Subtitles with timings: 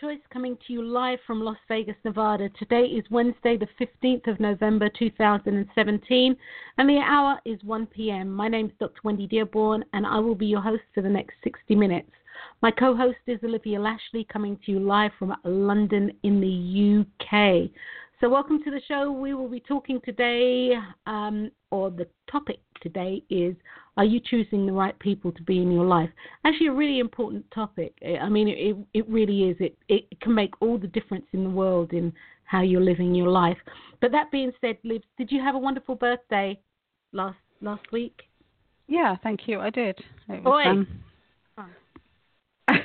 [0.00, 2.48] Choice, coming to you live from Las Vegas, Nevada.
[2.58, 6.36] Today is Wednesday, the 15th of November, 2017,
[6.78, 8.32] and the hour is 1 p.m.
[8.32, 8.98] My name is Dr.
[9.04, 12.10] Wendy Dearborn, and I will be your host for the next 60 minutes.
[12.62, 17.68] My co host is Olivia Lashley, coming to you live from London in the UK.
[18.22, 19.12] So, welcome to the show.
[19.12, 23.54] We will be talking today, um, or the topic today is
[23.96, 26.10] Are you choosing the right people to be in your life?
[26.44, 27.94] Actually, a really important topic.
[28.20, 29.56] I mean, it, it really is.
[29.60, 32.12] It, it can make all the difference in the world in
[32.44, 33.58] how you're living your life.
[34.00, 36.58] But that being said, Liv, did you have a wonderful birthday
[37.12, 38.22] last last week?
[38.88, 39.60] Yeah, thank you.
[39.60, 39.96] I did.
[40.28, 40.86] It was, um...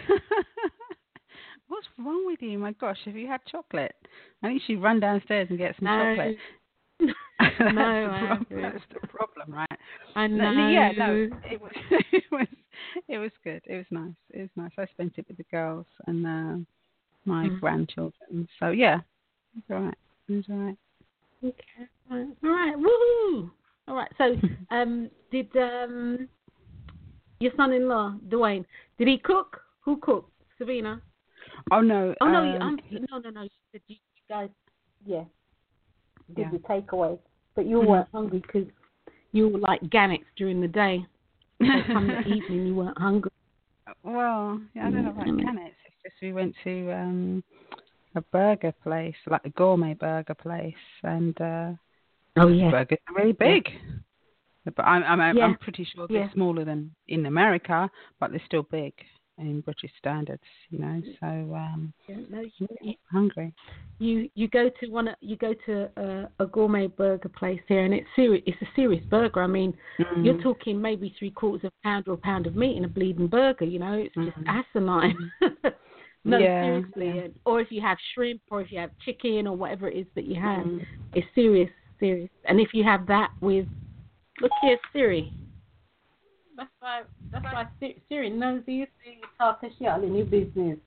[1.67, 2.59] What's wrong with you?
[2.59, 3.95] My gosh, have you had chocolate?
[4.43, 6.15] I think you should run downstairs and get some no.
[6.15, 6.37] chocolate.
[7.39, 9.79] no, that's, the problem, that's the problem, right?
[10.15, 10.51] I know.
[10.51, 11.71] No, yeah, no, it was,
[12.11, 12.47] it was,
[13.07, 13.61] it was good.
[13.65, 14.13] It was nice.
[14.31, 14.71] It was nice.
[14.77, 16.65] I spent it with the girls and uh,
[17.25, 17.59] my Mm.
[17.59, 18.47] grandchildren.
[18.59, 18.99] So yeah,
[19.55, 19.97] it was all right.
[20.29, 20.77] It was all right.
[21.43, 21.87] Okay.
[22.11, 22.75] All right.
[22.75, 23.52] Woohoo!
[23.87, 24.11] All right.
[24.17, 24.36] So,
[24.71, 26.27] um, did um,
[27.39, 28.65] your son-in-law Dwayne
[28.97, 29.61] did he cook?
[29.81, 30.31] Who cooked?
[30.58, 31.02] Savina.
[31.71, 32.15] Oh no.
[32.21, 32.80] Oh no, um,
[33.11, 33.47] no, no, no.
[33.87, 33.95] You
[34.30, 34.49] guys,
[35.05, 35.23] yeah,
[36.33, 36.52] did Yeah.
[36.52, 37.19] the takeaway,
[37.55, 37.87] but you Mhm.
[37.87, 38.67] weren't hungry because
[39.31, 41.05] you were like gannets during the day.
[41.59, 43.31] So come the evening, you weren't hungry.
[44.03, 45.43] Well, yeah, I don't know about Mm.
[45.43, 45.75] Canets.
[45.85, 47.43] It's just we went to um
[48.15, 51.71] a burger place, like a gourmet burger place, and uh
[52.37, 52.71] Oh yeah.
[52.71, 53.69] burgers are really big.
[54.65, 55.53] But I'm I'm I'm Yeah.
[55.61, 56.31] pretty sure they're Yeah.
[56.33, 58.93] smaller than in America, but they're still big
[59.37, 61.01] in British standards, you know.
[61.19, 63.53] So um Yeah, no, you, you, hungry.
[63.99, 67.83] you you go to one of- you go to a, a gourmet burger place here,
[67.85, 68.43] and it's serious.
[68.45, 69.41] It's a serious burger.
[69.43, 70.25] I mean, Mm.
[70.25, 72.87] you're talking maybe three quarters of a pound or a pound of meat in a
[72.87, 73.65] bleeding burger.
[73.65, 74.47] You know, it's just Mhm.
[74.47, 75.31] asinine.
[76.25, 77.07] no, Yeah, seriously.
[77.15, 77.27] yeah.
[77.45, 80.25] Or if you have shrimp, or if you have chicken, or whatever it is that
[80.25, 80.85] you have, Mm.
[81.13, 81.69] it's serious,
[81.99, 82.29] serious.
[82.45, 83.67] And if you have that with,
[84.41, 85.31] look here, Siri.
[86.58, 87.02] That's why.
[87.32, 87.67] That's why
[88.10, 88.88] Siri- knows you.
[89.05, 90.77] You talk to shit in your business.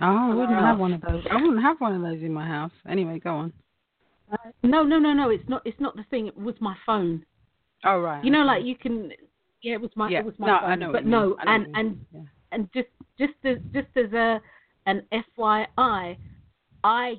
[0.00, 1.24] Oh, I wouldn't have one of those.
[1.30, 2.70] I wouldn't have one of those in my house.
[2.88, 3.52] Anyway, go on.
[4.32, 5.30] Uh, no, no, no, no.
[5.30, 5.62] It's not.
[5.64, 6.26] It's not the thing.
[6.26, 7.24] It was my phone.
[7.84, 8.24] Oh right.
[8.24, 9.12] You know, like you can.
[9.62, 10.08] Yeah, it was my.
[10.08, 10.20] yeah.
[10.20, 10.70] It was my no, phone.
[10.70, 10.92] I know.
[10.92, 12.20] but no, and and yeah.
[12.52, 12.88] and just
[13.18, 14.40] just as just as a
[14.86, 16.16] an FYI,
[16.84, 17.14] I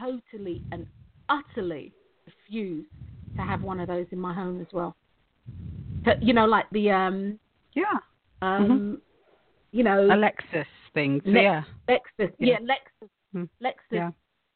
[0.00, 0.86] totally and
[1.28, 1.92] utterly
[2.26, 2.86] refuse
[3.36, 4.96] to have one of those in my home as well.
[6.20, 7.38] You know, like the um
[7.74, 7.98] yeah.
[8.42, 9.00] um
[9.72, 11.22] you know Alexis things.
[11.26, 11.62] Le- yeah.
[11.88, 12.46] Lexus, Yeah.
[12.52, 13.44] yeah, Lexus, Hmm.
[13.60, 14.10] Lexus, Yeah.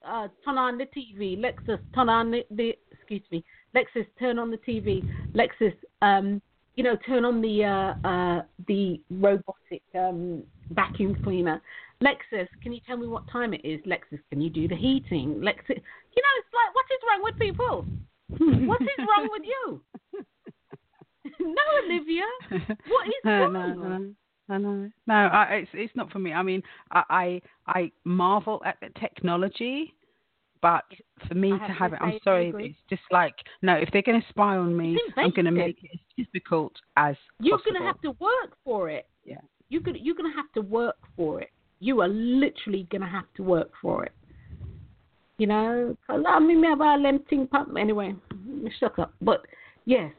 [0.04, 1.37] uh, turn on the TV.
[1.37, 3.44] Lexus, turn on the, the excuse me,
[3.75, 5.03] Lexus, turn on the TV.
[5.34, 6.41] Lexus, um,
[6.76, 11.60] you know, turn on the uh, uh, the robotic um, vacuum cleaner.
[12.00, 13.81] Lexus, can you tell me what time it is?
[13.84, 15.41] Lexus, can you do the heating?
[15.41, 15.81] Lexus,
[16.14, 17.84] you know, it's like, what is wrong with people?
[18.69, 19.81] What is wrong with you?
[21.47, 23.53] no, Olivia, what is no, wrong?
[23.53, 24.15] no, no.
[24.50, 24.91] I know.
[25.06, 26.32] No, I, it's it's not for me.
[26.32, 29.93] I mean, I I, I marvel at the technology,
[30.62, 30.85] but
[31.29, 33.75] for me to have to it, I'm sorry, it's just like no.
[33.75, 37.14] If they're going to spy on me, I'm going to make it as difficult as
[37.40, 39.06] You're gonna have to work for it.
[39.25, 39.40] Yeah.
[39.69, 41.50] You're gonna you're gonna have to work for it.
[41.81, 44.12] You are literally gonna have to work for it.
[45.37, 48.14] You know, I mean, me about them thing pump anyway.
[48.81, 49.14] Shut up.
[49.20, 49.46] But
[49.85, 50.11] yes,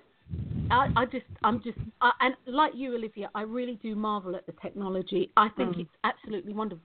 [0.72, 4.46] I I just I'm just I, and like you, Olivia, I really do marvel at
[4.46, 5.31] the technology.
[5.38, 5.81] I think Mm.
[5.81, 6.84] it's absolutely wonderful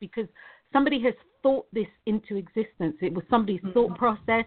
[0.00, 0.26] because
[0.72, 2.96] somebody has thought this into existence.
[3.00, 3.72] It was somebody's Mm-hmm.
[3.72, 4.44] thought process.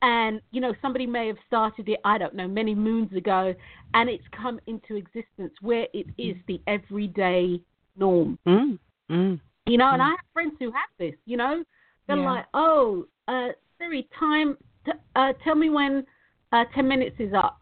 [0.00, 3.52] And, you know, somebody may have started it, I don't know, many moons ago,
[3.94, 7.60] and it's come into existence where it is the everyday
[7.96, 8.38] norm.
[8.46, 8.78] Mm.
[9.10, 9.40] Mm.
[9.66, 10.06] You know, and Mm.
[10.06, 11.14] I have friends who have this.
[11.26, 11.64] You know,
[12.06, 12.30] they're Yeah.
[12.32, 13.48] like, "Oh, uh,
[13.78, 14.56] Siri, time.
[14.84, 16.06] T- uh, tell me when
[16.52, 17.57] uh, ten minutes is up,"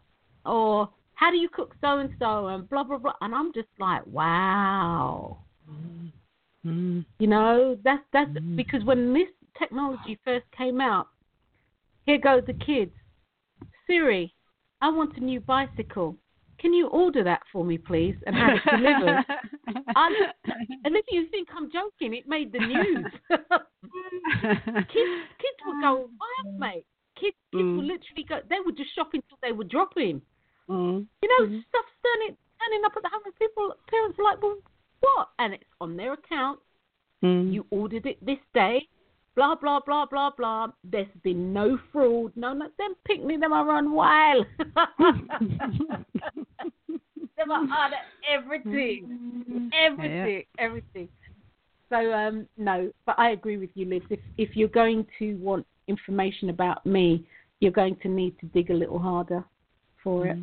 [0.47, 3.13] or "How do you cook so and so?" and blah blah blah.
[3.21, 5.39] And I'm just like, "Wow."
[6.65, 7.05] Mm.
[7.19, 8.55] You know, that's that's Mm.
[8.55, 11.07] because when this technology first came out,
[12.05, 12.91] here go the kids.
[13.85, 14.33] Siri,
[14.81, 16.17] I want a new bicycle.
[16.59, 19.23] Can you order that for me, please, and have it delivered?
[19.95, 20.31] I-
[20.83, 23.05] and if you think I'm joking, it made the news.
[23.29, 26.85] kids, kids would go wild, mate.
[27.19, 27.77] Kids, kids Mm.
[27.77, 28.39] would literally go.
[28.49, 30.21] They would just shop until they were dropping.
[30.69, 31.07] Mm.
[31.21, 31.65] You know, Mhm.
[31.67, 34.57] stuff's turning turning up at the home, and people, parents are like, well,
[34.99, 35.29] what?
[35.39, 36.59] And it's on their account.
[37.23, 37.53] Mm.
[37.53, 38.87] You ordered it this day.
[39.35, 40.71] Blah blah blah blah blah.
[40.83, 42.31] There's been no fraud.
[42.35, 42.69] No, no.
[42.77, 44.47] Them picnic them are run wild.
[47.37, 47.91] them are on
[48.27, 51.09] everything, everything, everything.
[51.89, 54.01] So um, no, but I agree with you, Liz.
[54.09, 57.25] If if you're going to want information about me,
[57.59, 59.45] you're going to need to dig a little harder
[60.03, 60.37] for it.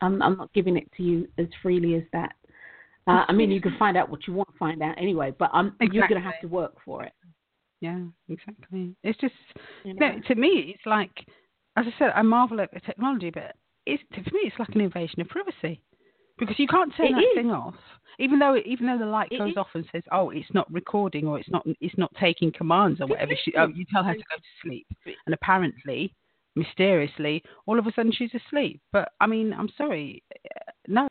[0.00, 2.34] I'm I'm not giving it to you as freely as that.
[3.06, 5.48] Uh, I mean, you can find out what you want to find out anyway, but
[5.54, 7.12] I'm, you're going to have to work for it.
[7.80, 8.94] Yeah, exactly.
[9.02, 9.34] It's just
[9.84, 10.08] You know?
[10.08, 11.10] no, to me, it's like,
[11.76, 13.54] as I said, I marvel at the technology, but
[13.86, 15.80] it's to me, it's like an invasion of privacy
[16.38, 17.34] because you can't turn It that is.
[17.34, 17.74] thing off,
[18.18, 19.56] even though even though the light It goes is.
[19.56, 23.06] off and says, "Oh, it's not recording" or "It's not it's not taking commands" or
[23.06, 23.32] whatever.
[23.42, 24.86] She, oh, you tell her to go to sleep,
[25.26, 26.14] and apparently,
[26.58, 28.80] mysteriously, all of a sudden she's asleep.
[28.92, 30.22] But I mean, I'm sorry,
[30.86, 31.08] no,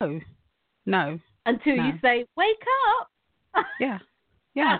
[0.86, 2.64] no, Until you say, "Wake
[2.98, 3.98] up." yeah,
[4.54, 4.78] yeah.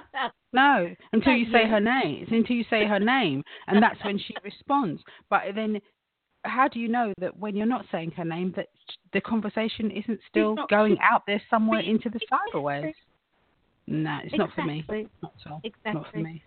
[0.52, 2.22] No, until you say her name.
[2.22, 5.02] It's until you say her name, and that's when she responds.
[5.28, 5.80] But then,
[6.44, 8.68] how do you know that when you're not saying her name, that
[9.12, 12.94] the conversation isn't still going out there somewhere into the cyberways?
[13.86, 14.80] No, it's not for me.
[14.80, 15.08] Exactly.
[15.22, 15.60] Not at all.
[15.64, 16.22] Not for Exactly.
[16.22, 16.42] me.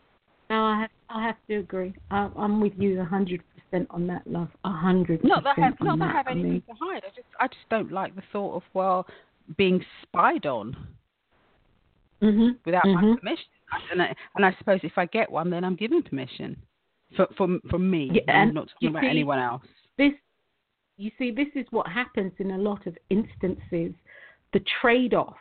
[0.51, 1.93] No, I have I have to agree.
[2.11, 4.49] I, I'm with you a hundred percent on that, love.
[4.65, 5.23] A hundred.
[5.23, 7.03] Not that I have, not on that I have anything to hide.
[7.05, 9.07] I just, I just don't like the thought of well
[9.57, 10.75] being spied on
[12.21, 12.57] mhm.
[12.65, 13.19] without my Mhm.
[13.19, 13.45] permission.
[13.93, 16.57] And I, and I suppose if I get one, then I'm given permission
[17.15, 18.09] for for for me.
[18.13, 19.63] Yeah, I'm and not talking about see- anyone else.
[19.97, 20.11] this
[20.97, 23.93] you see this is what happens in a lot of instances
[24.53, 25.37] the trade off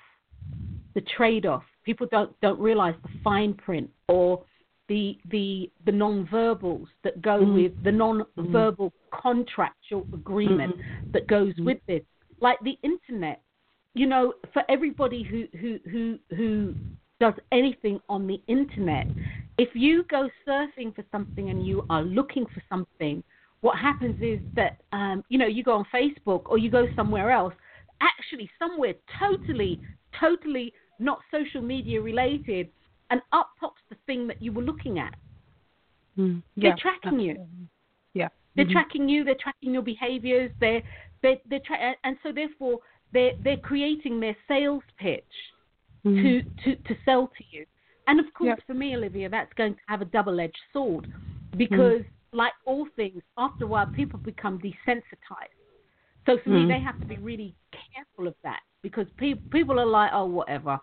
[0.95, 4.43] the trade off people don't don't realize the fine print or
[4.90, 7.54] the the the non-verbals that go Mhm.
[7.54, 10.75] with the non-verbal contractual agreement
[11.14, 11.64] that goes Mhm.
[11.64, 12.04] with this
[12.40, 13.38] like the internet
[13.94, 16.75] you know for everybody who who who who
[17.25, 19.06] does anything on the internet
[19.58, 23.22] if you go surfing for something and you are looking for something
[23.60, 27.31] what happens is that um, you know you go on Facebook or you go somewhere
[27.31, 27.54] else,
[28.00, 29.72] actually somewhere totally,
[30.19, 32.64] totally not social media related,
[33.11, 35.15] and up pops the thing that you were looking at.
[36.19, 36.43] Mm.
[36.57, 37.47] They're tracking you.
[38.15, 38.29] Yeah.
[38.57, 38.73] They're Mhm.
[38.73, 39.25] tracking you.
[39.25, 40.51] They're tracking your behaviors.
[40.61, 40.83] They're
[41.23, 42.79] they're they're tra- and so therefore
[43.12, 45.25] they're they're creating their sales pitch
[46.05, 46.23] Mhm.
[46.23, 47.67] to, to, to sell to you.
[48.07, 51.07] And of course, for me, Olivia, that's going to have a double edged sword
[51.57, 52.03] because,
[52.33, 55.55] like all things, after a while, people become desensitized.
[56.27, 56.69] So for me, Mm.
[56.69, 57.55] they have to be really
[57.95, 60.81] careful of that because pe- people are like, oh, whatever.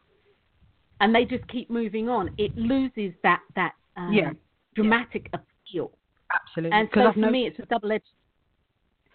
[0.99, 2.29] And they just keep moving on.
[2.37, 4.31] It loses that, that um, Yeah.
[4.75, 5.91] dramatic appeal.
[6.33, 6.77] Absolutely.
[6.77, 8.05] And so I've for noticed, me, it's a double edged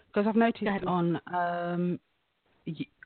[0.07, 1.99] because I've noticed on um,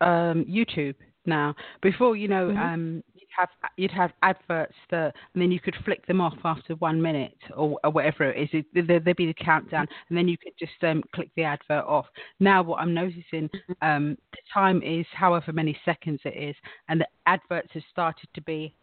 [0.01, 1.55] um, YouTube now.
[1.81, 3.03] Before, you know, Mhm.
[3.37, 7.01] You'd have you'd have adverts that, and then you could flick them off after one
[7.01, 8.49] minute or, or whatever it is.
[8.73, 11.85] It, there, there'd be the countdown, and then you could just um, click the advert
[11.85, 12.05] off.
[12.39, 13.17] Now, what I'm noticing,
[13.47, 13.87] Mm-hmm.
[13.87, 16.55] um, the time is however many seconds it is,
[16.89, 18.73] and the adverts have started to be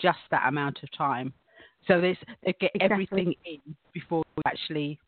[0.00, 1.32] just that amount of time.
[1.86, 2.80] So they get Exactly.
[2.80, 4.98] everything in before you actually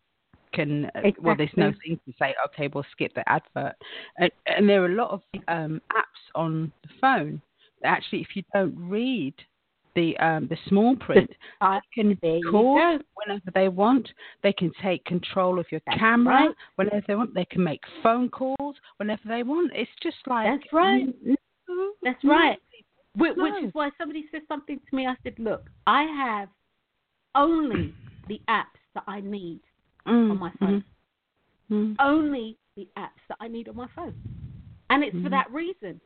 [0.52, 0.86] can.
[0.94, 1.90] uh, Well, there's no Exactly.
[1.90, 2.34] thing to say.
[2.46, 3.74] Okay, we'll skip the advert.
[4.18, 7.40] And, and there are a lot of um, apps on the phone.
[7.84, 9.34] Actually, if you don't read
[9.94, 11.30] the um, the small print,
[11.60, 14.08] I can there you call whenever they want.
[14.42, 16.50] They can take control of your That's camera right.
[16.76, 17.34] whenever they want.
[17.34, 19.72] They can make phone calls whenever they want.
[19.74, 21.06] It's just like That's right.
[21.24, 22.30] no, That's no.
[22.30, 22.58] right.
[23.16, 25.06] Which, which is why somebody said something to me.
[25.06, 26.48] I said, "Look, I have
[27.34, 27.94] only
[28.28, 29.60] the apps that I need
[30.06, 30.84] Mm, on my phone.
[31.68, 31.96] mm.
[31.98, 34.14] Only the apps that I need on my phone,
[34.90, 35.30] and it's for Mhm.
[35.30, 36.00] that reason.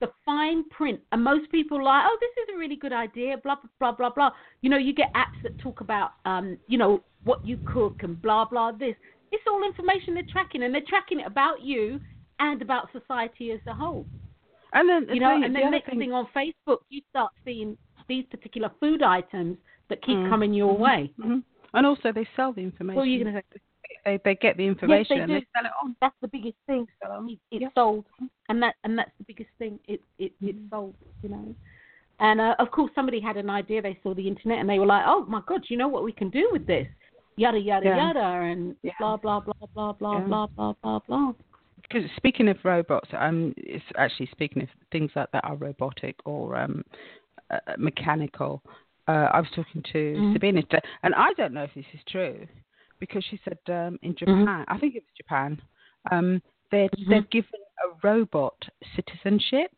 [0.00, 3.36] The fine print, and most people like, oh, this is a really good idea.
[3.36, 4.30] Blah blah blah blah blah.
[4.62, 8.20] You know, you get apps that talk about, um, you know, what you cook and
[8.20, 8.72] blah blah.
[8.72, 8.94] This,
[9.30, 12.00] it's all information they're tracking, and they're tracking it about you
[12.38, 14.06] and about society as a whole.
[14.72, 17.76] And then you know, and the then next thing, thing on Facebook, you start seeing
[18.08, 20.30] these particular food items that keep Mm.
[20.30, 21.12] coming your way.
[21.20, 21.40] hmm
[21.74, 22.96] And also, they sell the information.
[22.96, 23.60] What are you going to say?
[24.04, 25.34] They they get the information they and do.
[25.34, 25.96] they sell it on.
[26.00, 26.86] That's the biggest thing.
[27.02, 27.68] So, it's yeah.
[27.74, 28.04] sold,
[28.48, 29.78] and that and that's the biggest thing.
[29.86, 30.70] It it it's Mhm.
[30.70, 31.54] sold, you know.
[32.20, 33.80] And uh, of course, somebody had an idea.
[33.80, 36.12] They saw the internet and they were like, "Oh my God, you know what we
[36.12, 36.86] can do with this?"
[37.36, 37.96] Yada yada Yeah.
[37.96, 38.92] yada, and Yeah.
[38.98, 41.32] blah blah blah blah blah blah blah blah blah.
[41.82, 46.56] Because speaking of robots, um, it's actually speaking of things like that are robotic or
[46.56, 46.84] um,
[47.50, 48.62] uh, mechanical.
[49.08, 50.32] Uh, I was talking to Mhm.
[50.34, 50.62] Sabina
[51.02, 52.46] and I don't know if this is true,
[53.00, 54.40] because she said um, in Mm-hmm.
[54.40, 55.60] Japan, I think it was Japan,
[56.10, 57.08] um, they Mhm.
[57.08, 58.56] they've given a robot
[58.94, 59.72] citizenship.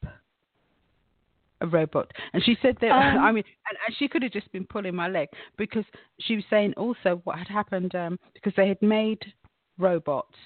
[1.61, 2.91] A robot, and she said that.
[3.17, 3.19] Um.
[3.19, 5.85] I mean, and, and she could have just been pulling my leg because
[6.21, 9.21] she was saying also what had happened um, because they had made
[9.79, 10.37] robots,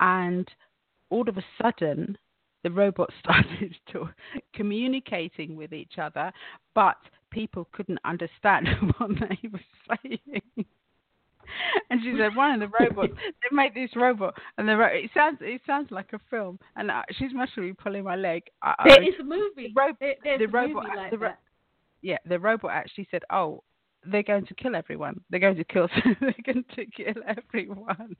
[0.00, 0.46] and
[1.10, 2.18] all of a sudden
[2.64, 4.08] the robots started to
[4.54, 6.30] communicating with each other,
[6.74, 6.98] but
[7.30, 10.66] people couldn't understand what they were saying.
[11.90, 15.10] And she said, one of the robots, they made this robot, and the ro- it
[15.14, 16.58] sounds it sounds like a film.
[16.76, 18.42] And I, she's must be pulling my leg.
[18.62, 19.72] I, I, There is a movie.
[19.74, 21.32] the ro- There- the robot- movie like the ro-
[22.00, 23.62] yeah, the robot actually said, "Oh,
[24.04, 25.20] they're going to kill everyone.
[25.30, 25.88] They're going to kill.
[26.20, 28.16] they're going to kill everyone."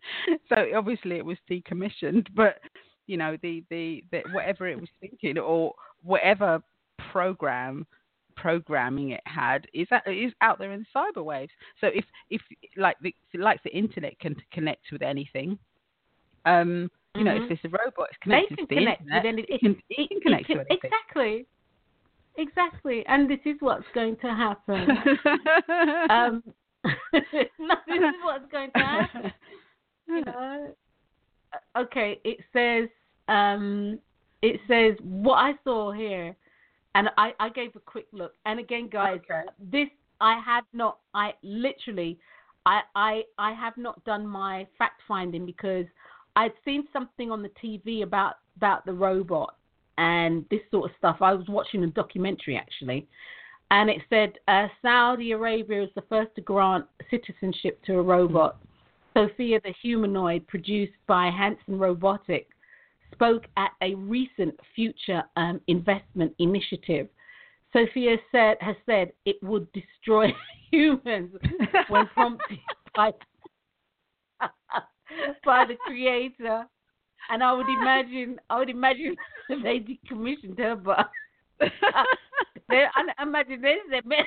[0.48, 2.60] So obviously it was decommissioned, but
[3.06, 5.72] you know the the, the whatever it was thinking or
[6.02, 6.62] whatever
[7.10, 7.86] program
[8.36, 11.52] programming it had is that is out there in cyber waves.
[11.80, 12.40] So if if
[12.76, 15.58] like the like the internet can connect with anything,
[16.44, 17.42] um, you know, Mhm.
[17.50, 19.22] if there's a robot, it's connected can to the connect internet.
[19.24, 19.42] with any.
[19.42, 20.78] it can, it can connect to anything.
[20.82, 21.46] Exactly.
[22.38, 23.04] Exactly.
[23.06, 24.88] And this is what's going to happen.
[26.10, 26.42] um,
[26.84, 29.32] no, this is what's going to happen.
[30.08, 30.32] You know?
[30.32, 30.72] Uh,
[31.76, 32.88] Okay, it says
[33.28, 33.98] um,
[34.40, 36.34] it says what I saw here,
[36.94, 38.34] and I, I gave a quick look.
[38.46, 39.42] And again, guys, Okay.
[39.58, 39.88] this
[40.20, 40.98] I have not.
[41.14, 42.18] I literally,
[42.64, 45.86] I I I have not done my fact finding because
[46.36, 49.56] I'd seen something on the TV about about the robot
[49.98, 51.16] and this sort of stuff.
[51.20, 53.06] I was watching a documentary actually,
[53.70, 58.58] and it said uh, Saudi Arabia is the first to grant citizenship to a robot.
[59.14, 62.51] Sophia, the humanoid produced by Hanson Robotics,
[63.12, 67.08] spoke at a recent future um, investment initiative.
[67.72, 70.26] Sophia said has said it would destroy
[70.70, 71.32] humans
[71.88, 72.58] when prompted
[72.94, 73.12] by
[75.44, 76.66] by the creator.
[77.30, 79.16] And I would imagine, I would imagine
[79.48, 81.08] they decommissioned her, but
[81.60, 84.26] they, I imagine they said, "Man,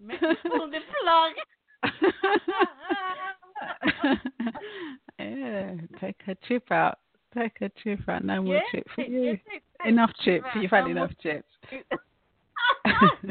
[0.00, 1.32] man, pull the plug."
[5.18, 6.98] yeah, take a chip out.
[7.36, 8.24] Take a chip out.
[8.24, 9.22] No more Yes, chip for you.
[9.22, 9.38] yes,
[9.84, 10.62] Enough chip out.
[10.62, 11.48] You've had No enough chips.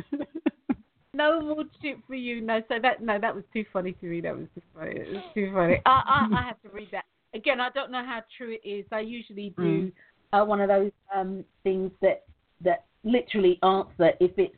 [1.13, 2.41] no more chip for you.
[2.41, 4.21] No, so that no, that was too funny to me.
[4.21, 4.91] That was too funny.
[4.95, 5.79] It was too funny.
[5.85, 7.59] I, I, I have to read that again.
[7.59, 8.85] I don't know how true it is.
[8.91, 9.91] I usually do
[10.33, 12.23] uh, one of those um, things that
[12.63, 14.55] that literally answer if it's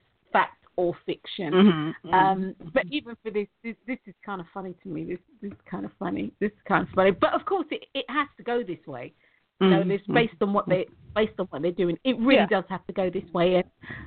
[0.75, 1.53] or fiction.
[1.53, 2.13] Mhm, mhm.
[2.13, 5.03] Um, but even for this, this, this is kind of funny to me.
[5.03, 6.31] This, this is kind of funny.
[6.39, 7.11] This is kind of funny.
[7.11, 9.13] But of course, it, it has to go this way.
[9.61, 10.13] You know, Mhm, this mhm.
[10.15, 11.97] based on what they based on what they're doing.
[12.03, 12.47] It really Yeah.
[12.47, 13.55] does have to go this way.
[13.55, 13.65] And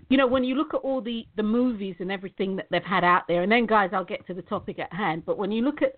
[0.08, 3.04] you know, when you look at all the the movies and everything that they've had
[3.04, 5.24] out there, and then guys, I'll get to the topic at hand.
[5.24, 5.94] But when you look at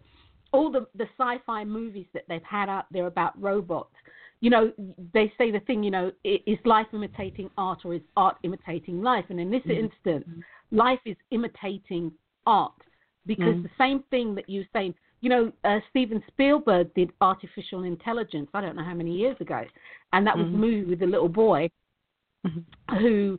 [0.53, 3.95] all the the sci-fi movies that they've had out there about robots,
[4.41, 4.73] you know,
[5.13, 9.25] they say the thing, you know, is life imitating art or is art imitating life?
[9.31, 10.27] And in this instance,
[10.71, 12.13] life is imitating
[12.47, 12.73] art
[13.27, 13.63] because Mm.
[13.63, 18.49] the same thing that you're saying, you know, uh, Steven Spielberg did artificial intelligence.
[18.55, 19.65] I don't know how many years ago,
[20.13, 20.61] and that was a Mhm.
[20.61, 21.69] movie with a little boy
[22.47, 22.65] Mhm.
[23.01, 23.39] who,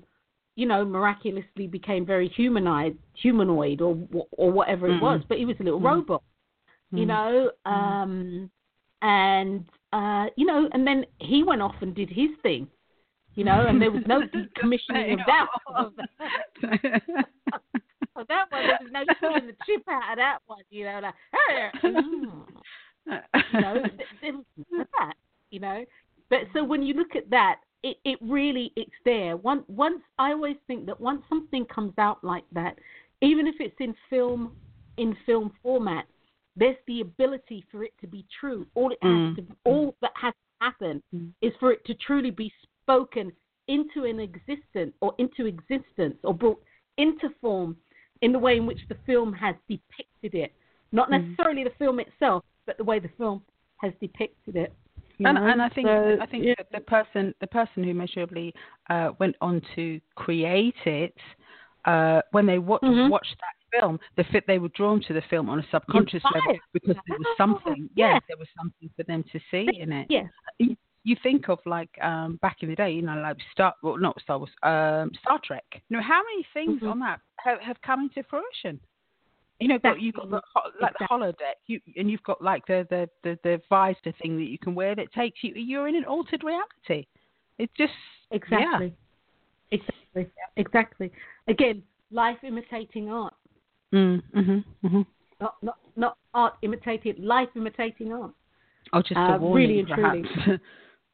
[0.55, 3.97] you know, miraculously became very humanoid, humanoid or
[4.31, 5.01] or whatever it Mhm.
[5.01, 6.21] was, but he was a little robot,
[6.91, 8.51] you know, um,
[9.01, 12.67] and uh, you know, and then he went off and did his thing,
[13.35, 15.47] you know, and there was no decommissioning of that.
[15.75, 17.01] Of that.
[18.27, 21.13] That one, there was no pulling the chip out of that one, you know, like,
[21.83, 22.43] mm,
[23.53, 23.73] you know,
[24.21, 24.33] th-
[24.69, 25.13] there that,
[25.51, 25.85] you know.
[26.29, 29.37] But so when you look at that, it, it really it's there.
[29.37, 32.77] Once once I always think that once something comes out like that,
[33.21, 34.51] even if it's in film
[34.97, 36.05] in film format,
[36.55, 38.65] there's the ability for it to be true.
[38.75, 39.35] All it has Mm.
[39.37, 41.31] to all that has to happen Mm.
[41.41, 42.51] is for it to truly be
[42.81, 43.31] spoken
[43.67, 46.61] into an existence or into existence or brought
[46.97, 47.77] into form
[48.21, 50.53] in the way in which the film has depicted it.
[50.91, 51.21] Not Mm.
[51.21, 53.43] necessarily the film itself, but the way the film
[53.77, 54.73] has depicted it.
[55.21, 56.53] and, and I think so, I think yeah.
[56.57, 58.53] that the person the person who measurably
[58.89, 61.15] uh, went on to create it,
[61.85, 63.09] uh, when they wa- Mhm.
[63.09, 66.59] watched that film, the fit they were drawn to the film on a subconscious level
[66.73, 67.89] because there was something.
[67.95, 68.13] yeah.
[68.13, 70.07] Yes, there was something for them to see in it.
[70.09, 70.23] yeah.
[70.57, 73.97] You, you think of like um, back in the day, you know, like Star, well,
[73.97, 75.63] not Star Wars, um, Star Trek.
[75.89, 76.91] You know, how many things Mhm.
[76.91, 78.79] on that have, have come into fruition?
[79.61, 80.41] You know, got, you've got the
[80.81, 84.45] like the holodeck, you and you've got like the the the, the visor thing that
[84.49, 85.53] you can wear that takes you.
[85.53, 87.07] You're in an altered reality.
[87.57, 87.93] It's just
[88.31, 88.93] Exactly.
[89.71, 90.27] Exactly.
[90.55, 91.11] Exactly.
[91.47, 93.33] Again, life imitating art.
[93.93, 95.01] Mm, mm-hmm, mm-hmm.
[95.41, 98.31] Not not not art imitating life imitating art.
[98.93, 100.21] Oh, just Uh, a warning, really and truly.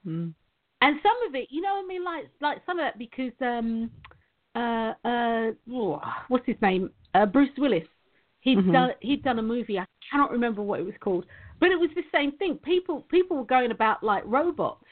[0.08, 0.34] mm.
[0.82, 3.90] And some of it, you know, I mean, like like some of it because um,
[4.56, 5.52] uh, uh,
[6.28, 6.90] what's his name?
[7.14, 7.88] Uh, Bruce Willis.
[8.42, 8.74] He'd Mhm.
[8.74, 9.80] done he'd done a movie.
[9.80, 11.26] I cannot remember what it was called,
[11.60, 12.58] but it was the same thing.
[12.58, 14.86] People people were going about like robots,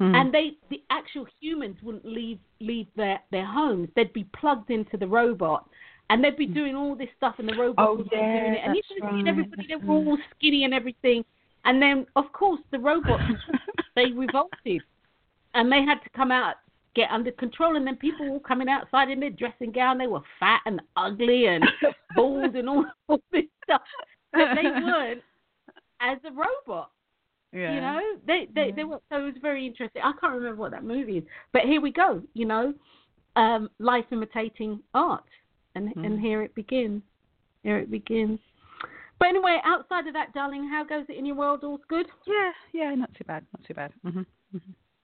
[0.00, 0.14] Mm.
[0.14, 3.88] and they the actual humans wouldn't leave leave their their homes.
[3.94, 5.68] They'd be plugged into the robot.
[6.14, 7.88] And they'd be doing all this stuff, and the robots.
[7.90, 8.60] Oh, would be yeah, doing it.
[8.64, 11.24] And you could have seen everybody; they were all skinny and everything.
[11.64, 13.24] And then, of course, the robots
[13.96, 14.82] they revolted.
[15.54, 16.54] And they had to come out
[16.94, 17.74] get under control.
[17.74, 19.98] And then people were coming outside in their dressing gown.
[19.98, 21.64] They were fat and ugly and
[22.14, 23.82] bald and all, all this stuff.
[24.32, 25.20] But they weren't
[26.00, 26.92] as a robot
[27.52, 27.74] yeah.
[27.74, 28.00] you know?
[28.24, 30.02] They they, they were so it was very interesting.
[30.02, 31.24] I can't remember what that movie is.
[31.52, 32.74] But here we go you know
[33.36, 35.24] um life imitating art
[35.74, 36.20] and and Mm.
[36.20, 37.02] here it begins
[37.62, 38.38] here it begins
[39.18, 42.52] but anyway outside of that darling how goes it in your world all's good Yeah,
[42.72, 43.92] yeah, not too bad, not too bad.
[44.04, 44.26] Mhm,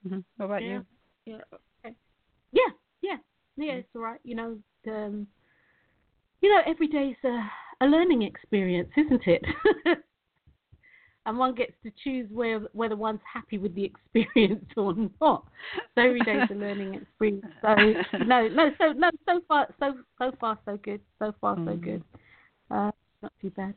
[0.07, 0.25] mhm.
[0.37, 0.69] What about Yeah.
[0.69, 0.87] you?
[1.27, 1.41] Yeah.
[1.85, 1.95] Okay.
[2.53, 2.71] Yeah.
[3.03, 3.17] Yeah.
[3.57, 3.73] Yeah.
[3.75, 4.21] It's all right.
[4.25, 4.59] You know.
[4.89, 5.27] Um,
[6.41, 7.51] you know, every day's a,
[7.83, 9.45] a learning experience, isn't it?
[11.27, 13.85] and one gets to choose where, whether one's happy with the
[14.15, 15.47] experience or not.
[15.95, 17.45] So every day's a learning experience.
[17.63, 17.77] So
[18.25, 18.71] no, no.
[18.79, 19.11] So no.
[19.27, 21.01] So far, so so far, so good.
[21.19, 21.81] So far, so Mm.
[21.83, 22.05] good.
[22.71, 22.91] Uh,
[23.23, 23.75] not too bad.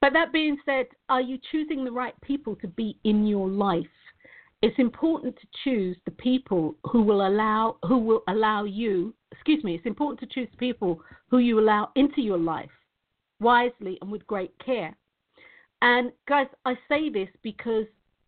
[0.00, 3.86] But that being said, are you choosing the right people to be in your life?
[4.60, 9.14] It's important to choose the people who will allow who will allow you.
[9.32, 9.74] Excuse me.
[9.74, 12.70] It's important to choose people who you allow into your life
[13.40, 14.96] wisely and with great care.
[15.82, 17.86] And guys, I say this because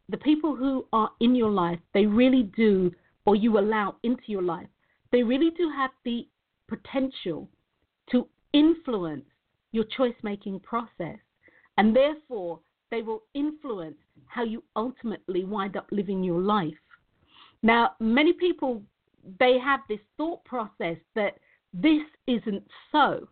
[0.09, 2.93] the people who are in your life, they really do,
[3.27, 4.69] or you allow into your life,
[5.13, 6.27] they really do have the
[6.69, 7.49] potential
[8.11, 9.25] to influence
[9.73, 11.19] your choice making process.
[11.77, 12.61] And therefore,
[12.91, 16.75] they will influence how you ultimately wind up living your life.
[17.63, 18.83] Now, many people,
[19.39, 21.39] they have this thought process that
[21.73, 23.29] this isn't so,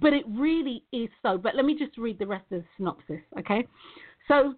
[0.00, 1.38] but it really is so.
[1.38, 3.66] But let me just read the rest of the synopsis, okay?
[4.28, 4.54] So,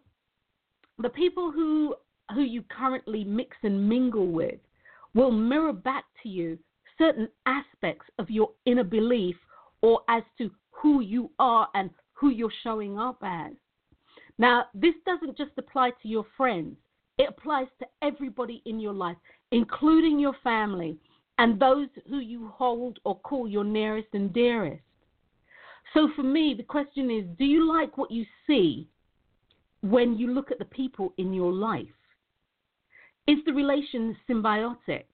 [0.98, 1.94] the people who
[2.34, 4.58] who you currently mix and mingle with
[5.14, 6.58] will mirror back to you
[6.98, 9.36] certain aspects of your inner belief
[9.82, 13.52] or as to who you are and who you're showing up as.
[14.38, 16.76] Now, this doesn't just apply to your friends,
[17.18, 19.16] it applies to everybody in your life,
[19.52, 20.98] including your family
[21.38, 24.82] and those who you hold or call your nearest and dearest.
[25.94, 28.88] So, for me, the question is do you like what you see
[29.82, 31.86] when you look at the people in your life?
[33.26, 35.04] Is the relation symbiotic?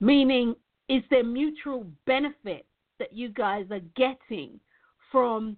[0.00, 0.54] Meaning,
[0.88, 2.66] is there mutual benefit
[2.98, 4.60] that you guys are getting
[5.10, 5.56] from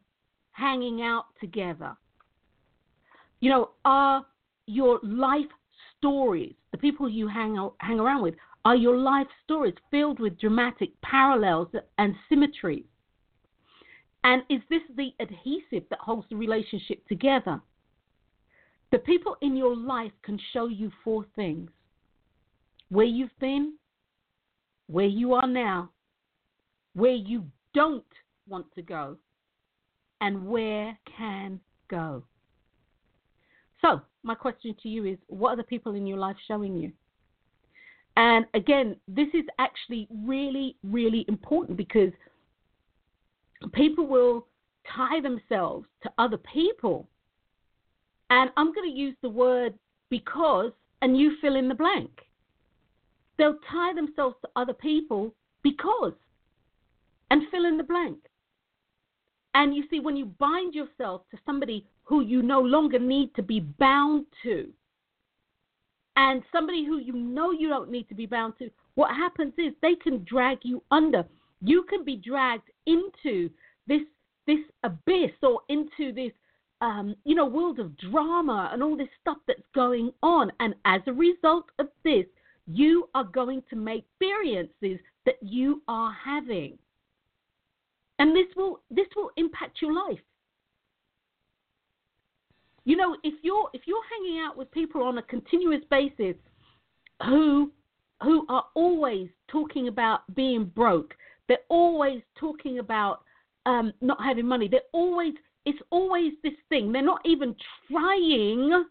[0.53, 1.97] hanging out together?
[3.41, 4.25] You know, are
[4.67, 5.47] your life
[5.97, 10.39] stories, the people you hang out, hang around with, are your life stories filled with
[10.39, 12.85] dramatic parallels and symmetries?
[14.29, 17.63] And is this the adhesive that holds the relationship together?
[18.93, 21.71] The people in your life can show you four things
[22.91, 23.79] where you've been,
[24.87, 25.89] where you are now,
[26.93, 28.05] where you don't
[28.47, 29.17] want to go,
[30.21, 32.23] and where can go.
[33.81, 36.93] So, my question to you is what are the people in your life showing you?
[38.19, 42.13] And again, this is actually really, really important because
[43.73, 44.47] people will
[44.97, 47.09] tie themselves to other people.
[48.31, 49.75] And I'm going to use the word
[50.11, 52.11] because, and you fill in the blank.
[53.37, 56.15] They'll tie themselves to other people because,
[57.31, 58.19] and fill in the blank.
[59.55, 63.43] And you see, when you bind yourself to somebody who you no longer need to
[63.43, 64.69] be bound to,
[66.17, 69.73] and somebody who you know you don't need to be bound to, what happens is
[69.81, 71.25] they can drag you under.
[71.61, 73.51] You can be dragged into
[73.87, 74.03] this
[74.47, 76.33] this abyss or into this
[76.81, 80.53] um, you know, world of drama and all this stuff that's going on.
[80.61, 82.25] And as a result of this,
[82.67, 86.79] you are going to make experiences that you are having.
[88.19, 90.19] And this will this will impact your life.
[92.85, 96.35] You know, if you're if you're hanging out with people on a continuous basis
[97.25, 97.71] who
[98.23, 101.15] who are always talking about being broke,
[101.49, 103.21] they're always talking about
[103.67, 104.69] um, not having money.
[104.69, 105.35] They're always
[105.65, 106.93] it's always this thing.
[106.93, 107.55] They're not even
[107.91, 108.85] trying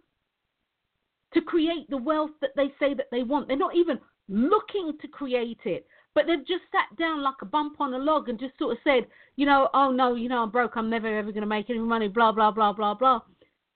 [1.33, 3.47] to create the wealth that they say that they want.
[3.47, 5.87] They're not even looking to create it.
[6.13, 8.79] But they've just sat down like a bump on a log and just sort of
[8.83, 10.73] said, you know, oh no, you know, I'm broke.
[10.75, 12.07] I'm never ever going to make any money.
[12.07, 13.21] Blah blah blah blah blah.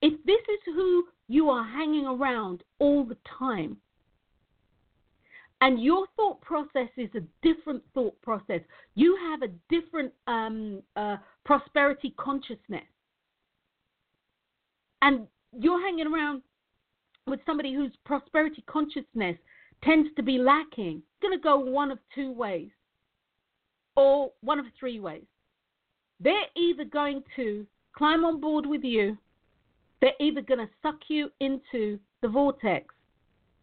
[0.00, 3.76] If this is who you are hanging around all the time,
[5.62, 8.60] and your thought process is a different thought process,
[8.94, 12.84] you have a different um, uh, prosperity consciousness,
[15.00, 15.26] and
[15.58, 16.42] you're hanging around
[17.26, 19.36] with somebody whose prosperity consciousness
[19.82, 22.70] tends to be lacking, it's going to go one of two ways,
[23.96, 25.24] or one of three ways.
[26.20, 29.16] They're either going to climb on board with you
[30.02, 32.92] they're either going to suck you into the vortex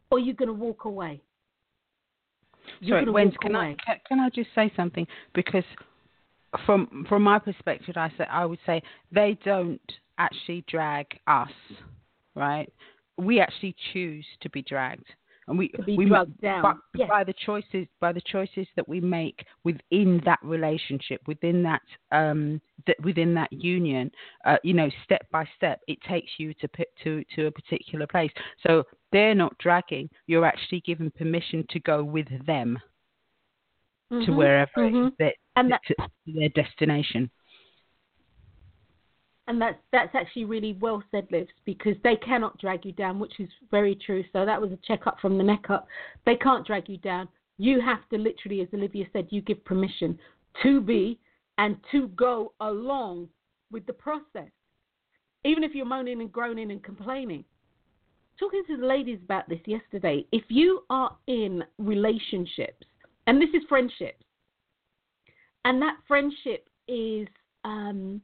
[0.09, 1.21] or you're going to walk away.
[2.79, 3.55] You're Sorry, Wens, can.
[3.55, 3.75] I
[4.08, 5.63] can I just say something because
[6.65, 9.82] from from my perspective, I say I would say they don't
[10.17, 11.51] actually drag us,
[12.36, 12.71] right?
[13.17, 15.05] We actually choose to be dragged
[15.49, 17.10] and we we drugged down by, yes.
[17.10, 22.62] by, the choices by the choices that we make within that relationship within that um
[22.88, 24.10] that within that union
[24.45, 26.69] uh, you know step by step it takes you to
[27.03, 28.32] to to a particular place
[28.65, 32.78] so they're not dragging you're actually given permission to go with them
[34.12, 34.26] mm-hmm.
[34.26, 35.10] to wherever mm-hmm.
[35.19, 37.30] that, and that, to, to their destination
[39.50, 43.39] and that's that's actually really well said, Liz, because they cannot drag you down, which
[43.39, 44.24] is very true.
[44.32, 45.88] So that was a check up from the neck up.
[46.24, 47.28] They can't drag you down.
[47.58, 50.19] You have to literally, as Olivia said, you give permission
[50.62, 51.19] to be
[51.58, 53.28] and to go along
[53.72, 54.52] with the process,
[55.43, 57.43] even if you're moaning and groaning and complaining.
[58.39, 62.86] Talking to the ladies about this yesterday, if you are in relationships,
[63.28, 64.23] and this is friendships,
[65.65, 67.28] and that friendship is
[67.65, 68.21] um,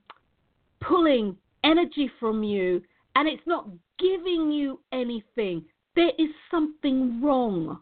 [0.79, 2.81] pulling energy from you
[3.15, 3.67] and it's not
[3.99, 5.65] giving you anything,
[5.97, 7.79] there is something wrong.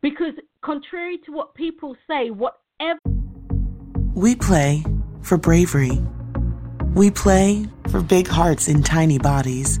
[0.00, 2.98] Because, contrary to what people say, whatever.
[4.14, 4.84] We play
[5.22, 6.00] for bravery.
[6.94, 9.80] We play for big hearts in tiny bodies.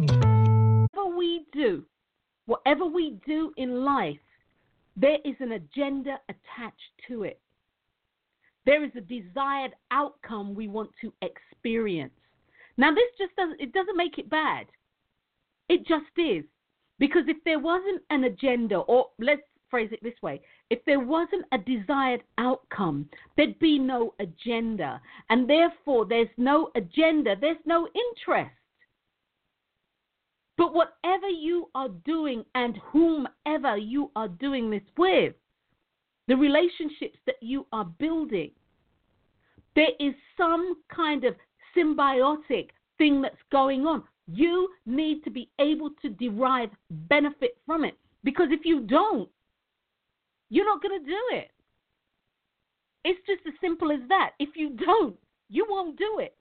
[2.51, 4.19] whatever we do in life,
[4.97, 7.39] there is an agenda attached to it.
[8.65, 12.13] There is a desired outcome we want to experience.
[12.75, 14.67] Now, this just doesn't, it doesn't make it bad.
[15.69, 16.43] It just is.
[16.99, 21.45] Because if there wasn't an agenda, or let's phrase it this way if there wasn't
[21.53, 25.01] a desired outcome, there'd be no agenda.
[25.29, 28.51] And therefore, there's no agenda, there's no interest.
[30.61, 35.33] But whatever you are doing and whomever you are doing this with,
[36.27, 38.51] the relationships that you are building,
[39.75, 41.33] there is some kind of
[41.75, 42.67] symbiotic
[42.99, 44.03] thing that's going on.
[44.27, 46.69] You need to be able to derive
[47.09, 47.97] benefit from it.
[48.23, 49.27] Because if you don't,
[50.51, 51.49] you're not going to do it.
[53.03, 54.33] It's just as simple as that.
[54.37, 55.17] If you don't,
[55.49, 56.35] you won't do it.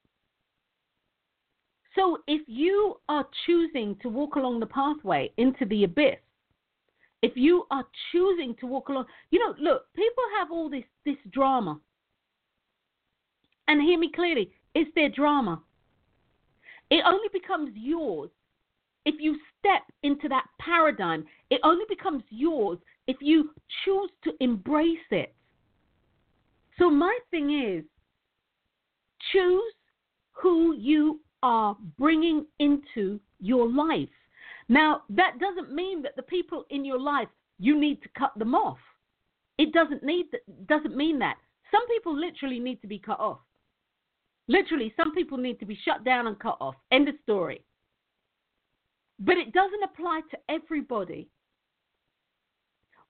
[1.94, 6.18] So if you are choosing to walk along the pathway into the abyss,
[7.22, 11.16] if you are choosing to walk along, you know, look, people have all this this
[11.30, 11.78] drama.
[13.68, 15.60] And hear me clearly, it's their drama.
[16.90, 18.30] It only becomes yours
[19.04, 21.24] if you step into that paradigm.
[21.50, 23.50] It only becomes yours if you
[23.84, 25.34] choose to embrace it.
[26.78, 27.84] So, my thing is
[29.32, 29.74] choose
[30.32, 34.08] who you are bringing into your life.
[34.68, 38.54] Now, that doesn't mean that the people in your life you need to cut them
[38.54, 38.78] off.
[39.58, 40.26] It doesn't need
[40.66, 41.36] doesn't mean that.
[41.70, 43.40] Some people literally need to be cut off.
[44.48, 46.74] Literally, some people need to be shut down and cut off.
[46.90, 47.62] End of story.
[49.20, 51.28] But it doesn't apply to everybody.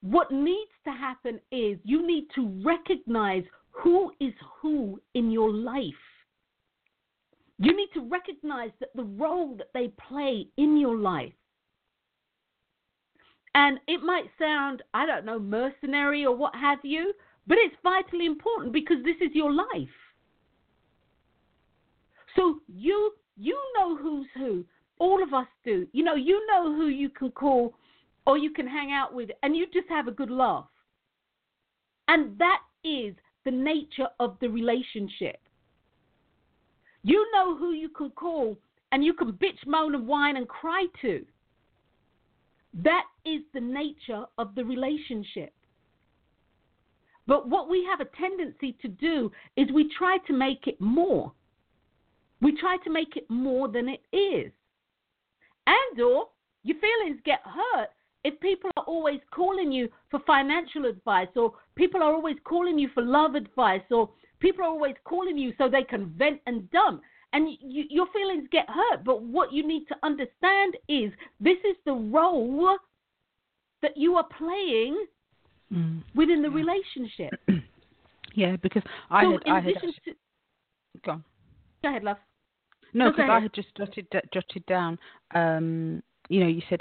[0.02, 5.94] What needs to happen is you need to recognize who is who in your life.
[7.62, 11.34] You need to recognize that the role that they play in your life.
[13.54, 17.12] And it might sound, I don't know, mercenary or what have you,
[17.46, 19.66] but it's vitally important because this is your life.
[22.34, 24.64] So you you know who's who.
[24.98, 25.86] All of us do.
[25.92, 27.74] You know, you know who you can call
[28.26, 30.68] or you can hang out with and you just have a good laugh.
[32.08, 35.40] And that is the nature of the relationship.
[37.02, 38.58] You know who you can call
[38.92, 41.24] and you can bitch, moan, and whine and cry to.
[42.74, 45.52] That is the nature of the relationship.
[47.26, 51.32] But what we have a tendency to do is we try to make it more.
[52.40, 54.52] We try to make it more than it is.
[55.66, 56.28] And or
[56.64, 57.88] your feelings get hurt
[58.24, 62.88] if people are always calling you for financial advice or people are always calling you
[62.92, 67.02] for love advice or people are always calling you so they can vent and dump
[67.32, 71.76] and you, your feelings get hurt but what you need to understand is this is
[71.86, 72.76] the role
[73.82, 75.06] that you are playing
[75.72, 76.02] mm.
[76.14, 77.32] within the relationship
[78.34, 80.12] yeah because i so had i had to,
[81.04, 81.24] go on
[81.82, 82.16] go ahead love
[82.92, 84.98] no, because I had just jotted jotted down.
[85.34, 86.80] Um, you know, you said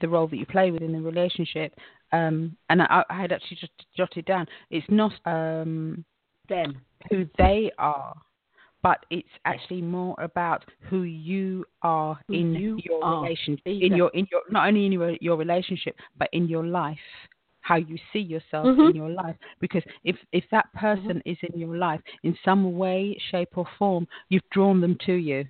[0.00, 1.74] the role that you play within the relationship,
[2.12, 4.46] um, and I, I, had actually just jotted down.
[4.70, 6.04] It's not um,
[6.48, 8.14] them who they are,
[8.82, 13.22] but it's actually more about who you are who in you your are.
[13.22, 16.98] relationship, in your in your not only in your your relationship, but in your life
[17.62, 18.88] how you see yourself mm-hmm.
[18.88, 19.36] in your life.
[19.60, 21.30] Because if if that person mm-hmm.
[21.30, 25.44] is in your life in some way, shape, or form, you've drawn them to you.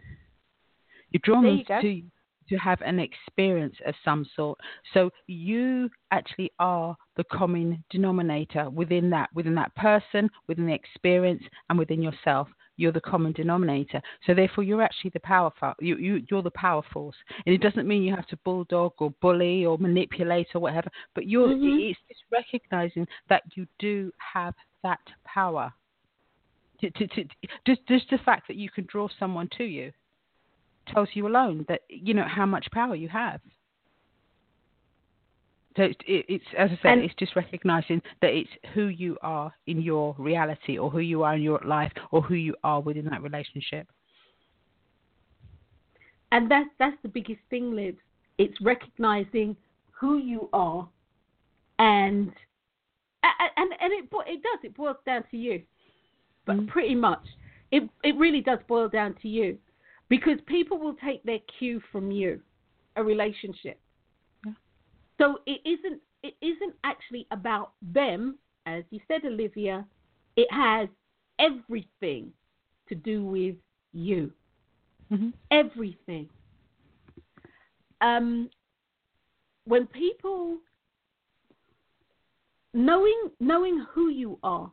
[1.10, 2.10] You've drawn there them you to you
[2.50, 4.58] to have an experience of some sort.
[4.92, 11.42] So you actually are the common denominator within that, within that person, within the experience,
[11.68, 12.48] and within yourself
[12.80, 14.00] you're the common denominator.
[14.26, 15.52] So therefore, you're actually the power.
[15.80, 19.10] You, you, you're the power force, and it doesn't mean you have to bulldog or
[19.20, 20.88] bully or manipulate or whatever.
[21.14, 21.90] But you're mm-hmm.
[21.90, 25.72] it's just recognizing that you do have that power.
[26.80, 27.24] To, to, to,
[27.66, 29.92] just, just the fact that you can draw someone to you
[30.92, 33.40] tells you alone that you know how much power you have.
[35.76, 39.53] So it's, it's as I said, and, it's just recognizing that it's who you are
[39.66, 43.05] in your reality, or who you are in your life, or who you are within
[43.07, 43.87] that relationship.
[46.33, 47.96] And that's that's the biggest thing, Liv.
[48.38, 49.57] It's recognizing
[49.92, 50.88] who you are,
[51.79, 52.33] and
[53.22, 55.62] and and it it does it boils down to you,
[56.46, 56.68] but mm.
[56.68, 57.24] pretty much
[57.70, 59.59] it it really does boil down to you,
[60.10, 62.40] because people will take their cue from you,
[62.96, 63.80] a relationship
[65.20, 69.86] so it isn't it isn't actually about them, as you said, Olivia.
[70.36, 70.88] It has
[71.38, 72.32] everything
[72.88, 73.56] to do with
[73.92, 74.32] you.
[75.12, 75.30] Mm-hmm.
[75.50, 76.28] Everything.
[78.00, 78.48] Um,
[79.64, 80.56] when people
[82.72, 84.70] knowing knowing who you are,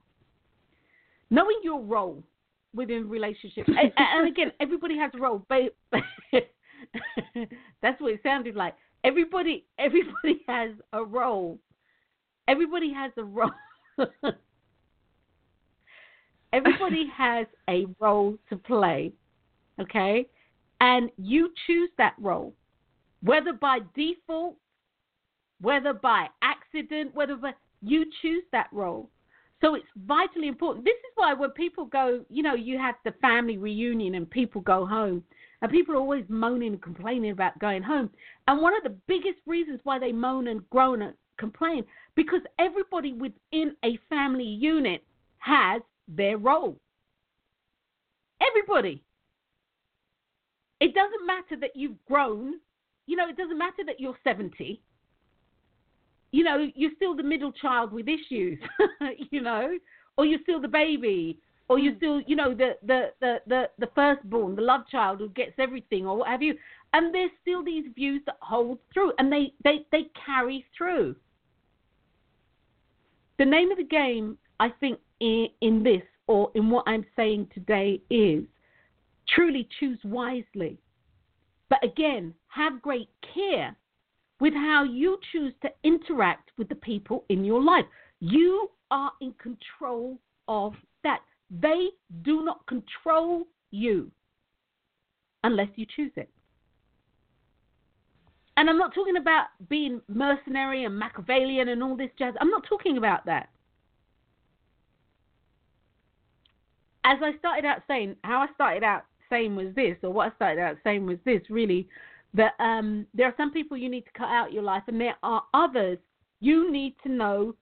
[1.29, 2.23] knowing your role
[2.77, 5.45] within relationships, and, and, again, everybody has a role.
[5.49, 5.75] But
[7.81, 11.59] that's what it sounded like everybody everybody has a role.
[12.47, 13.51] Everybody has a role.
[16.53, 19.11] everybody has a role to play.
[19.81, 20.27] Okay?
[20.79, 22.53] And you choose that role.
[23.21, 24.55] Whether by default,
[25.59, 29.09] whether by accident, whether by, you choose that role.
[29.61, 30.85] So it's vitally important.
[30.85, 34.61] This is why when people go, you know, you have the family reunion and people
[34.61, 35.23] go home,
[35.61, 38.11] and people are always moaning and complaining about going home.
[38.47, 41.83] And one of the biggest reasons why they moan and groan and complain,
[42.15, 45.03] because everybody within a family unit
[45.39, 46.77] has their role.
[48.39, 49.03] Everybody.
[50.79, 52.55] It doesn't matter that you've grown.
[53.07, 54.79] You know, it doesn't matter that you're 70.
[56.31, 58.59] You know, you're still the middle child with issues,
[59.31, 59.77] you know,
[60.17, 61.97] or you're still the baby, or you're mm.
[61.97, 66.05] still, you know, the the the the, the firstborn, the love child who gets everything,
[66.05, 66.55] or what have you.
[66.93, 71.15] And there's still these views that hold through, and they they they carry through.
[73.37, 77.49] the name of the game, I think, in, in this or in what I'm saying
[77.53, 78.43] today is
[79.29, 80.77] truly choose wisely.
[81.69, 83.75] But again, have great care
[84.39, 87.85] with how you choose to interact with the people in your life.
[88.19, 90.73] You are in control of
[91.03, 91.21] that.
[91.49, 91.89] They
[92.23, 94.11] do not control you
[95.43, 96.29] unless you choose it.
[98.57, 102.33] And I'm not talking about being mercenary and Machiavellian and all this jazz.
[102.41, 103.49] I'm not talking about that.
[107.05, 110.35] As I started out saying, how I started out saying was this, or what I
[110.35, 111.87] started out saying was this really,
[112.37, 115.17] that um, there are some people you need to cut out your life, and there
[115.23, 115.97] are others
[116.39, 117.55] you need to know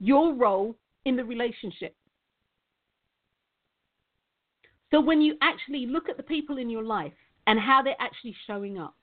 [0.00, 1.94] your role in the relationship.
[4.90, 7.12] So when you actually look at the people in your life
[7.46, 8.94] and how they're actually showing up,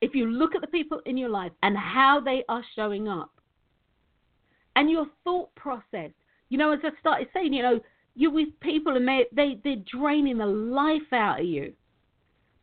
[0.00, 3.30] if you look at the people in your life and how they are showing up,
[4.76, 6.10] and your thought process,
[6.50, 7.80] you know, as I started saying, you know,
[8.14, 11.72] you're with people and they, they, they're draining the life out of you.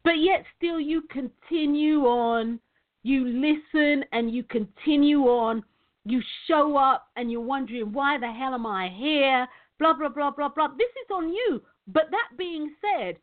[0.05, 2.59] But yet still you continue on,
[3.01, 5.63] you listen and you continue on,
[6.05, 9.47] you show up and you're wondering, why the hell am I here?
[9.79, 10.67] Blah, blah, blah, blah, blah.
[10.77, 11.61] This is on you.
[11.87, 13.17] But that being said,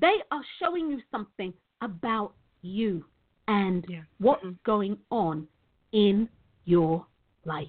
[0.00, 3.04] they are showing you something about you
[3.48, 4.02] and yeah.
[4.18, 5.48] what's going on
[5.90, 6.28] in
[6.64, 7.04] your
[7.44, 7.66] life.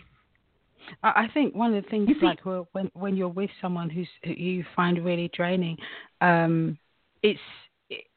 [1.04, 4.64] I think one of the things, like when when you're with someone who's who you
[4.76, 5.78] find really draining,
[6.22, 6.78] um,
[7.22, 7.40] it's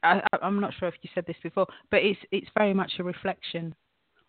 [0.03, 3.03] I, I'm not sure if you said this before, but it's it's very much a
[3.03, 3.75] reflection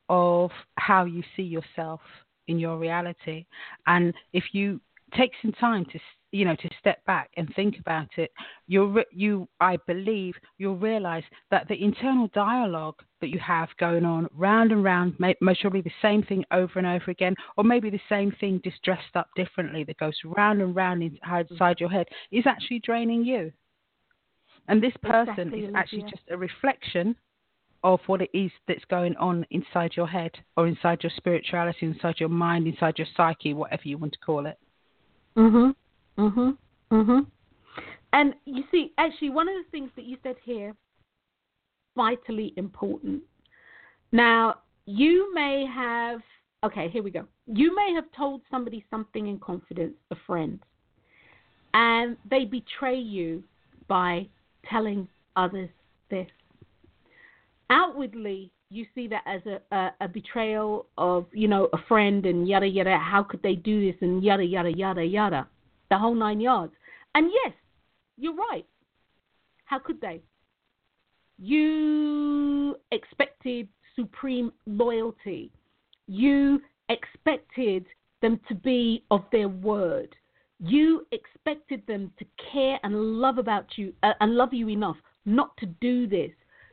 [0.09, 2.01] of how you see yourself
[2.49, 3.47] in your reality,
[3.87, 4.81] and if you
[5.17, 5.99] take some time to
[6.33, 8.33] you know to step back and think about it
[8.67, 14.27] you you i believe you'll realize that the internal dialogue that you have going on
[14.35, 18.01] round and round most probably the same thing over and over again or maybe the
[18.09, 21.81] same thing just dressed up differently that goes round and round inside mm.
[21.81, 23.53] your head is actually draining you
[24.69, 27.17] and this person exactly, is actually just a reflection
[27.83, 32.15] of what it is that's going on inside your head or inside your spirituality inside
[32.19, 34.59] your mind inside your psyche whatever you want to call it
[35.37, 35.75] Mhm.
[36.17, 36.57] Mhm.
[36.91, 37.27] Mhm.
[38.13, 40.77] And you see, actually, one of the things that you said here,
[41.97, 43.23] vitally important.
[44.13, 46.23] Now, you may have.
[46.63, 47.27] Okay, here we go.
[47.47, 50.65] You may have told somebody something in confidence, a friend,
[51.75, 53.43] and they betray you
[53.89, 54.29] by
[54.71, 55.71] telling others
[56.11, 56.27] this.
[57.71, 62.49] Outwardly, you see that as a, a, a, betrayal of, you know, a friend and
[62.49, 62.99] yada yada.
[62.99, 65.49] How could they do this and yada yada yada yada,
[65.91, 66.73] the whole nine yards.
[67.15, 67.55] And yes,
[68.17, 68.67] you're right.
[69.65, 70.23] How could they?
[71.39, 75.51] You expected supreme loyalty.
[76.07, 77.87] You expected
[78.23, 80.15] them to be of their word.
[80.61, 85.57] You expected them to care and love about you uh, and love you enough not
[85.59, 86.31] to do this.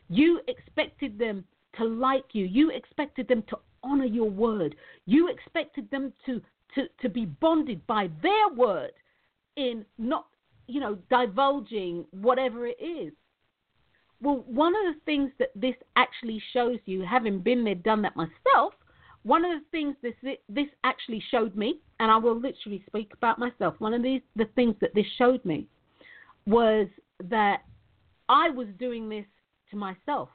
[0.09, 1.43] You expected them
[1.77, 2.45] to like you.
[2.45, 4.75] You expected them to honor your word.
[5.05, 6.41] You expected them to,
[6.75, 8.91] to, to be bonded by their word
[9.55, 10.27] in not,
[10.67, 13.13] you know, divulging whatever it is.
[14.21, 18.15] Well, one of the things that this actually shows you, having been there, done that
[18.15, 18.73] myself,
[19.23, 20.15] one of the things this
[20.49, 23.75] this actually showed me, and I will literally speak about myself.
[23.79, 25.67] One of these the things that this showed me
[26.45, 26.87] was
[27.23, 27.61] that
[28.29, 29.25] I was doing this
[29.69, 30.29] to myself.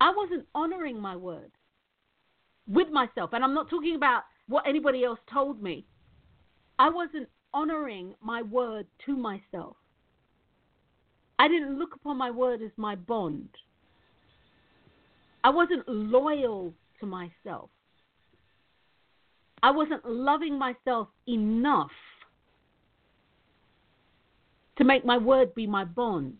[0.00, 1.50] I wasn't honoring my word
[2.68, 3.30] with myself.
[3.32, 5.86] And I'm not talking about what anybody else told me.
[6.78, 9.76] I wasn't honoring my word to myself.
[11.38, 13.48] I didn't look upon my word as my bond.
[15.44, 17.70] I wasn't loyal to myself.
[19.62, 21.90] I wasn't loving myself enough
[24.76, 26.38] to make my word be my bond.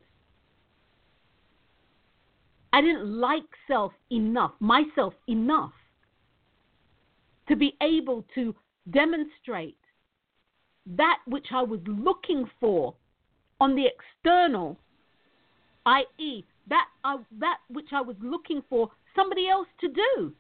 [2.73, 5.73] I didn't like self enough, myself enough,
[7.49, 8.55] to be able to
[8.91, 9.79] demonstrate
[10.87, 12.95] that which I was looking for
[13.61, 14.79] on the external,
[15.87, 20.33] i.e., that I, that which I was looking for somebody else to do.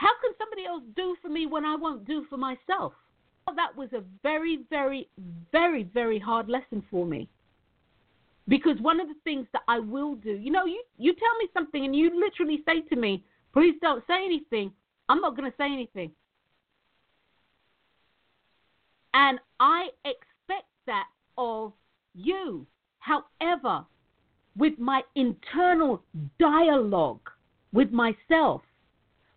[0.00, 2.94] How can somebody else do for me when I won't do for myself?
[3.46, 5.10] Well, that was a very, very,
[5.52, 7.28] very, very hard lesson for me.
[8.48, 11.48] Because one of the things that I will do, you know, you, you tell me
[11.52, 13.22] something and you literally say to me,
[13.52, 14.72] please don't say anything.
[15.10, 16.10] I'm not going to say anything.
[19.12, 21.74] And I expect that of
[22.14, 22.66] you.
[23.00, 23.84] However,
[24.56, 26.02] with my internal
[26.38, 27.28] dialogue
[27.74, 28.62] with myself,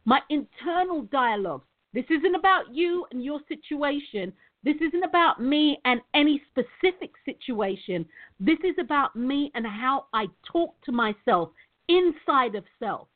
[0.05, 1.61] my internal dialogue.
[1.93, 4.33] This isn't about you and your situation.
[4.63, 8.05] This isn't about me and any specific situation.
[8.39, 11.49] This is about me and how I talk to myself
[11.87, 13.07] inside of self.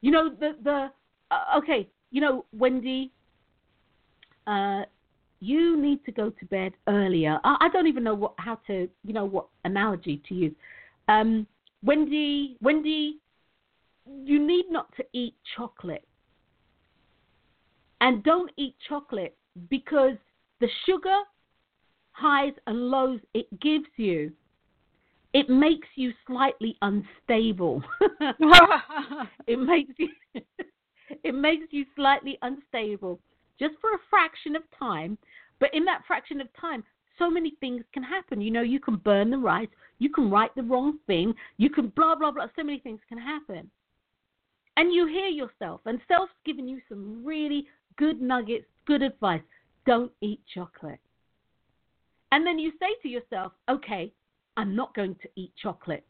[0.00, 0.90] You know the the
[1.30, 1.88] uh, okay.
[2.10, 3.12] You know Wendy.
[4.46, 4.82] Uh,
[5.40, 7.38] you need to go to bed earlier.
[7.44, 10.54] I, I don't even know what how to you know what analogy to use.
[11.08, 11.46] Um,
[11.82, 13.18] Wendy, Wendy,
[14.24, 16.06] you need not to eat chocolate.
[18.00, 19.36] And don't eat chocolate
[19.68, 20.16] because
[20.60, 21.18] the sugar
[22.12, 24.32] highs and lows it gives you,
[25.32, 27.82] it makes you slightly unstable.
[29.46, 30.08] it makes you
[31.24, 33.20] it makes you slightly unstable
[33.58, 35.18] just for a fraction of time.
[35.60, 36.82] But in that fraction of time,
[37.18, 38.40] so many things can happen.
[38.40, 41.88] You know, you can burn the rice, you can write the wrong thing, you can
[41.88, 42.46] blah, blah, blah.
[42.56, 43.70] So many things can happen.
[44.80, 47.66] And you hear yourself, and self's giving you some really
[47.98, 49.42] good nuggets, good advice.
[49.84, 51.00] Don't eat chocolate.
[52.32, 54.10] And then you say to yourself, okay,
[54.56, 56.06] I'm not going to eat chocolate.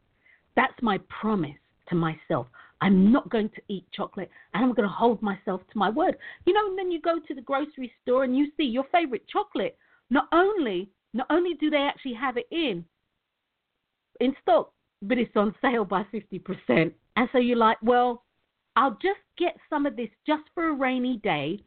[0.54, 1.58] That's my promise
[1.88, 2.46] to myself.
[2.80, 6.16] I'm not going to eat chocolate and I'm going to hold myself to my word.
[6.46, 9.26] You know, and then you go to the grocery store and you see your favorite
[9.26, 9.76] chocolate.
[10.10, 12.84] Not only not only do they actually have it in
[14.20, 16.92] in stock, but it's on sale by 50%.
[17.16, 18.22] And so you're like, well,
[18.76, 21.60] I'll just get some of this just for a rainy day.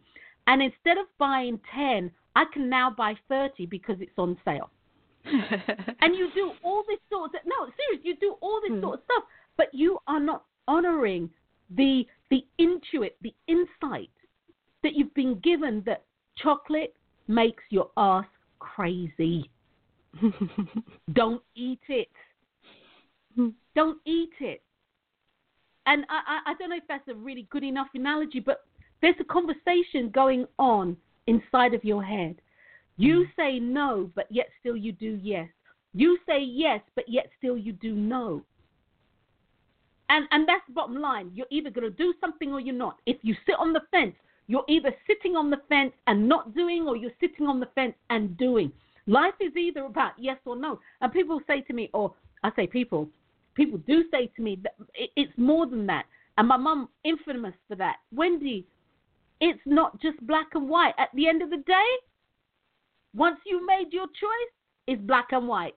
[0.48, 4.70] And instead of buying 10, I can now buy 30 because it's on sale.
[5.26, 8.82] and you do all this sort of no, seriously, you do all this hmm.
[8.82, 9.24] sort of stuff,
[9.56, 11.30] but you are not honoring
[11.70, 14.10] the the intuit, the insight
[14.82, 16.04] that you've been given that
[16.38, 16.96] chocolate
[17.28, 18.26] makes your ass
[18.60, 19.50] crazy.
[21.14, 22.10] Don't eat it.
[23.76, 24.62] Don't eat it.
[25.86, 28.62] And I, I, don't know if that's a really good enough analogy, but
[29.02, 30.96] there's a conversation going on
[31.28, 32.36] inside of your head.
[32.98, 33.36] You mm.
[33.36, 35.50] say no, but yet still you do yes.
[35.94, 38.44] You say yes, but yet still you do no.
[40.10, 41.32] And and that's the bottom line.
[41.34, 43.00] You're either going to do something or you're not.
[43.06, 44.16] If you sit on the fence,
[44.48, 47.96] you're either sitting on the fence and not doing, or you're sitting on the fence
[48.10, 48.72] and doing.
[49.08, 50.80] Life is either about yes or no.
[51.02, 52.14] And people say to me, or
[52.44, 53.10] I say people,
[53.56, 54.76] people do say to me that
[55.16, 56.06] it's more than that.
[56.38, 57.98] And my mum, infamous for that.
[58.14, 58.66] Wendy,
[59.40, 60.94] it's not just black and white.
[60.98, 61.90] At the end of the day,
[63.16, 64.54] once you made your choice,
[64.88, 65.76] it's black and white.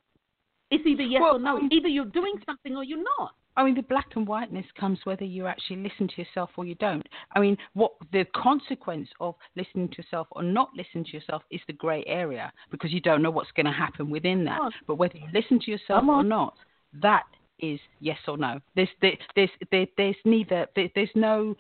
[0.71, 1.61] It's either yes well, or no.
[1.71, 3.33] Either you're doing something or you're not.
[3.59, 6.75] I mean, the black and whiteness comes whether you actually listen to yourself or you
[6.75, 7.07] don't.
[7.35, 11.61] I mean, what the consequence of listening to yourself or not listening to yourself is
[11.67, 14.61] the grey area because you don't know what's going to happen within that.
[14.87, 16.55] But whether you listen to yourself or not,
[17.01, 17.25] that
[17.61, 18.61] is yes or no.
[18.75, 21.57] There's there's there's, there's neither there's no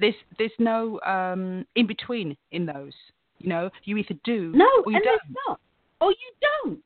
[0.00, 2.92] there's there's no um, in between in those.
[3.38, 5.36] You know, you either do no, or you and don't.
[5.46, 5.60] not,
[6.00, 6.80] or you don't.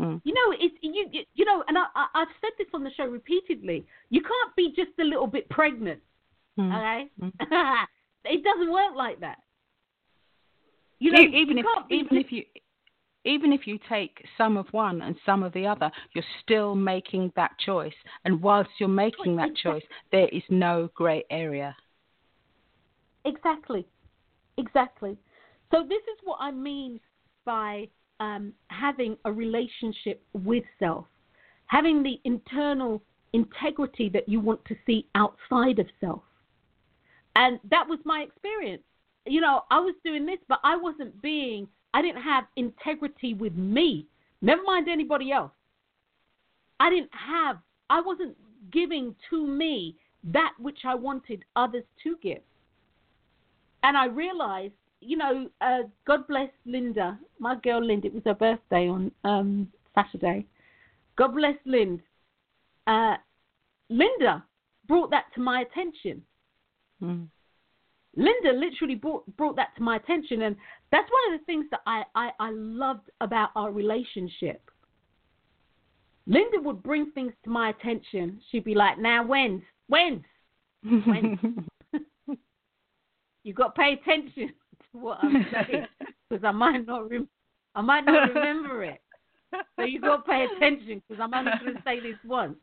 [0.00, 0.20] Mm.
[0.24, 2.90] You know, it's you, you, you know, and I, I I've said this on the
[2.96, 3.86] show repeatedly.
[4.10, 6.00] You can't be just a little bit pregnant,
[6.58, 6.68] mm.
[6.68, 7.10] okay?
[7.22, 7.32] Mm.
[8.24, 9.38] it doesn't work like that.
[10.98, 12.26] You know, even you if even just...
[12.26, 12.42] if you
[13.26, 17.32] even if you take some of one and some of the other, you're still making
[17.36, 17.94] that choice.
[18.24, 21.76] And whilst you're making that choice, there is no grey area.
[23.24, 23.86] Exactly,
[24.56, 25.18] exactly.
[25.72, 27.00] So this is what I mean
[27.44, 27.88] by
[28.20, 31.06] um, having a relationship with self,
[31.66, 33.02] having the internal
[33.32, 36.22] integrity that you want to see outside of self.
[37.34, 38.82] And that was my experience.
[39.26, 43.54] You know, I was doing this, but I wasn't being, I didn't have integrity with
[43.54, 44.06] me,
[44.42, 45.52] never mind anybody else.
[46.78, 47.58] I didn't have,
[47.88, 48.36] I wasn't
[48.70, 49.96] giving to me
[50.32, 52.42] that which I wanted others to give.
[53.82, 58.08] And I realized you know, uh, God bless Linda, my girl Linda.
[58.08, 60.46] It was her birthday on um, Saturday.
[61.16, 62.02] God bless Linda.
[62.86, 63.16] Uh,
[63.88, 64.44] Linda
[64.88, 66.22] brought that to my attention.
[67.02, 67.26] Mm.
[68.16, 70.56] Linda literally brought brought that to my attention, and
[70.92, 74.70] that's one of the things that I, I, I loved about our relationship.
[76.26, 78.40] Linda would bring things to my attention.
[78.50, 80.22] She'd be like, "Now, when's when's
[80.82, 81.38] when's
[83.44, 84.52] you got to pay attention."
[84.92, 85.86] To what I'm saying
[86.28, 87.28] because I might not rem-
[87.74, 89.00] I might not remember it.
[89.76, 92.56] So you got to pay attention because I'm only going to say this once.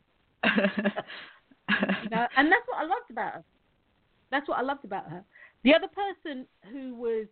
[0.46, 3.44] you know, and that's what I loved about her.
[4.32, 5.24] That's what I loved about her.
[5.64, 7.28] The other person who was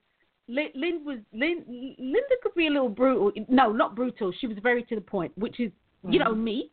[0.48, 1.64] Lynn was Lynn,
[1.98, 3.32] Linda could be a little brutal.
[3.48, 4.34] No, not brutal.
[4.40, 5.72] She was very to the point, which is
[6.04, 6.26] you mm.
[6.26, 6.72] know me.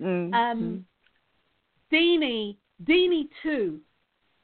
[0.00, 0.32] Mm.
[0.32, 0.84] Um,
[1.92, 3.80] Deanie, Deanie too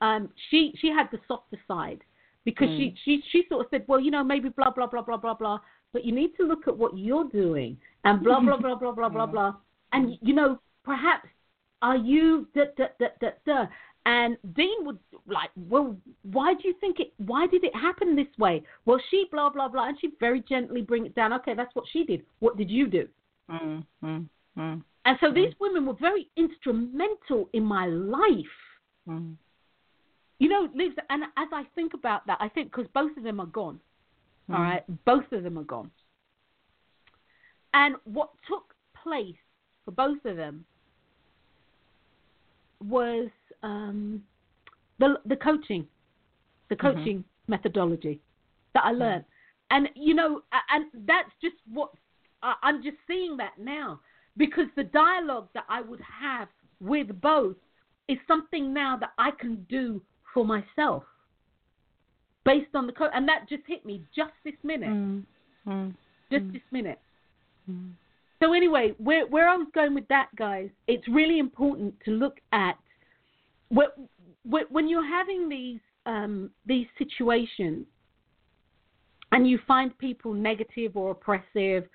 [0.01, 2.03] um, she she had the softer side
[2.45, 2.79] because mm.
[2.79, 5.35] she she she sort of said, well, you know, maybe blah blah blah blah blah
[5.35, 5.59] blah,
[5.93, 9.09] but you need to look at what you're doing and blah blah blah blah blah
[9.09, 9.55] blah blah,
[9.93, 11.29] and you know, perhaps
[11.83, 13.67] are you da da da da da.
[14.07, 17.13] And Dean would like, well, why do you think it?
[17.19, 18.63] Why did it happen this way?
[18.85, 21.33] Well, she blah blah blah, and she very gently bring it down.
[21.33, 22.23] Okay, that's what she did.
[22.39, 23.09] What did you do?
[23.51, 24.27] Mm, mm,
[24.57, 28.57] mm, and so these women were very instrumental in my life.
[29.09, 29.35] Mm.
[30.39, 33.41] You know, Liz, and as I think about that, I think because both of them
[33.41, 33.81] are gone.
[34.49, 35.91] All right, both of them are gone.
[37.75, 39.35] And what took place
[39.85, 40.65] for both of them
[42.85, 43.29] was
[43.63, 44.23] um,
[44.99, 45.87] the the coaching,
[46.69, 46.87] the mm-hmm.
[46.87, 47.53] coaching mm-hmm.
[47.53, 48.21] methodology
[48.75, 49.25] that I learned,
[49.71, 51.91] and you know, and that's just what
[52.43, 54.01] I'm just seeing that now
[54.37, 56.49] because the dialogue that I would have
[56.81, 57.57] with both
[58.09, 60.03] is something now that I can do
[60.33, 61.03] for myself
[62.45, 65.25] based on the code, and that just hit me just this minute, mm.
[65.67, 65.95] Mm.
[66.31, 66.53] just mm.
[66.53, 67.01] this minute.
[68.43, 72.39] So anyway, where where I was going with that, guys, it's really important to look
[72.53, 72.77] at
[73.71, 77.87] when you're having these um, these situations
[79.33, 81.89] and you find people negative or oppressive,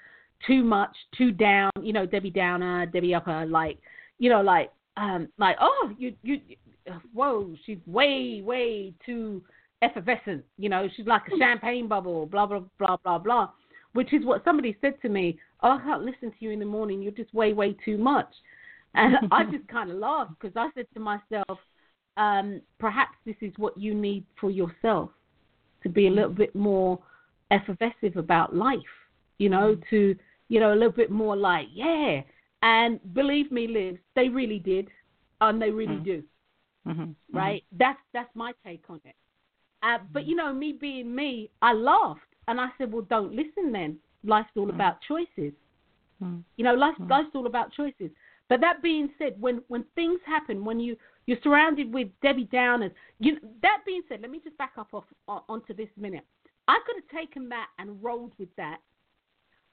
[0.46, 3.78] too much, too down, you know, Debbie Downer, Debbie Upper, like,
[4.20, 6.40] you know, like, um, like, oh, you, you,
[7.14, 9.42] whoa, she's way, way too
[9.82, 13.50] effervescent, you know, she's like a champagne bubble, blah, blah, blah, blah, blah,
[13.94, 15.38] which is what somebody said to me.
[15.64, 17.02] Oh, I can't listen to you in the morning.
[17.02, 18.30] You're just way, way too much.
[18.96, 21.60] And I just kind of laughed because I said to myself,
[22.18, 25.10] um, perhaps this is what you need for yourself
[25.84, 26.16] to be a mm.
[26.16, 27.00] little bit more
[27.52, 28.80] effervescent about life,
[29.38, 29.84] you know, mm.
[29.90, 30.16] to,
[30.50, 32.22] you know, a little bit more like, yeah.
[32.62, 34.90] And believe me, Liz, they really did,
[35.40, 36.06] and they really mm.
[36.06, 36.24] do.
[36.88, 37.02] Mm-hmm.
[37.02, 37.38] mm-hmm.
[37.38, 37.64] Right?
[37.78, 39.16] That's that's my take on it.
[39.84, 42.22] Uh, but you know, me being me, I laughed
[42.52, 43.98] and I said, "Well, don't listen then.
[44.24, 44.76] Life's all mm.
[44.76, 45.54] about choices.
[46.22, 46.44] Mm.
[46.58, 48.12] You know, life, life's all about choices."
[48.50, 50.96] But that being said, when when things happen, when you
[51.26, 52.92] you're surrounded with Debbie Downers.
[53.20, 56.26] You, that being said, let me just back up off, on, onto this minute.
[56.68, 58.80] I could have taken that and rolled with that.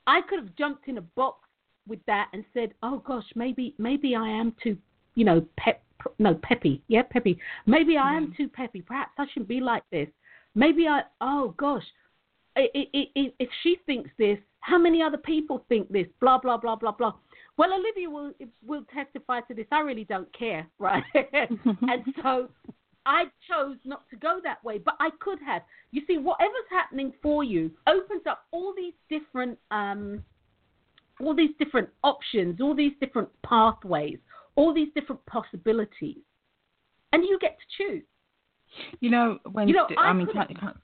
[0.07, 1.49] I could have jumped in a box
[1.87, 4.77] with that and said, "Oh gosh, maybe maybe I am too,
[5.15, 5.83] you know, pep,
[6.19, 7.39] no peppy, yeah, peppy.
[7.67, 8.43] Maybe I am mm-hmm.
[8.43, 8.81] too peppy.
[8.81, 10.09] Perhaps I shouldn't be like this.
[10.55, 11.85] Maybe I, oh gosh,
[12.57, 16.07] it, it, it, if she thinks this, how many other people think this?
[16.21, 17.13] Blah blah blah blah blah.
[17.57, 18.33] Well, Olivia will
[18.67, 19.67] will testify to this.
[19.73, 21.05] I really don't care, right?
[21.15, 22.49] and so
[23.07, 25.63] I chose not to go that way, but I could have.
[25.91, 30.23] You see, whatever's happening for you opens up all these different um,
[31.21, 34.19] all these different options, all these different pathways,
[34.57, 36.19] all these different possibilities,
[37.13, 38.05] and you get to choose.
[39.01, 40.77] You know, when you know, I, I mean, can't, can't,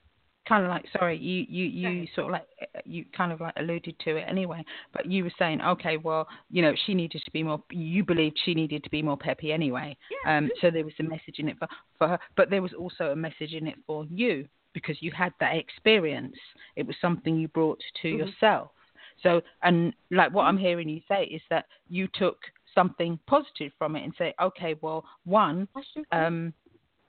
[0.47, 3.53] kind of like sorry you you you sort of like uh, you kind of like
[3.57, 7.31] alluded to it anyway but you were saying okay well you know she needed to
[7.31, 9.95] be more you believed she needed to be more peppy anyway.
[10.25, 10.37] Yeah.
[10.37, 11.67] um so there was a message in it for
[11.97, 15.31] for her but there was also a message in it for you because you had
[15.39, 16.35] that experience.
[16.75, 18.27] It was something you brought to mm-hmm.
[18.27, 18.71] yourself.
[19.23, 22.37] So and like what i'm hearing you say is that you took
[22.73, 25.67] something positive from it and say okay well one
[26.11, 26.53] um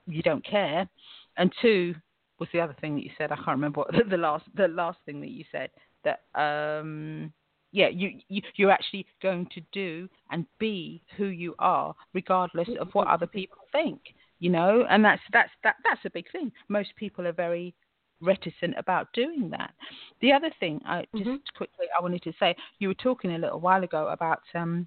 [0.06, 0.88] you don't care
[1.36, 1.94] and two
[2.38, 3.32] was the other thing that you said?
[3.32, 5.70] I can't remember what the, the last the last thing that you said.
[6.04, 7.32] That um,
[7.72, 12.88] yeah, you, you you're actually going to do and be who you are, regardless of
[12.92, 14.00] what other people think.
[14.38, 16.52] You know, and that's that's that that's a big thing.
[16.68, 17.74] Most people are very
[18.20, 19.72] reticent about doing that.
[20.20, 21.56] The other thing, I just mm-hmm.
[21.56, 24.86] quickly I wanted to say, you were talking a little while ago about um,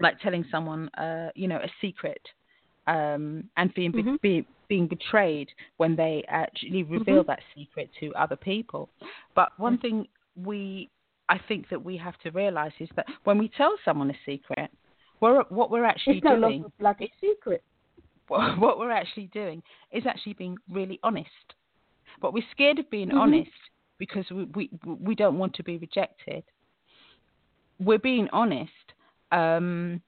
[0.00, 2.20] like telling someone, uh, you know, a secret
[2.86, 4.16] um, and being, mm-hmm.
[4.22, 7.28] being being betrayed when they actually reveal mm-hmm.
[7.28, 8.88] that secret to other people.
[9.36, 10.90] But one thing we
[11.28, 14.68] I think that we have to realize is that when we tell someone a secret,
[15.20, 17.62] we're, what we're actually it's doing no like a secret.
[18.26, 19.62] What, what, we're actually doing
[19.92, 21.46] is actually being really honest.
[22.20, 23.18] But we're scared of being mm-hmm.
[23.18, 23.50] honest
[23.98, 24.70] because we, we
[25.00, 26.42] we don't want to be rejected.
[27.78, 28.86] We're being honest.
[29.30, 30.02] Um,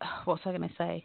[0.26, 1.04] what's I going to say?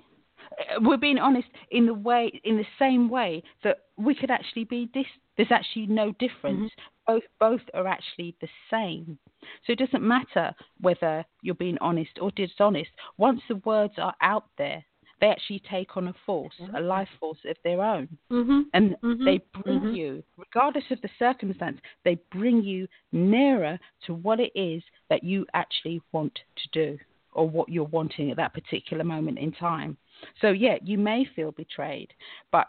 [0.81, 4.89] We're being honest in the way, in the same way that we could actually be
[4.93, 5.05] this.
[5.37, 6.71] There's actually no difference.
[6.71, 7.13] Mm-hmm.
[7.13, 9.17] Both both are actually the same.
[9.65, 12.91] So it doesn't matter whether you're being honest or dishonest.
[13.17, 14.83] Once the words are out there,
[15.19, 16.75] they actually take on a force, mm-hmm.
[16.75, 18.07] a life force of their own.
[18.31, 18.61] Mm-hmm.
[18.73, 19.25] And mm-hmm.
[19.25, 19.95] they bring mm-hmm.
[19.95, 25.45] you, regardless of the circumstance, they bring you nearer to what it is that you
[25.53, 26.97] actually want to do
[27.33, 29.97] or what you're wanting at that particular moment in time.
[30.41, 32.09] So yeah, you may feel betrayed,
[32.51, 32.67] but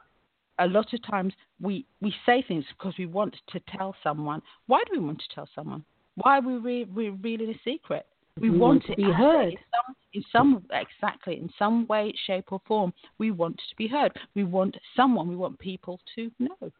[0.59, 4.42] a lot of times we we say things because we want to tell someone.
[4.66, 5.84] Why do we want to tell someone?
[6.16, 8.07] Why are we re- revealing a secret?
[8.40, 9.53] We, we want, want, to be heard.
[9.53, 13.88] In some, in some exactly in some way, shape, or form, we want to be
[13.88, 14.12] heard.
[14.34, 15.28] We want someone.
[15.28, 16.70] We want people to know.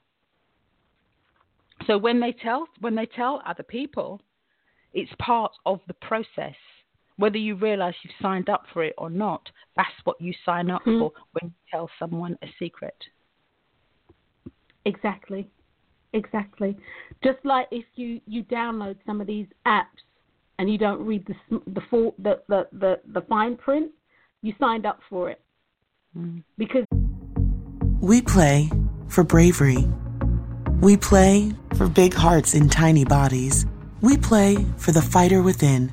[1.86, 4.20] So when they tell when they tell other people,
[4.92, 6.54] it's part of the process.
[7.20, 9.46] Whether you realize you've signed up for it or not,
[9.76, 11.00] that's what you sign up mm-hmm.
[11.00, 12.96] for when you tell someone a secret.
[14.86, 15.50] Exactly,
[16.14, 16.78] exactly.
[17.22, 20.00] Just like if you you download some of these apps
[20.58, 23.90] and you don't read the the full the the the, the fine print,
[24.40, 25.42] you signed up for it
[26.16, 26.42] mm.
[26.56, 26.86] because
[28.00, 28.70] we play
[29.08, 29.86] for bravery.
[30.80, 33.66] We play for big hearts in tiny bodies.
[34.00, 35.92] We play for the fighter within.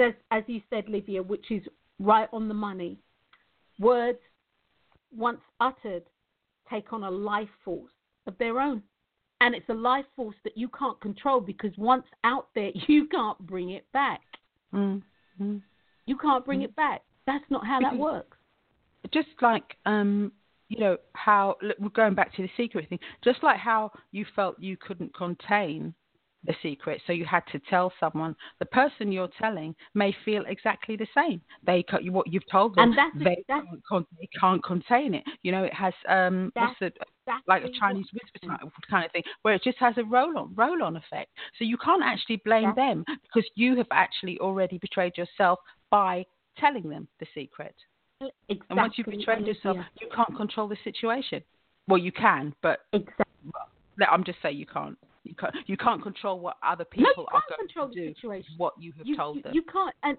[0.00, 1.62] as, as you said, Livia, which is
[1.98, 2.98] right on the money.
[3.78, 4.18] Words,
[5.16, 6.04] once uttered,
[6.70, 7.92] take on a life force
[8.26, 8.82] of their own.
[9.40, 13.38] And it's a life force that you can't control because once out there, you can't
[13.40, 14.22] bring it back.
[14.72, 15.58] Mm-hmm.
[16.06, 16.66] You can't bring mm-hmm.
[16.66, 17.02] it back.
[17.26, 18.36] That's not how that works.
[19.12, 20.32] Just like, um,
[20.68, 24.58] you know, how, we're going back to the secret thing, just like how you felt
[24.58, 25.94] you couldn't contain
[26.48, 28.36] a secret, so you had to tell someone.
[28.58, 31.40] The person you're telling may feel exactly the same.
[31.66, 35.24] They what you've told them, and that's, they, that's, can't, they can't contain it.
[35.42, 36.92] You know, it has um, what's the,
[37.46, 38.56] like a Chinese whisper
[38.90, 41.30] kind of thing, where it just has a roll on roll on effect.
[41.58, 42.92] So you can't actually blame yeah.
[42.92, 45.58] them because you have actually already betrayed yourself
[45.90, 46.24] by
[46.58, 47.74] telling them the secret.
[48.20, 48.66] Exactly.
[48.70, 49.84] And once you've betrayed yourself, yeah.
[50.00, 51.42] you can't control the situation.
[51.88, 53.24] Well, you can, but exactly.
[54.08, 54.98] I'm just saying you can't.
[55.24, 58.14] You can't, you can't control what other people no, are going control to do.
[58.14, 58.54] Situation.
[58.56, 59.54] What you have you, told them.
[59.54, 60.18] You can't, and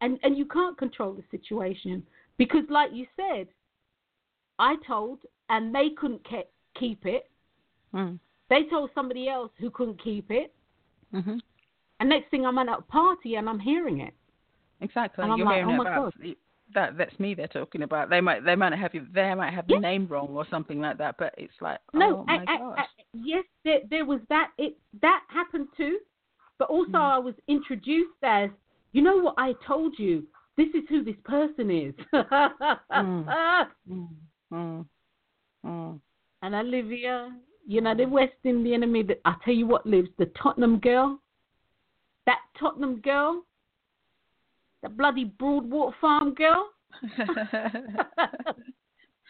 [0.00, 2.02] and and you can't control the situation
[2.36, 3.46] because, like you said,
[4.58, 6.48] I told, and they couldn't ke-
[6.78, 7.30] keep it.
[7.94, 8.18] Mm.
[8.48, 10.52] They told somebody else who couldn't keep it.
[11.14, 11.38] Mm-hmm.
[12.00, 14.14] And next thing I'm at a party and I'm hearing it.
[14.80, 15.22] Exactly.
[15.22, 16.12] And I'm You're like, oh my God
[16.74, 18.10] that that's me they're talking about.
[18.10, 19.76] They might they might have you they might have yeah.
[19.76, 22.44] the name wrong or something like that, but it's like no, oh I.
[22.48, 25.98] I, I, yes, there there was that it that happened too,
[26.58, 27.14] but also mm.
[27.14, 28.50] I was introduced as
[28.92, 30.26] you know what I told you.
[30.56, 31.94] This is who this person is.
[32.14, 33.66] mm.
[34.52, 34.86] Mm.
[35.64, 36.00] mm.
[36.42, 37.30] And Olivia,
[37.66, 38.80] you know the West Indian.
[38.80, 41.20] That I tell you what lives the Tottenham girl.
[42.26, 43.44] That Tottenham girl
[44.82, 46.68] the bloody Broadwater Farm girl.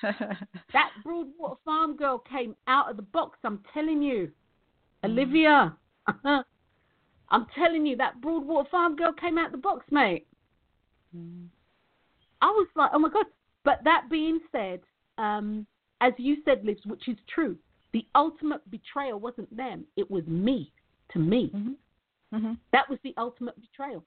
[0.03, 3.39] that Broadwater Farm girl came out of the box.
[3.45, 4.31] I'm telling you,
[5.05, 5.11] mm.
[5.11, 5.77] Olivia.
[7.33, 10.27] I'm telling you, that Broadwater Farm girl came out of the box, mate.
[11.17, 11.47] Mm.
[12.43, 13.27] I was like, oh my god.
[13.65, 14.81] But that being said,
[15.19, 15.67] um,
[16.01, 17.57] as you said, Liz, which is true,
[17.93, 20.73] the ultimate betrayal wasn't them; it was me.
[21.13, 22.37] To me, mm-hmm.
[22.37, 22.53] Mm-hmm.
[22.73, 24.05] that was the ultimate betrayal.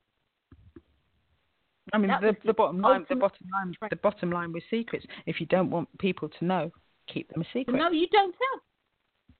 [1.91, 5.05] I mean, the, the bottom line, the bottom line, the bottom line with secrets.
[5.25, 6.71] If you don't want people to know,
[7.07, 7.75] keep them a secret.
[7.75, 8.61] No, you don't tell.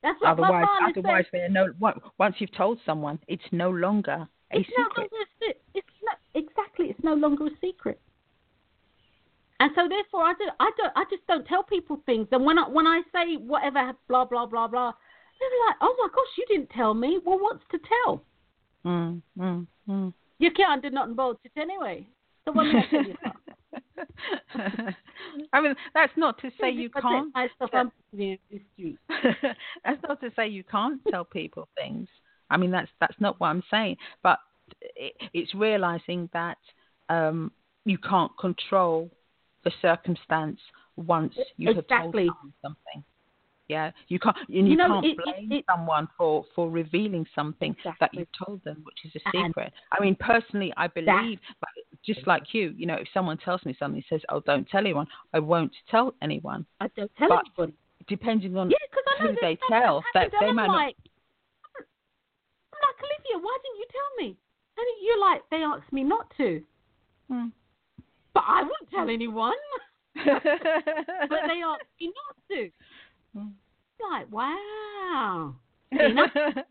[0.02, 1.68] That's what otherwise, my otherwise, they're no.
[2.18, 5.10] Once you've told someone, it's no longer a it's secret.
[5.12, 6.88] No longer, it's not exactly.
[6.88, 8.02] It's no longer a secret.
[9.62, 10.91] And so, therefore, I, do, I don't.
[10.98, 12.28] I just don't tell people things.
[12.34, 14.91] And when I when I say whatever, blah blah blah blah,
[15.39, 18.26] they're like, "Oh my gosh, you didn't tell me." Well, what's to tell?
[18.86, 20.14] Mm, mm, mm.
[20.39, 22.06] You can't do nothing about it anyway.
[22.46, 22.76] So what did
[25.54, 27.32] I mean, that's not to say you can't.
[27.38, 27.54] that's
[30.08, 32.08] not to say you can't tell people things.
[32.50, 33.98] I mean, that's that's not what I'm saying.
[34.22, 34.39] But
[34.96, 36.58] it, it's realizing that
[37.10, 37.52] um,
[37.86, 39.10] you can't control
[39.64, 40.60] the circumstance
[40.96, 41.96] once you exactly.
[41.96, 43.04] have told them something.
[43.70, 47.26] Yeah, you can't and you, You know, can't it- blame it- someone for for revealing
[47.34, 49.72] something that you've told them, which is a And secret.
[49.91, 51.70] I mean, personally, I believe, but
[52.06, 55.08] just like you, you know, if someone tells me something, says, "Oh, don't tell anyone,"
[55.34, 56.66] I won't tell anyone.
[56.80, 57.74] I don't tell But anybody.
[58.08, 60.76] Depending on Yeah, because I know who they tell, that happened, they might I'm not.
[60.76, 60.97] like,
[61.78, 64.38] I'm like Olivia, why didn't you tell me?
[64.78, 66.62] And you're like, they asked me not to,
[67.30, 67.47] Hmm.
[68.34, 69.54] but I wouldn't tell anyone.
[70.16, 72.72] but they asked me not to.
[73.34, 73.47] Hmm.
[74.12, 75.56] Like, wow.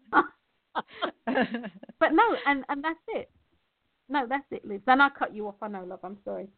[1.98, 3.30] But no, and and that's it.
[4.08, 4.80] No, that's it, Liz.
[4.86, 5.54] Then I cut you off.
[5.62, 6.00] I know, love.
[6.02, 6.48] I'm sorry.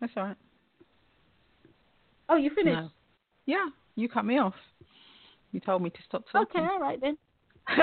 [0.00, 0.36] That's all right.
[2.28, 2.76] Oh, you finished?
[2.76, 2.90] No.
[3.46, 4.54] Yeah, you cut me off.
[5.52, 6.62] You told me to stop talking.
[6.62, 7.16] Okay, all right then.
[7.70, 7.82] okay,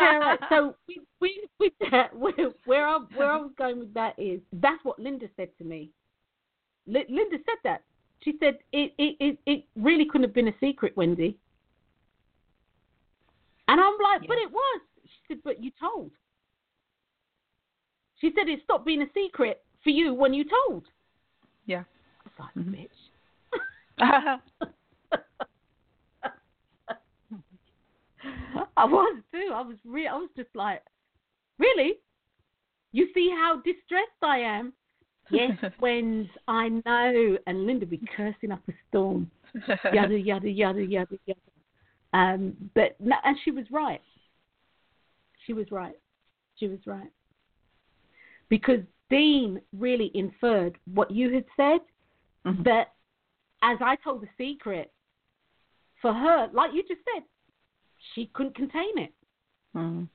[0.00, 0.38] all right.
[0.50, 1.00] So we
[1.58, 2.32] we that where
[2.66, 5.90] where I where I was going with that is that's what Linda said to me.
[6.86, 7.82] Li- Linda said that.
[8.22, 11.36] She said it, it it it really couldn't have been a secret, Wendy.
[13.68, 14.80] And I'm like, but it was.
[15.04, 16.10] She said, but you told.
[18.20, 20.84] She said it stopped being a secret for you when you told.
[21.66, 21.84] yeah.
[22.24, 22.88] I was like, Mhm.
[24.00, 24.40] bitch.
[28.76, 29.50] I was too.
[29.54, 30.08] I was real.
[30.12, 30.82] I was just like,
[31.58, 31.94] really?
[32.92, 34.72] You see how distressed I am?
[35.30, 37.38] Yes, Wens, I know.
[37.46, 39.30] And Linda be cursing up a storm.
[39.92, 41.40] Yada yada yada yada yada.
[42.12, 44.00] Um, but no, and she was right.
[45.46, 45.96] She was right.
[46.56, 47.10] She was right.
[48.48, 48.80] Because
[49.10, 51.80] Dean really inferred what you had said
[52.44, 52.64] Mhm.
[52.64, 52.94] that
[53.62, 54.92] as I told the secret,
[56.00, 57.24] for her, like you just said,
[58.14, 59.12] she couldn't contain it.
[59.74, 60.08] Mm.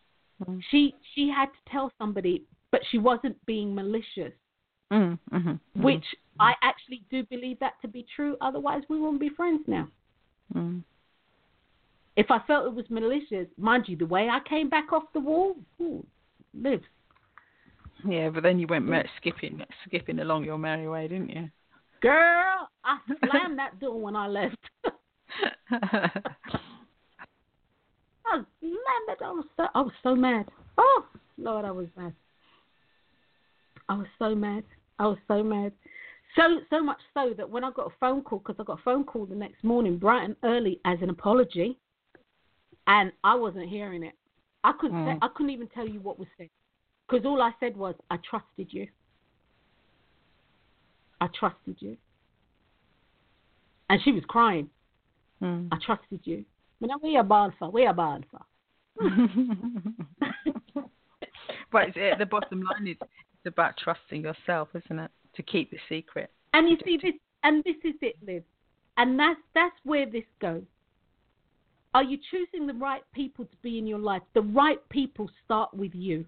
[0.46, 0.64] Mm.
[0.70, 4.34] She she had to tell somebody, but she wasn't being malicious,
[4.92, 5.20] Mm.
[5.32, 5.60] Mhm.
[5.76, 5.84] Mhm.
[5.84, 8.38] which I actually do believe that to be true.
[8.42, 9.88] Otherwise, we wouldn't be friends now.
[10.54, 10.84] Mm.
[12.16, 15.20] If I felt it was malicious, mind you, the way I came back off the
[15.20, 16.06] wall, ooh,
[16.54, 16.86] lives.
[18.08, 21.49] Yeah, but then you went mer- skipping skipping along your merry way, didn't you?
[22.01, 22.97] Girl, I
[23.30, 24.58] slammed that door when I left.
[25.72, 26.10] I
[28.60, 29.28] slammed that door.
[29.28, 30.45] I was so I was so mad.
[30.78, 31.06] Oh
[31.38, 32.14] Lord, I was mad.
[33.89, 34.64] I was so mad.
[34.99, 35.72] I was so mad.
[36.36, 38.84] So so much so that when I got a phone call, because I got a
[38.84, 41.78] phone call the next morning, bright and early, as an apology,
[42.88, 44.14] and I wasn't hearing it.
[44.64, 45.06] I couldn't.
[45.06, 45.20] Say, Mm.
[45.22, 46.49] I couldn't even tell you what was said,
[47.08, 48.88] because all I said was, "I trusted you.
[51.22, 51.97] I trusted you."
[53.89, 54.70] And she was crying.
[55.41, 55.68] Mm.
[55.72, 56.45] I trusted you.
[56.80, 57.70] But now we are bad for.
[57.70, 58.41] We are bad for.
[61.72, 65.12] but it's, at the bottom line is it's about trusting yourself, isn't it?
[65.36, 66.32] To keep the secret.
[66.54, 68.43] And you see this, and this is it, Liv.
[68.97, 70.64] And that's that's where this goes.
[71.93, 74.22] Are you choosing the right people to be in your life?
[74.34, 76.26] The right people start with you.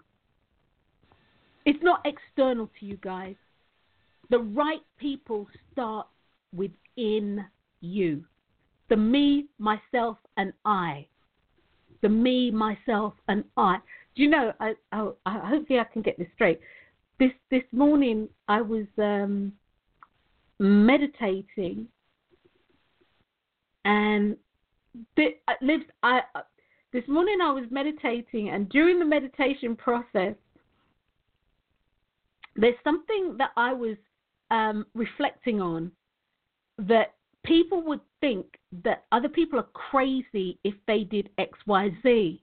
[1.65, 3.35] It's not external to you guys.
[4.29, 6.07] The right people start
[6.55, 7.45] within
[7.81, 8.23] you.
[8.89, 11.07] The me, myself, and I.
[12.01, 13.77] The me, myself, and I.
[14.15, 14.53] Do you know?
[14.59, 16.59] I, I, I hopefully I can get this straight.
[17.19, 19.51] This this morning I was um,
[20.59, 21.87] meditating,
[23.85, 24.37] and
[25.17, 25.53] the, uh.
[26.03, 26.41] I uh,
[26.93, 30.35] this morning I was meditating, and during the meditation process,
[32.55, 33.97] there's something that I was
[34.51, 35.91] um, reflecting on
[36.77, 38.45] that people would think
[38.83, 42.41] that other people are crazy if they did X, Y, Z.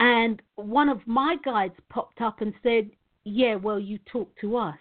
[0.00, 2.90] And one of my guides popped up and said,
[3.24, 4.78] "Yeah, well, you talk to us,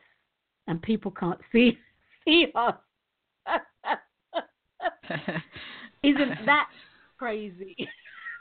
[0.68, 1.78] and people can't see
[2.26, 2.76] see us.
[6.04, 6.70] Isn't that
[7.18, 7.76] crazy?"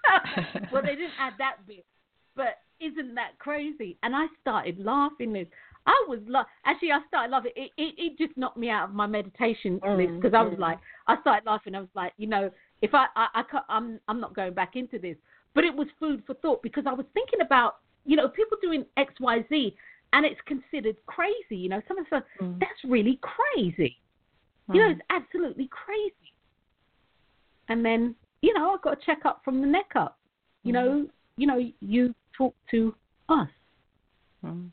[0.73, 1.87] well, they didn't add that bit,
[2.35, 3.97] but isn't that crazy?
[4.03, 5.47] And I started laughing.
[5.87, 7.53] I was la- actually I started laughing.
[7.55, 10.59] It, it it just knocked me out of my meditation list because I was mm.
[10.59, 11.75] like I started laughing.
[11.75, 12.51] I was like, you know,
[12.83, 15.17] if I I, I can't, I'm I'm not going back into this.
[15.55, 18.85] But it was food for thought because I was thinking about you know people doing
[18.97, 19.77] X Y Z
[20.13, 21.57] and it's considered crazy.
[21.57, 22.59] You know, someone said Mm.
[22.59, 23.97] that's really crazy.
[24.73, 24.93] You know, Mm.
[24.93, 26.33] it's absolutely crazy.
[27.69, 30.19] And then you know I got a check up from the neck up.
[30.65, 30.75] You Mm.
[30.75, 32.95] know, you know you talk to
[33.29, 33.49] us.
[34.45, 34.71] Mm.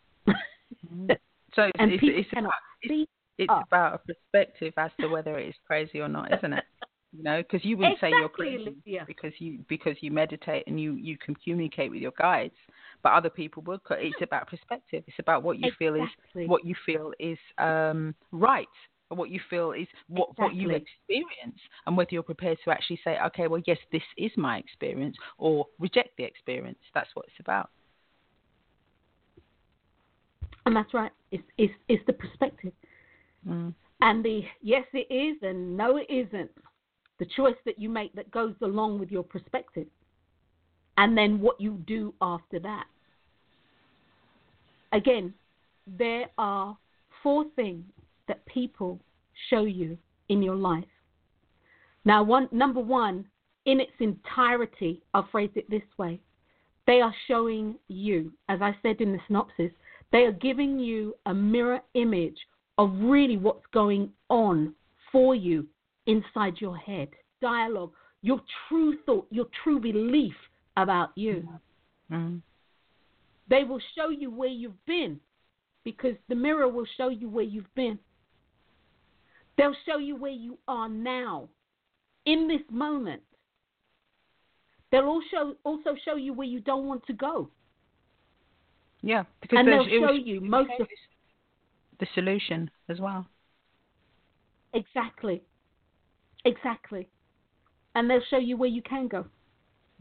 [0.94, 1.16] Mm.
[1.56, 3.64] So it's, and it's, people it's cannot about, it's us.
[3.68, 6.64] about a perspective as to whether it is crazy or not, isn't it?
[7.16, 9.04] You know, because you wouldn't say you're crazy Olivia.
[9.06, 12.56] because you because you meditate and you you can communicate with your guides,
[13.04, 13.82] but other people would.
[13.92, 15.04] It's about perspective.
[15.06, 16.10] It's about what you feel is
[16.48, 18.68] what you feel is um, right
[19.14, 20.44] or what you feel is what, exactly.
[20.44, 24.32] what you experience, and whether you're prepared to actually say, okay, well, yes, this is
[24.38, 26.80] my experience, or reject the experience.
[26.96, 27.70] That's what it's about.
[30.66, 31.12] And that's right.
[31.32, 32.74] It's it's, it's the perspective.
[33.48, 33.74] Mm.
[34.02, 36.52] And the yes, it is, and no, it isn't.
[37.20, 39.88] The choice that you make that goes along with your perspective.
[40.98, 42.86] And then what you do after that.
[44.92, 45.34] Again,
[45.88, 46.78] there are
[47.24, 47.84] four things
[48.28, 49.00] that people
[49.50, 49.98] show you
[50.30, 50.84] in your life.
[52.06, 53.26] Now, one number one,
[53.66, 56.20] in its entirety, I'll phrase it this way:
[56.86, 59.72] they are showing you, as I said in the synopsis,
[60.14, 62.38] they are giving you a mirror image
[62.78, 64.74] of really what's going on
[65.12, 65.66] for you
[66.06, 67.10] inside your head.
[67.42, 67.92] Dialogue,
[68.22, 68.40] your
[68.70, 70.36] true thought, your true belief
[70.78, 71.48] about you.
[72.12, 72.38] Mm-hmm.
[73.50, 75.20] They will show you where you've been
[75.84, 77.98] because the mirror will show you where you've been.
[79.58, 81.50] They'll show you where you are now
[82.26, 83.22] in this moment.
[84.92, 87.50] They'll also also show you where you don't want to go.
[89.04, 90.88] Yeah, because and they'll show you most of
[92.00, 93.28] the solution as well.
[94.74, 95.44] Exactly.
[96.46, 97.08] Exactly.
[97.96, 99.26] And they'll show you where you can go.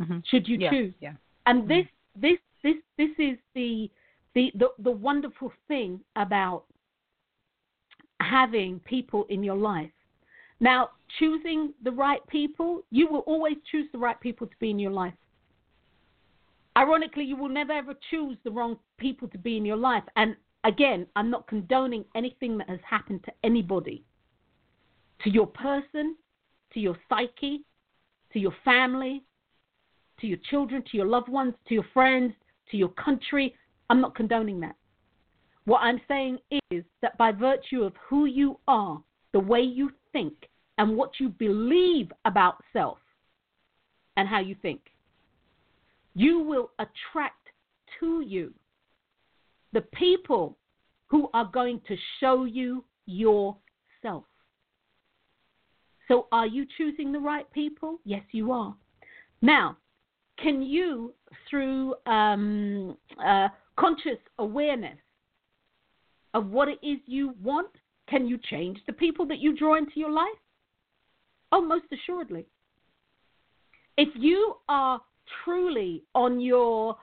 [0.00, 0.18] Mm-hmm.
[0.30, 0.94] Should you yeah, choose.
[1.00, 1.12] Yeah.
[1.46, 1.84] And this
[2.16, 2.20] mm-hmm.
[2.22, 3.90] this this this is the
[4.34, 6.64] the, the the wonderful thing about
[8.20, 9.90] having people in your life.
[10.60, 14.78] Now, choosing the right people, you will always choose the right people to be in
[14.78, 15.14] your life.
[16.76, 20.04] Ironically, you will never ever choose the wrong people to be in your life.
[20.16, 24.04] And again, I'm not condoning anything that has happened to anybody,
[25.24, 26.16] to your person,
[26.72, 27.64] to your psyche,
[28.32, 29.22] to your family,
[30.20, 32.32] to your children, to your loved ones, to your friends,
[32.70, 33.54] to your country.
[33.90, 34.76] I'm not condoning that.
[35.64, 36.38] What I'm saying
[36.70, 39.00] is that by virtue of who you are,
[39.32, 40.34] the way you think,
[40.78, 42.98] and what you believe about self
[44.16, 44.80] and how you think,
[46.14, 47.48] you will attract
[48.00, 48.52] to you
[49.72, 50.58] the people
[51.06, 54.24] who are going to show you yourself.
[56.08, 58.00] So, are you choosing the right people?
[58.04, 58.74] Yes, you are.
[59.40, 59.76] Now,
[60.38, 61.14] can you,
[61.48, 64.98] through um, uh, conscious awareness
[66.34, 67.70] of what it is you want,
[68.08, 70.28] can you change the people that you draw into your life?
[71.50, 72.46] Oh, most assuredly.
[73.96, 75.00] If you are
[75.44, 76.96] truly on your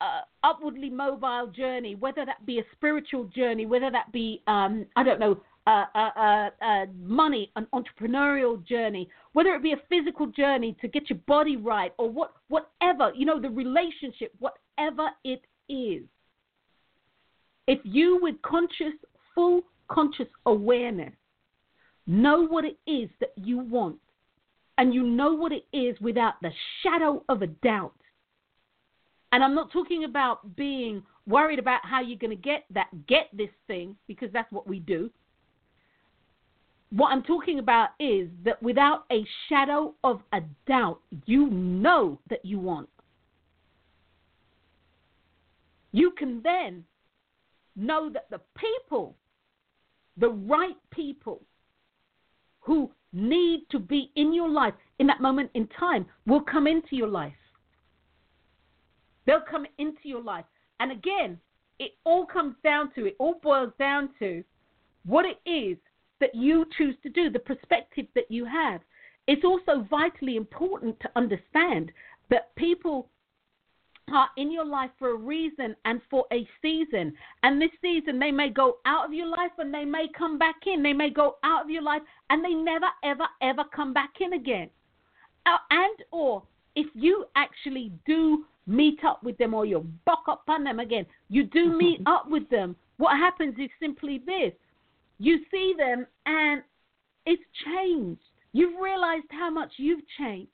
[0.00, 5.02] uh, upwardly mobile journey, whether that be a spiritual journey, whether that be, um, I
[5.02, 10.88] don't know, uh, uh, money, an entrepreneurial journey, whether it be a physical journey to
[10.88, 16.02] get your body right, or what, whatever, you know, the relationship, whatever it is.
[17.66, 18.92] If you, with conscious,
[19.34, 21.14] full conscious awareness,
[22.06, 23.96] know what it is that you want,
[24.78, 26.50] and you know what it is without the
[26.82, 27.94] shadow of a doubt,
[29.32, 33.28] and I'm not talking about being worried about how you're going to get that get
[33.32, 35.10] this thing because that's what we do.
[36.90, 42.44] What I'm talking about is that without a shadow of a doubt, you know that
[42.44, 42.88] you want.
[45.90, 46.84] You can then
[47.74, 49.16] know that the people,
[50.16, 51.40] the right people
[52.60, 56.96] who need to be in your life in that moment in time, will come into
[56.96, 57.32] your life.
[59.26, 60.44] They'll come into your life.
[60.80, 61.38] And again,
[61.78, 64.44] it all comes down to, it all boils down to
[65.06, 65.78] what it is
[66.20, 68.80] that you choose to do, the perspective that you have.
[69.26, 71.92] It's also vitally important to understand
[72.30, 73.08] that people
[74.12, 77.14] are in your life for a reason and for a season.
[77.42, 80.56] And this season, they may go out of your life and they may come back
[80.66, 80.82] in.
[80.82, 84.34] They may go out of your life and they never, ever, ever come back in
[84.34, 84.68] again.
[85.46, 86.42] Uh, and or
[86.76, 91.06] if you actually do meet up with them or you buck up on them again.
[91.28, 92.76] You do meet up with them.
[92.96, 94.52] What happens is simply this
[95.18, 96.62] you see them and
[97.24, 98.20] it's changed.
[98.52, 100.50] You've realized how much you've changed.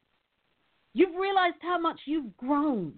[0.92, 2.94] You've realized how much you've grown.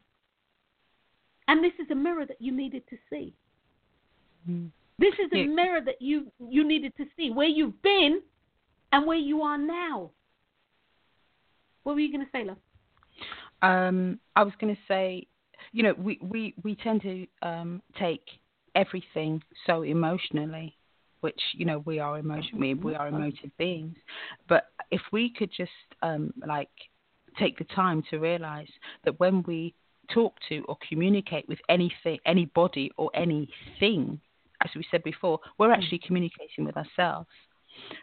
[1.48, 3.34] And this is a mirror that you needed to see.
[4.48, 4.70] Mm.
[4.98, 8.22] This is a mirror that you you needed to see where you've been
[8.92, 10.10] and where you are now.
[11.82, 12.58] What were you going to say, love?
[13.62, 15.26] Um, I was going to say,
[15.72, 18.22] you know, we, we, we tend to um, take
[18.74, 20.76] everything so emotionally,
[21.20, 23.96] which, you know, we are emotion, we, we are emotive beings.
[24.48, 25.70] But if we could just,
[26.02, 26.70] um, like,
[27.38, 28.68] take the time to realize
[29.04, 29.74] that when we
[30.12, 34.20] talk to or communicate with anything, anybody or anything,
[34.64, 37.28] as we said before, we're actually communicating with ourselves.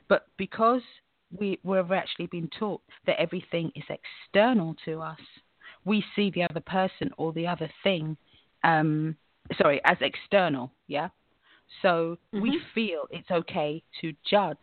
[0.07, 0.81] But because
[1.37, 5.19] we we've actually been taught that everything is external to us,
[5.85, 8.17] we see the other person or the other thing,
[8.63, 9.15] um,
[9.57, 10.71] sorry, as external.
[10.87, 11.09] Yeah.
[11.81, 12.41] So mm-hmm.
[12.41, 14.57] we feel it's okay to judge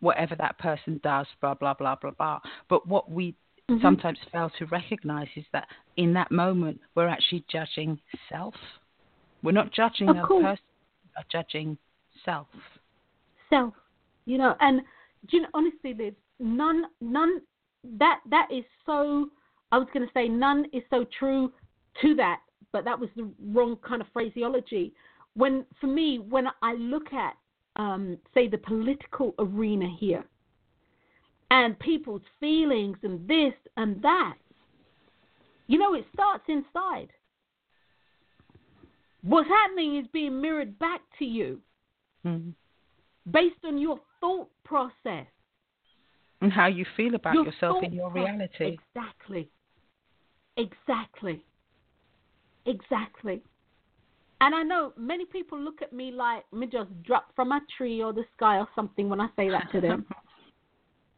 [0.00, 2.40] whatever that person does, blah blah blah blah blah.
[2.68, 3.34] But what we
[3.74, 3.86] mm-hmm.
[3.86, 5.66] sometimes fail to recognize is that
[5.96, 7.98] in that moment we're actually judging
[8.30, 8.54] self.
[9.42, 10.42] We're not judging of a course.
[10.42, 10.64] person,
[11.16, 11.78] we're judging
[12.24, 12.46] self.
[13.50, 13.74] Self,
[14.24, 14.82] you know, and
[15.30, 17.40] you know, honestly, Liz, none, none,
[17.98, 19.28] that that is so.
[19.70, 21.52] I was going to say none is so true
[22.02, 22.40] to that,
[22.72, 24.92] but that was the wrong kind of phraseology.
[25.34, 27.34] When for me, when I look at,
[27.76, 30.24] um, say, the political arena here,
[31.52, 34.36] and people's feelings and this and that,
[35.66, 37.08] you know, it starts inside.
[39.20, 41.60] What's happening is being mirrored back to you
[42.26, 42.50] mm-hmm.
[43.30, 45.26] based on your thought process.
[46.40, 48.78] And how you feel about your yourself in your reality.
[48.96, 49.50] Exactly.
[50.56, 51.44] Exactly.
[52.64, 53.42] Exactly.
[54.40, 58.02] And I know many people look at me like me just drop from a tree
[58.02, 60.06] or the sky or something when I say that to them.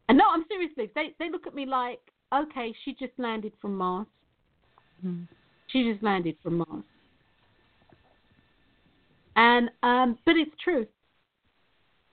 [0.07, 0.89] and no, I'm seriously.
[0.95, 1.99] They they look at me like,
[2.33, 4.07] okay, she just landed from Mars.
[5.05, 5.27] Mm.
[5.67, 6.83] She just landed from Mars.
[9.35, 10.85] And um, but it's true.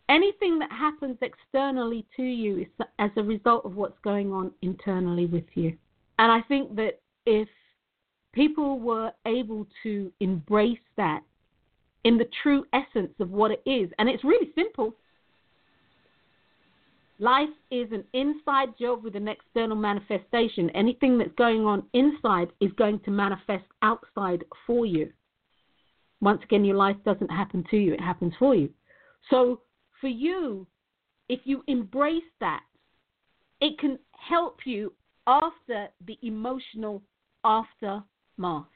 [0.09, 5.27] Anything that happens externally to you is as a result of what's going on internally
[5.27, 5.77] with you.
[6.19, 7.49] And I think that if
[8.33, 11.23] people were able to embrace that
[12.05, 14.95] in the true essence of what it is, and it's really simple.
[17.19, 20.71] Life is an inside job with an external manifestation.
[20.71, 25.13] Anything that's going on inside is going to manifest outside for you.
[26.21, 28.71] Once again, your life doesn't happen to you, it happens for you.
[29.29, 29.61] So,
[30.01, 30.67] for you,
[31.29, 32.63] if you embrace that,
[33.61, 34.93] it can help you
[35.27, 37.03] after the emotional
[37.45, 38.67] aftermath.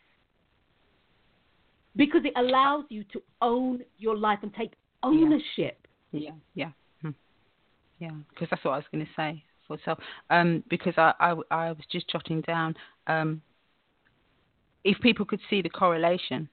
[1.96, 4.72] Because it allows you to own your life and take
[5.02, 5.86] ownership.
[6.12, 6.70] Yeah, yeah.
[7.98, 9.98] Yeah, because that's what I was going to say for self.
[10.30, 12.74] Um, because I, I, I was just jotting down
[13.06, 13.42] um,
[14.84, 16.48] if people could see the correlation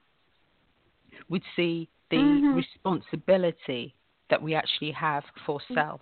[1.28, 2.54] we'd see the mm-hmm.
[2.54, 3.94] responsibility
[4.30, 5.74] that we actually have for mm.
[5.74, 6.00] self.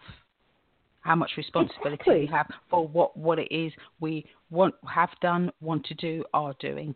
[1.00, 2.20] How much responsibility exactly.
[2.20, 6.54] we have for what, what it is we want, have done, want to do, are
[6.60, 6.94] doing,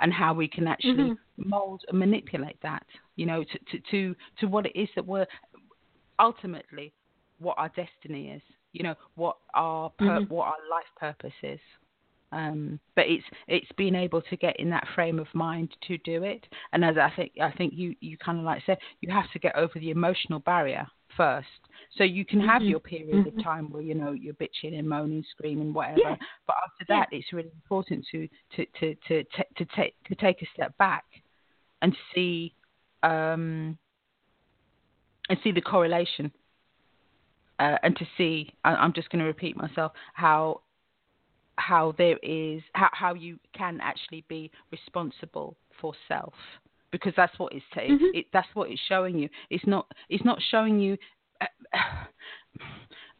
[0.00, 1.48] and how we can actually mm-hmm.
[1.48, 2.82] mold and manipulate that.
[3.16, 5.26] You know, to, to to to what it is that we're
[6.18, 6.94] ultimately
[7.38, 8.42] what our destiny is.
[8.72, 10.34] You know, what our per, mm-hmm.
[10.34, 11.60] what our life purpose is.
[12.32, 16.24] Um, but it's it's being able to get in that frame of mind to do
[16.24, 16.46] it.
[16.72, 19.38] And as I think I think you you kind of like said, you have to
[19.38, 21.46] get over the emotional barrier first.
[21.96, 22.70] So you can have mm-hmm.
[22.70, 23.38] your period mm-hmm.
[23.38, 26.00] of time where you know you're bitching and moaning, screaming, whatever.
[26.00, 26.16] Yeah.
[26.46, 27.18] But after that, yeah.
[27.18, 31.04] it's really important to to to to to, to take to take a step back
[31.80, 32.52] and see
[33.02, 33.78] um,
[35.28, 36.32] and see the correlation
[37.58, 40.60] uh, and to see, I, am just going to repeat myself, how
[41.58, 46.34] how there is how, how you can actually be responsible for self
[46.92, 48.04] because that's what it's, mm-hmm.
[48.14, 50.96] it, that's what it's showing you it's not it's not showing you
[51.40, 51.46] uh,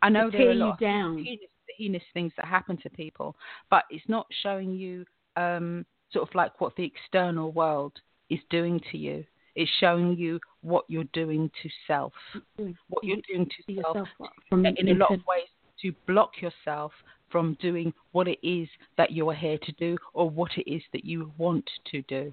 [0.02, 1.16] I know there are a lot down.
[1.24, 3.36] heinous, heinous, things that happen to people
[3.70, 5.04] but it's not showing you
[5.36, 7.94] um, sort of like what the external world
[8.28, 9.24] is doing to you
[9.56, 12.70] it's showing you what you're doing to self mm-hmm.
[12.88, 14.08] what you're doing to self
[14.48, 15.48] from in a lot of ways
[15.82, 16.92] to block yourself
[17.30, 20.82] from doing what it is that you are here to do or what it is
[20.92, 22.32] that you want to do.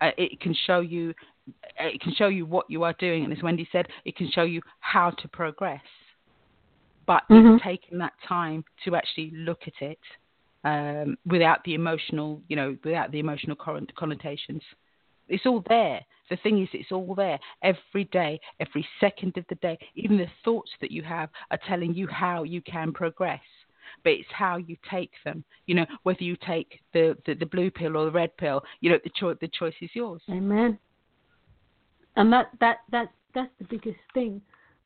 [0.00, 1.14] Uh, it can show you
[1.80, 4.30] uh, it can show you what you are doing and as Wendy said it can
[4.30, 5.80] show you how to progress
[7.06, 7.54] but mm-hmm.
[7.54, 9.98] it's taking that time to actually look at it
[10.64, 14.60] um, without the emotional you know without the emotional current connotations
[15.28, 16.00] it's all there
[16.30, 20.26] the thing is it's all there every day every second of the day even the
[20.44, 23.40] thoughts that you have are telling you how you can progress
[24.04, 25.44] but it's how you take them.
[25.66, 28.90] You know, whether you take the, the, the blue pill or the red pill, you
[28.90, 30.22] know, the, cho- the choice is yours.
[30.30, 30.78] Amen.
[32.16, 34.40] And that, that, that, that's the biggest thing,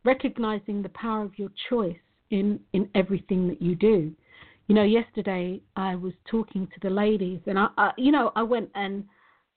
[0.04, 1.96] recognizing the power of your choice
[2.30, 4.12] in, in everything that you do.
[4.66, 8.42] You know, yesterday I was talking to the ladies, and I, I you know, I
[8.42, 9.04] went and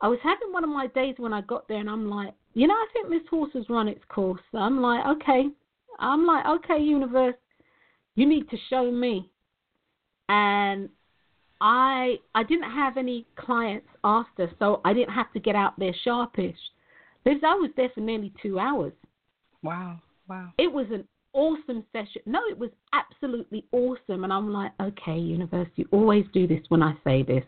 [0.04, 2.68] I was having one of my days when I got there, and I'm like, you
[2.68, 4.41] know, I think this horse has run its course.
[4.54, 5.45] I'm like, okay,
[5.97, 7.36] I'm like, okay, universe,
[8.14, 9.32] you need to show me
[10.30, 10.89] and
[11.62, 15.93] I I didn't have any clients after, so I didn't have to get out there
[16.04, 16.58] sharpish.
[17.26, 18.93] Liz, I was there for nearly two hours.
[19.62, 20.51] Wow, wow.
[20.58, 22.22] It was an awesome session.
[22.26, 24.26] No, it was absolutely awesome.
[24.26, 27.45] And I'm like, okay, universe, you always do this when I say this.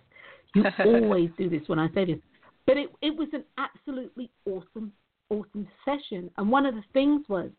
[0.54, 2.20] You always do this when I say this.
[2.66, 4.92] But it, it was an absolutely awesome,
[5.30, 6.32] awesome session.
[6.38, 7.50] And one of the things was,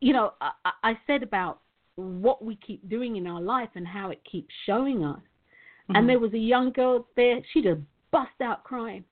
[0.00, 0.52] you know, I,
[0.82, 1.60] I said about
[1.96, 5.18] what we keep doing in our life and how it keeps showing us.
[5.18, 5.96] Mm-hmm.
[5.96, 9.04] And there was a young girl there, she just bust out crying.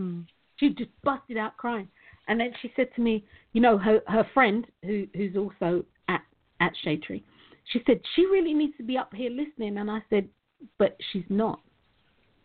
[0.00, 0.26] Mm.
[0.56, 1.88] She just busted out crying.
[2.28, 6.22] And then she said to me, you know, her her friend who who's also at
[6.60, 7.24] at Shade Tree,
[7.72, 9.78] she said she really needs to be up here listening.
[9.78, 10.28] And I said,
[10.78, 11.60] but she's not.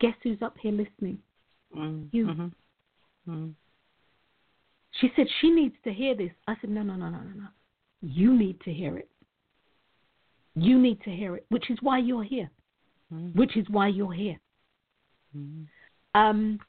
[0.00, 1.18] Guess who's up here listening?
[1.76, 2.08] Mm.
[2.12, 2.26] You.
[2.26, 3.32] Mm-hmm.
[3.32, 3.52] Mm.
[5.00, 6.30] She said she needs to hear this.
[6.46, 7.46] I said, no, no, no, no, no, no.
[8.00, 9.08] You need to hear it.
[10.54, 12.50] You need to hear it, which is why you're here.
[13.12, 13.34] Mm.
[13.34, 14.38] Which is why you're here.
[15.36, 15.66] Mm.
[16.14, 16.60] Um,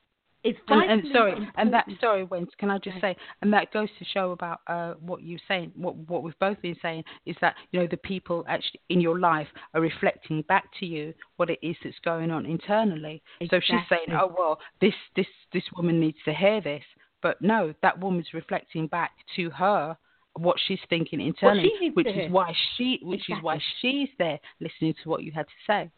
[0.46, 1.56] it's and, and sorry, important.
[1.58, 4.93] and that sorry, Wens, can I just say, and that goes to show about uh,
[5.00, 8.46] what you're saying, what what we've both been saying is that you know the people
[8.48, 12.46] actually in your life are reflecting back to you what it is that's going on
[12.46, 13.24] internally.
[13.41, 13.60] Exactly.
[13.60, 16.84] So she's saying, oh well, this this this woman needs to hear this,
[17.24, 19.98] but no, that woman's reflecting back to her
[20.38, 23.36] what she's thinking internally, which is why she which exactly.
[23.36, 25.89] is why she's there listening to what you had to say.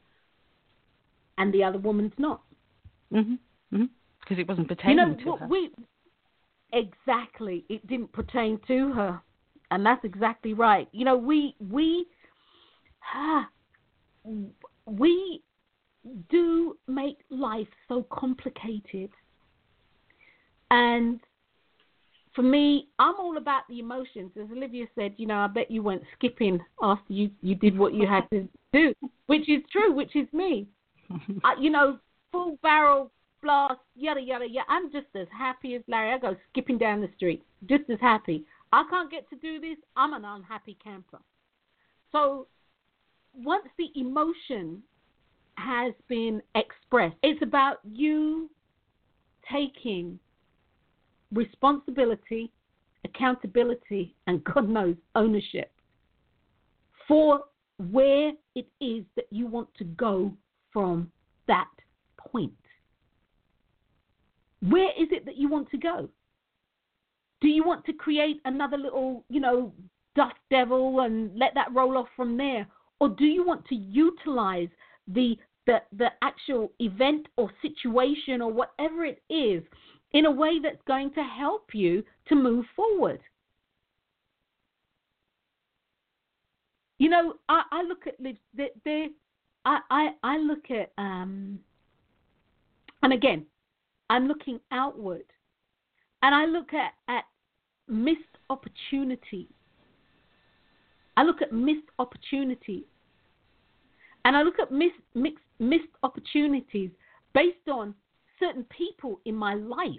[1.38, 2.44] And the other woman's not.
[3.12, 3.40] Mhm.
[3.74, 3.90] Mhm
[4.28, 5.48] because it wasn't pertaining you know, to her.
[5.48, 5.72] We,
[6.74, 9.22] exactly, it didn't pertain to her,
[9.72, 10.88] and that's exactly right.
[10.92, 12.06] You know, we we
[13.14, 13.48] ah,
[14.86, 15.42] we
[16.30, 19.10] do make life so complicated,
[20.72, 21.20] and
[22.36, 24.32] for me, I'm all about the emotions.
[24.40, 27.94] As Olivia said, you know, I bet you went skipping after you you did what
[27.94, 28.94] you had to do,
[29.28, 30.68] which is true, which is me.
[31.44, 31.98] uh, you know,
[32.34, 33.12] full barrel
[33.42, 34.68] blast, yada yada yada.
[34.70, 36.14] I'm just as happy as Larry.
[36.14, 38.46] I go skipping down the street, just as happy.
[38.74, 39.78] I can't get to do this.
[39.96, 41.20] I'm an unhappy camper.
[42.12, 42.48] So
[43.34, 44.82] once the emotion
[45.56, 48.50] has been expressed, it's about you
[49.52, 50.20] taking
[51.32, 52.52] responsibility,
[53.06, 55.72] accountability, and God knows ownership
[57.08, 57.42] for
[57.92, 60.34] where it is that you want to go
[60.74, 61.12] from
[61.48, 61.70] that
[62.18, 62.52] point.
[64.62, 66.10] Where is it that you want to go?
[67.42, 69.72] Do you want to create another little, you know,
[70.16, 72.68] dust devil and let that roll off from there?
[73.00, 74.70] Or do you want to utilize
[75.08, 75.38] the
[75.68, 79.62] the, the actual event or situation or whatever it is
[80.14, 83.20] in a way that's going to help you to move forward?
[87.00, 89.10] You know, I, I look at the,
[89.66, 91.60] I, I I look at um,
[93.04, 93.46] and again,
[94.10, 95.26] I'm looking outward.
[96.22, 97.26] And I look at, at
[97.88, 99.48] missed opportunities.
[101.16, 102.86] I look at missed opportunities.
[104.26, 106.92] And I look at miss, mixed, missed opportunities
[107.34, 107.96] based on
[108.40, 109.90] certain people in my life.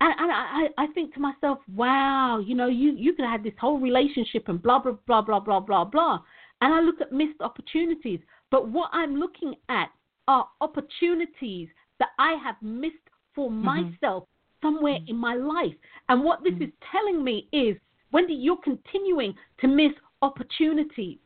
[0.00, 3.44] And, and I, I think to myself, wow, you know, you, you could have had
[3.44, 6.18] this whole relationship and blah, blah, blah, blah, blah, blah, blah.
[6.60, 8.20] And I look at missed opportunities.
[8.50, 9.88] But what I'm looking at
[10.28, 11.68] are opportunities
[11.98, 12.94] that I have missed
[13.34, 13.64] for mm-hmm.
[13.64, 14.24] myself
[14.62, 15.10] somewhere mm-hmm.
[15.10, 15.74] in my life.
[16.08, 16.64] And what this mm-hmm.
[16.64, 17.76] is telling me is,
[18.12, 19.92] Wendy, you're continuing to miss
[20.22, 21.18] opportunities.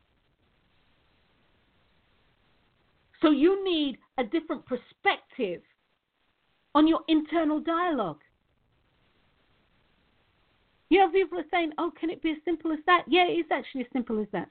[3.21, 5.61] So you need a different perspective
[6.73, 8.21] on your internal dialogue.
[10.89, 13.03] You know, people are saying, oh, can it be as simple as that?
[13.07, 14.49] Yeah, it is actually as simple as that.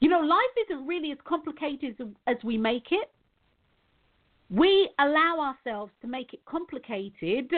[0.00, 3.10] You know, life isn't really as complicated as, as we make it.
[4.50, 7.50] We allow ourselves to make it complicated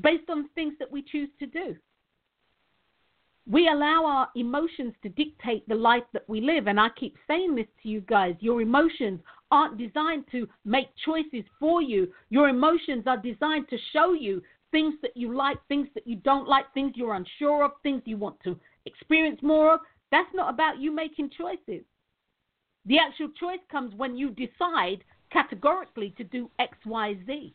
[0.00, 1.76] based on things that we choose to do.
[3.50, 6.66] We allow our emotions to dictate the life that we live.
[6.66, 9.20] And I keep saying this to you guys your emotions
[9.50, 12.12] aren't designed to make choices for you.
[12.28, 16.46] Your emotions are designed to show you things that you like, things that you don't
[16.46, 19.80] like, things you're unsure of, things you want to experience more of.
[20.10, 21.84] That's not about you making choices.
[22.88, 27.54] The actual choice comes when you decide categorically to do X, Y, Z.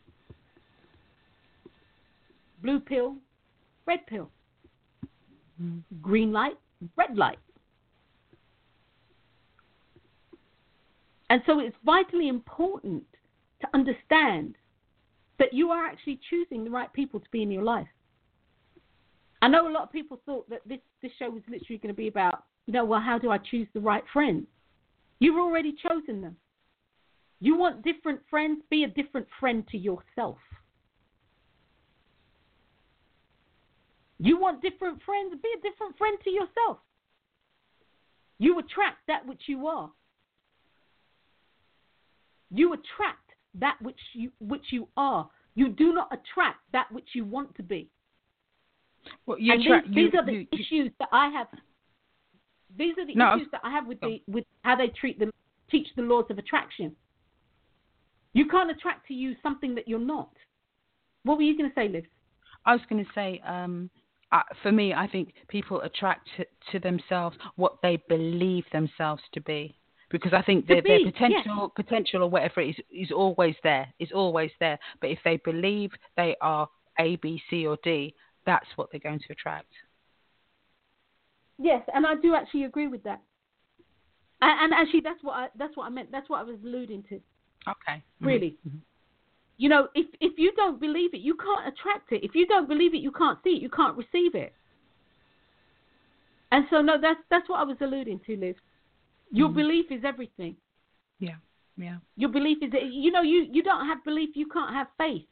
[2.62, 3.16] Blue pill,
[3.84, 4.30] red pill.
[6.00, 6.56] Green light,
[6.96, 7.38] red light.
[11.30, 13.02] And so it's vitally important
[13.60, 14.54] to understand
[15.40, 17.88] that you are actually choosing the right people to be in your life.
[19.42, 21.96] I know a lot of people thought that this, this show was literally going to
[21.96, 24.46] be about, you know, well, how do I choose the right friends?
[25.24, 26.36] You've already chosen them.
[27.40, 28.60] You want different friends?
[28.70, 30.36] Be a different friend to yourself.
[34.18, 35.34] You want different friends?
[35.42, 36.76] Be a different friend to yourself.
[38.38, 39.90] You attract that which you are.
[42.50, 45.30] You attract that which you which you are.
[45.54, 47.88] You do not attract that which you want to be.
[49.24, 51.46] Well, you and attract, these, you, these are the you, issues that I have.
[52.76, 55.30] These are the No, issues that I have with the with how they treat the
[55.70, 56.94] teach the laws of attraction.
[58.32, 60.30] You can't attract to you something that you're not.
[61.22, 62.04] What were you going to say, Liz?
[62.66, 63.90] I was going to say, um,
[64.32, 69.40] uh, for me, I think people attract to, to themselves what they believe themselves to
[69.40, 69.78] be.
[70.10, 73.86] Because I think their, their be, potential, potential or whatever is is always there.
[73.98, 74.78] Is always there.
[75.00, 76.68] But if they believe they are
[76.98, 78.14] A, B, C, or D,
[78.46, 79.72] that's what they're going to attract.
[81.58, 83.22] Yes, and I do actually agree with that.
[84.42, 86.10] And, and actually, that's what I, that's what I meant.
[86.10, 87.14] That's what I was alluding to.
[87.68, 88.02] Okay.
[88.20, 88.26] Mhm.
[88.26, 88.56] Really.
[88.68, 88.80] Mhm.
[89.56, 92.24] You know, if if you don't believe it, you can't attract it.
[92.24, 93.62] If you don't believe it, you can't see it.
[93.62, 94.52] You can't receive it.
[96.50, 98.56] And so, no, that's that's what I was alluding to, Liz.
[99.30, 99.54] Your Mhm.
[99.54, 100.56] belief is everything.
[101.20, 101.36] Yeah.
[101.76, 101.98] Yeah.
[102.16, 105.26] Your belief is, you know, you you don't have belief, you can't have faith.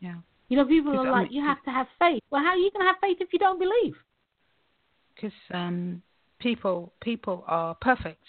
[0.00, 0.16] Yeah.
[0.48, 2.22] You know, people are like, you have to have faith.
[2.30, 3.96] Well, how are you going to have faith if you don't believe?
[5.14, 6.02] Because um,
[6.40, 8.24] people people are perfect.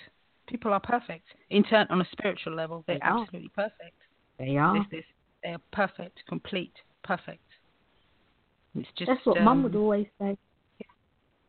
[0.47, 1.25] People are perfect.
[1.49, 3.21] In turn, on a spiritual level, they're They are.
[3.21, 3.97] absolutely perfect.
[4.37, 4.73] They are.
[4.75, 5.05] This, this,
[5.43, 7.41] they are perfect, complete, perfect.
[8.75, 10.37] It's just That's what Mum um, would always say.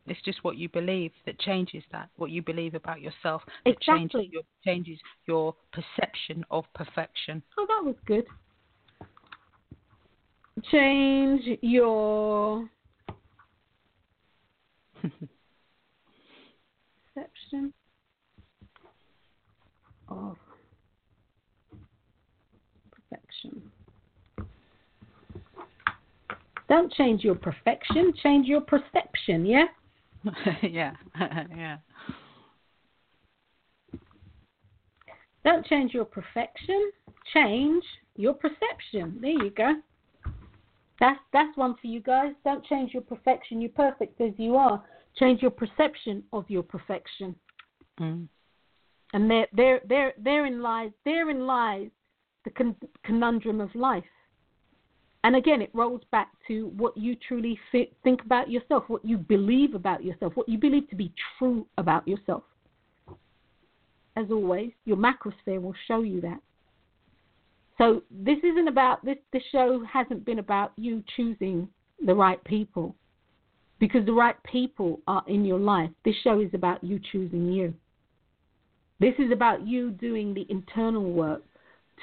[0.07, 2.09] It's just what you believe that changes that.
[2.17, 3.85] What you believe about yourself that Exactly.
[3.87, 7.43] changes your changes your perception of perfection.
[7.59, 8.25] Oh, that was good.
[10.71, 12.69] Change your
[17.15, 17.73] perception
[20.09, 20.37] of
[22.91, 23.63] perfection.
[26.69, 29.67] Don't change your perfection, change your perception, yeah?
[30.63, 30.93] yeah,
[31.57, 31.77] yeah.
[35.45, 36.91] Don't change your perfection,
[37.33, 37.85] change
[38.17, 39.19] your perception.
[39.21, 39.75] There you go.
[40.99, 42.33] That's that's one for you guys.
[42.45, 43.61] Don't change your perfection.
[43.61, 44.83] You're perfect as you are.
[45.19, 47.35] Change your perception of your perfection.
[48.01, 48.29] Mm.
[49.13, 51.89] And there, there, there, therein lies, therein lies
[52.45, 54.05] the con- conundrum of life.
[55.25, 59.17] And again, it rolls back to what you truly fi- think about yourself, what you
[59.17, 62.45] believe about yourself, what you believe to be true about yourself.
[64.17, 66.39] As always, your macrosphere will show you that.
[67.79, 69.17] So this isn't about this.
[69.33, 71.69] This show hasn't been about you choosing
[72.05, 72.95] the right people,
[73.79, 75.91] because the right people are in your life.
[76.05, 77.75] This show is about you choosing you.
[78.99, 81.43] This is about you doing the internal work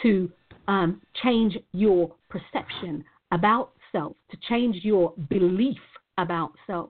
[0.04, 0.32] to
[0.68, 5.80] um, change your perception about self, to change your belief
[6.18, 6.90] about self,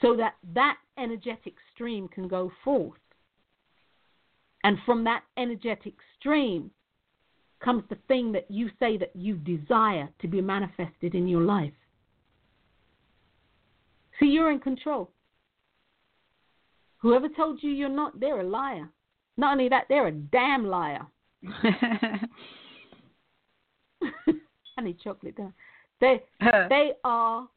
[0.00, 2.98] so that that energetic stream can go forth.
[4.64, 6.70] And from that energetic stream
[7.62, 11.72] comes the thing that you say that you desire to be manifested in your life.
[14.18, 15.10] See, you're in control.
[16.98, 18.88] Whoever told you you're not, they're a liar.
[19.36, 21.06] Not only that, they're a damn liar.
[24.02, 25.52] I need chocolate, don't I?
[26.00, 26.22] They,
[26.68, 27.48] they are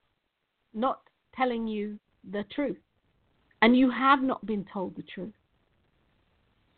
[0.74, 1.02] not
[1.36, 2.00] telling you
[2.32, 2.78] the truth.
[3.64, 5.34] And you have not been told the truth.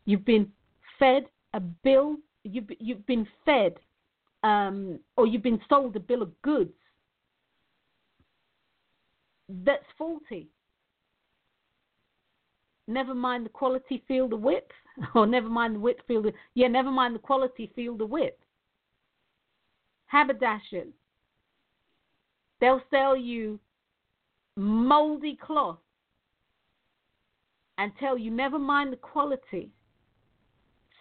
[0.05, 0.51] You've been
[0.99, 1.23] fed
[1.53, 3.75] a bill, you've, you've been fed,
[4.43, 6.73] um, or you've been sold a bill of goods
[9.65, 10.49] that's faulty.
[12.87, 14.71] Never mind the quality, feel the width.
[15.15, 16.33] Or never mind the width, feel the.
[16.53, 18.37] Yeah, never mind the quality, feel the width.
[20.05, 20.93] Haberdashers.
[22.59, 23.59] They'll sell you
[24.55, 25.79] moldy cloth
[27.79, 29.71] and tell you never mind the quality,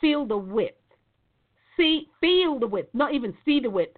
[0.01, 0.79] feel the width.
[1.77, 3.97] See, feel the width, not even see the width.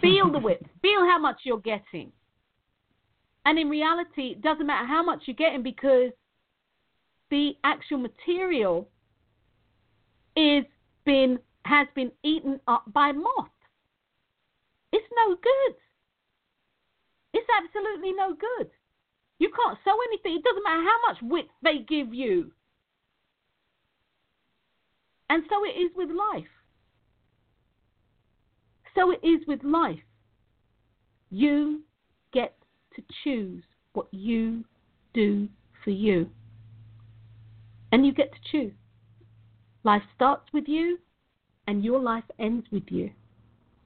[0.00, 0.64] Feel the width.
[0.80, 2.12] Feel how much you're getting.
[3.44, 6.12] And in reality, it doesn't matter how much you're getting because
[7.30, 8.88] the actual material
[10.36, 10.64] is
[11.04, 13.50] been has been eaten up by moth.
[14.92, 15.74] It's no good.
[17.34, 18.70] It's absolutely no good.
[19.38, 20.36] You can't sew anything.
[20.36, 22.52] It doesn't matter how much width they give you.
[25.30, 26.44] And so it is with life.
[28.94, 30.04] So it is with life.
[31.30, 31.82] You
[32.96, 33.62] to choose
[33.92, 34.64] what you
[35.14, 35.48] do
[35.84, 36.28] for you.
[37.90, 38.72] And you get to choose.
[39.84, 40.98] Life starts with you,
[41.66, 43.10] and your life ends with you.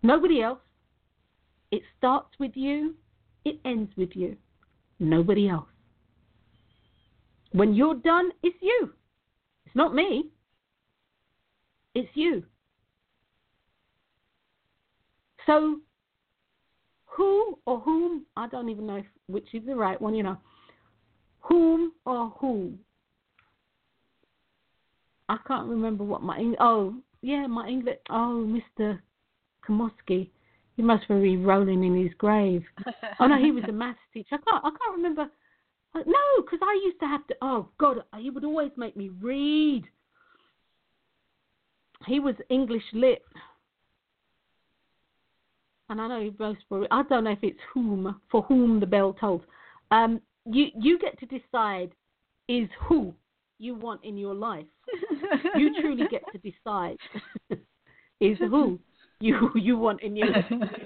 [0.03, 0.61] Nobody else.
[1.71, 2.95] It starts with you,
[3.45, 4.37] it ends with you,
[5.01, 5.69] nobody else.
[7.53, 8.93] When you're done, it's you.
[9.65, 10.31] It's not me.
[11.95, 12.45] It's you.
[15.47, 15.81] So,
[17.17, 20.37] who or whom, I don't even know if, which is the right one, you know.
[21.41, 22.75] Whom or who?
[25.29, 29.01] I can't remember what my, oh, yeah, my English, oh, Mr.
[29.67, 30.29] Komoski.
[30.77, 32.63] He must be rolling in his grave.
[33.21, 34.35] oh, no, he was a maths teacher.
[34.35, 35.23] I can't, I can't remember.
[35.95, 39.11] Uh, no, because I used to have to, oh, God, he would always make me
[39.23, 39.85] read.
[42.07, 43.23] He was English lit
[45.89, 46.31] and I know
[46.71, 46.87] were.
[46.91, 49.43] I don't know if it's whom for whom the bell tolls.
[49.91, 51.93] Um, you you get to decide
[52.49, 53.15] is who
[53.59, 54.67] you want in your life.
[55.57, 56.97] you truly get to decide
[58.21, 58.79] is who
[59.21, 60.29] you you want in your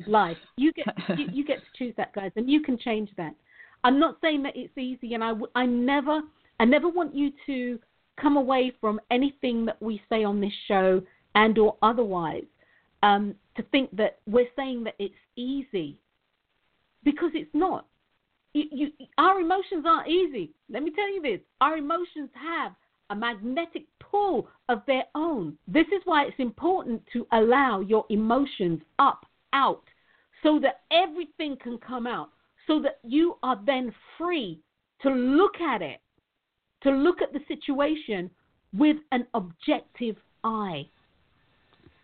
[0.07, 0.37] life.
[0.57, 0.87] You get
[1.17, 3.35] you, you get to choose that, guys, and you can change that.
[3.83, 6.21] I'm not saying that it's easy, and I I never
[6.59, 7.79] I never want you to
[8.21, 11.01] come away from anything that we say on this show
[11.35, 12.45] and or otherwise
[13.03, 15.99] um, to think that we're saying that it's easy
[17.03, 17.87] because it's not.
[18.53, 20.51] You, you, our emotions aren't easy.
[20.69, 22.73] Let me tell you this our emotions have
[23.11, 25.57] a magnetic pull of their own.
[25.67, 29.83] This is why it's important to allow your emotions up, out,
[30.43, 32.31] so that everything can come out,
[32.67, 34.61] so that you are then free
[35.03, 36.01] to look at it,
[36.83, 38.31] to look at the situation
[38.73, 40.87] with an objective eye.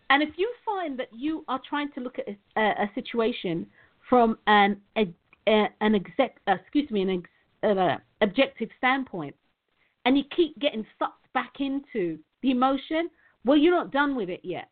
[0.09, 3.67] And if you find that you are trying to look at a, a situation
[4.09, 5.13] from an a,
[5.47, 7.29] an exec, uh, excuse me, an ex,
[7.63, 9.35] uh, objective standpoint,
[10.05, 13.09] and you keep getting sucked back into the emotion,
[13.45, 14.69] well, you're not done with it yet.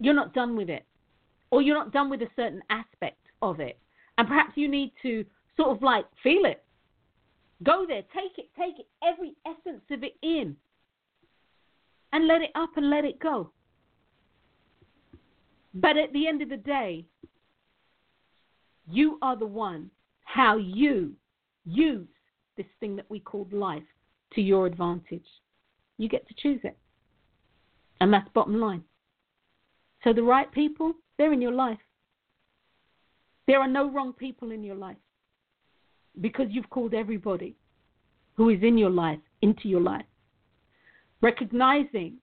[0.00, 0.84] You're not done with it,
[1.50, 3.78] or you're not done with a certain aspect of it,
[4.18, 5.24] and perhaps you need to
[5.56, 6.62] sort of like feel it,
[7.62, 10.56] go there, take it, take it, every essence of it in,
[12.12, 13.50] and let it up and let it go.
[15.74, 17.04] But at the end of the day,
[18.88, 19.90] you are the one
[20.24, 21.12] how you
[21.64, 22.08] use
[22.56, 23.82] this thing that we call life
[24.34, 25.26] to your advantage.
[25.98, 26.76] You get to choose it.
[28.00, 28.82] And that's bottom line.
[30.02, 31.78] So the right people, they're in your life.
[33.46, 34.96] There are no wrong people in your life
[36.20, 37.56] because you've called everybody
[38.34, 40.04] who is in your life into your life
[41.24, 42.18] recognizing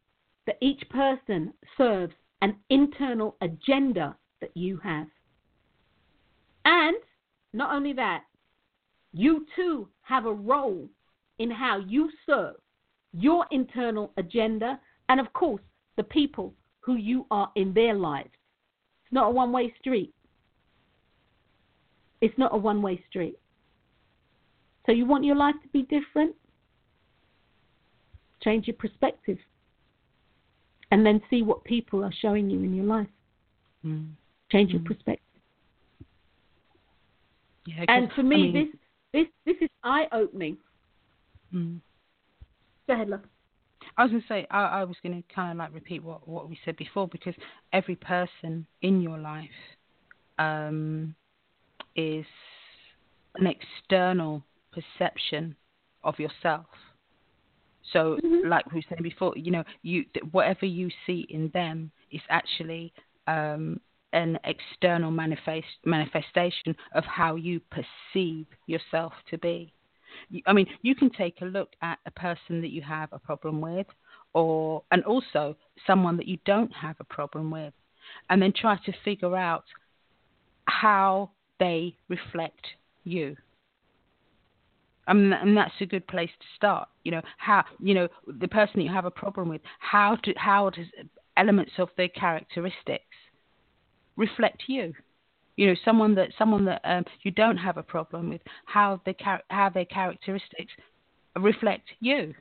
[0.46, 5.08] that each person serves an internal agenda that you have.
[6.66, 6.96] And
[7.54, 8.24] not only that,
[9.14, 10.88] you too have a role
[11.40, 12.56] in how you serve
[13.14, 15.62] your internal agenda and, of course,
[15.98, 18.30] the people who you are in their lives.
[19.04, 20.14] It's not a one way street.
[22.22, 23.38] It's not a one way street.
[24.86, 26.36] So, you want your life to be different?
[28.42, 29.38] Change your perspective.
[30.92, 33.08] And then see what people are showing you in your life.
[33.86, 34.10] Mm.
[34.52, 34.86] Change your mm.
[34.86, 35.26] perspective.
[37.66, 38.68] Yeah, and for me, I mean, this
[39.14, 40.58] this this is eye opening.
[41.54, 41.80] Mm.
[42.88, 43.22] Go ahead, love.
[43.98, 46.28] I was going to say, I, I was going to kind of like repeat what,
[46.28, 47.34] what we said before because
[47.74, 49.50] every person in your life
[50.40, 51.16] um,
[51.96, 52.26] is
[53.36, 55.56] an external perception
[56.04, 56.68] of yourself.
[57.94, 58.48] So, mm-hmm.
[58.48, 62.94] like we were saying before, you know, you whatever you see in them is actually
[63.28, 63.80] um,
[64.14, 69.74] an external manifest, manifestation of how you perceive yourself to be.
[70.46, 73.62] I mean, you can take a look at a person that you have a problem
[73.62, 73.88] with,
[74.34, 75.56] or and also
[75.88, 77.74] someone that you don't have a problem with,
[78.30, 79.66] and then try to figure out
[80.66, 82.66] how they reflect
[83.04, 83.36] you.
[85.08, 86.88] I mean, and that's a good place to start.
[87.04, 89.62] You know how you know the person that you have a problem with.
[89.80, 90.88] How to how does
[91.38, 93.04] elements of their characteristics
[94.16, 94.94] reflect you?
[95.58, 98.42] You know, someone that someone that um, you don't have a problem with.
[98.66, 99.16] How their
[99.50, 100.72] how their characteristics
[101.36, 102.34] reflect you.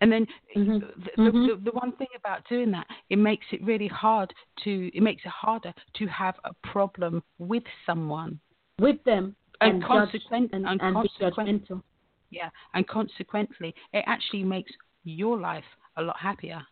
[0.00, 0.26] And then
[0.56, 0.80] mm-hmm.
[0.80, 1.46] The, mm-hmm.
[1.46, 5.22] The, the, one thing about doing that, it makes it really hard to, it makes
[5.24, 8.38] it harder to have a problem with someone.
[8.78, 11.68] With them and, and consequent and, and, and consequent,
[12.30, 14.72] yeah, and consequently, it actually makes
[15.04, 15.64] your life
[15.96, 16.62] a lot happier.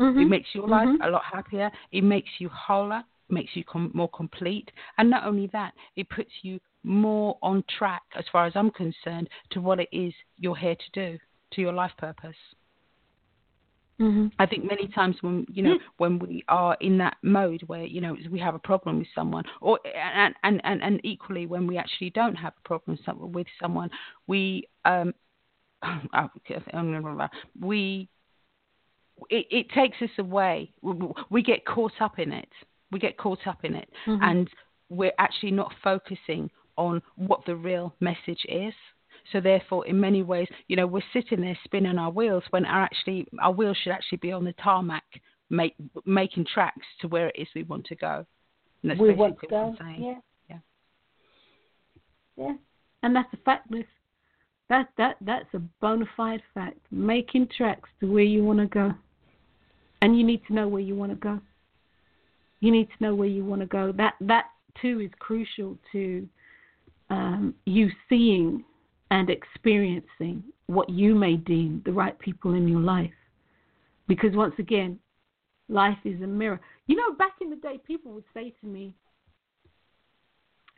[0.00, 0.20] Mm-hmm.
[0.20, 1.02] It makes your life mm-hmm.
[1.02, 1.70] a lot happier.
[1.90, 6.30] It makes you wholer, makes you com- more complete, and not only that, it puts
[6.42, 10.76] you more on track, as far as I'm concerned, to what it is you're here
[10.76, 11.18] to do,
[11.52, 12.36] to your life purpose.
[14.00, 14.28] Mm-hmm.
[14.38, 18.00] I think many times when you know when we are in that mode where you
[18.00, 21.76] know we have a problem with someone, or and and and, and equally when we
[21.76, 22.96] actually don't have a problem
[23.32, 23.90] with someone,
[24.28, 25.12] we um
[27.60, 28.08] we
[29.30, 30.72] it, it takes us away.
[31.30, 32.48] We get caught up in it.
[32.92, 34.22] We get caught up in it, mm-hmm.
[34.22, 34.48] and
[34.88, 38.72] we're actually not focusing on what the real message is.
[39.32, 42.82] So therefore, in many ways, you know, we're sitting there spinning our wheels when our
[42.82, 45.04] actually our wheels should actually be on the tarmac,
[45.50, 45.74] make,
[46.06, 48.24] making tracks to where it is we want to go.
[48.82, 49.76] And that's we want to go.
[49.98, 50.14] Yeah.
[50.48, 50.58] Yeah.
[52.36, 52.52] Yeah.
[53.02, 53.70] And that's a fact.
[54.68, 56.78] That that that's a bona fide fact.
[56.90, 58.92] Making tracks to where you want to go,
[60.02, 61.40] and you need to know where you want to go.
[62.60, 63.92] You need to know where you want to go.
[63.92, 64.46] That that
[64.80, 66.28] too is crucial to
[67.10, 68.64] um, you seeing
[69.10, 73.10] and experiencing what you may deem the right people in your life.
[74.06, 74.98] Because once again,
[75.68, 76.60] life is a mirror.
[76.86, 78.94] You know, back in the day, people would say to me,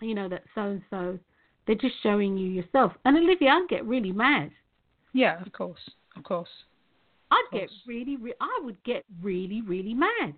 [0.01, 1.19] you know, that so and so,
[1.67, 2.93] they're just showing you yourself.
[3.05, 4.51] And Olivia, I'd get really mad.
[5.13, 5.81] Yeah, of course,
[6.17, 6.49] of course.
[7.31, 7.71] I'd of course.
[7.87, 10.35] get really, re- I would get really, really mad.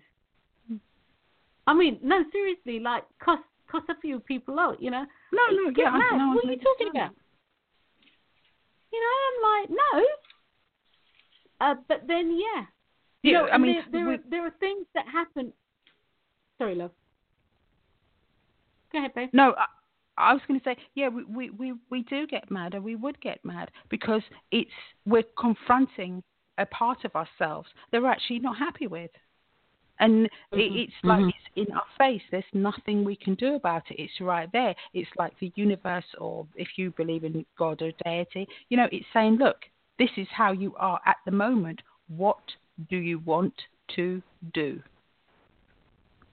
[1.65, 3.39] I mean, no, seriously, like, cuss,
[3.71, 5.05] cuss a few people out, you know.
[5.31, 6.17] No, no, get yeah, mad.
[6.17, 7.11] No, what are you talking about?
[8.93, 10.05] You know, I'm like, no.
[11.65, 12.65] Uh, but then, yeah.
[13.23, 14.13] You yeah, know, I mean, there, there, we...
[14.13, 15.51] are, there are things that happen.
[16.59, 16.91] Sorry, love.
[18.91, 19.29] Go ahead, babe.
[19.33, 19.65] No, I,
[20.17, 22.95] I was going to say, yeah, we, we, we, we do get mad, and we
[22.95, 24.21] would get mad because
[24.51, 24.69] it's
[25.05, 26.21] we're confronting
[26.59, 29.09] a part of ourselves that we're actually not happy with
[29.99, 30.59] and mm-hmm.
[30.59, 31.29] it's like mm-hmm.
[31.29, 32.21] it's in our face.
[32.31, 34.01] There's nothing we can do about it.
[34.01, 34.75] It's right there.
[34.93, 39.05] It's like the universe, or if you believe in God or deity, you know, it's
[39.13, 39.57] saying, look,
[39.99, 41.81] this is how you are at the moment.
[42.07, 42.39] What
[42.89, 43.53] do you want
[43.95, 44.21] to
[44.53, 44.81] do?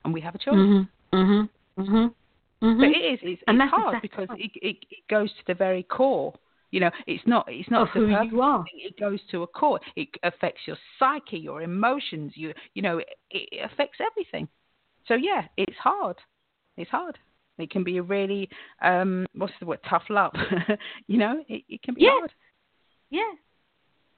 [0.05, 0.55] And we have a choice.
[0.55, 1.17] Mm-hmm.
[1.17, 1.83] Mm-hmm.
[1.83, 2.81] Mm-hmm.
[2.81, 5.83] But it is, it's, and it's hard because it, it, it goes to the very
[5.83, 6.35] core
[6.71, 8.65] you know, it's not it's not who you are.
[8.65, 8.81] Thing.
[8.85, 9.81] It goes to a core.
[9.97, 12.33] It affects your psyche, your emotions.
[12.35, 14.49] You you know, it, it affects everything.
[15.07, 16.17] So yeah, it's hard.
[16.77, 17.19] It's hard.
[17.59, 18.49] It can be a really
[18.83, 20.33] um what's the word tough love.
[21.07, 22.11] you know, it, it can be yeah.
[22.19, 22.33] hard.
[23.11, 23.33] Yeah.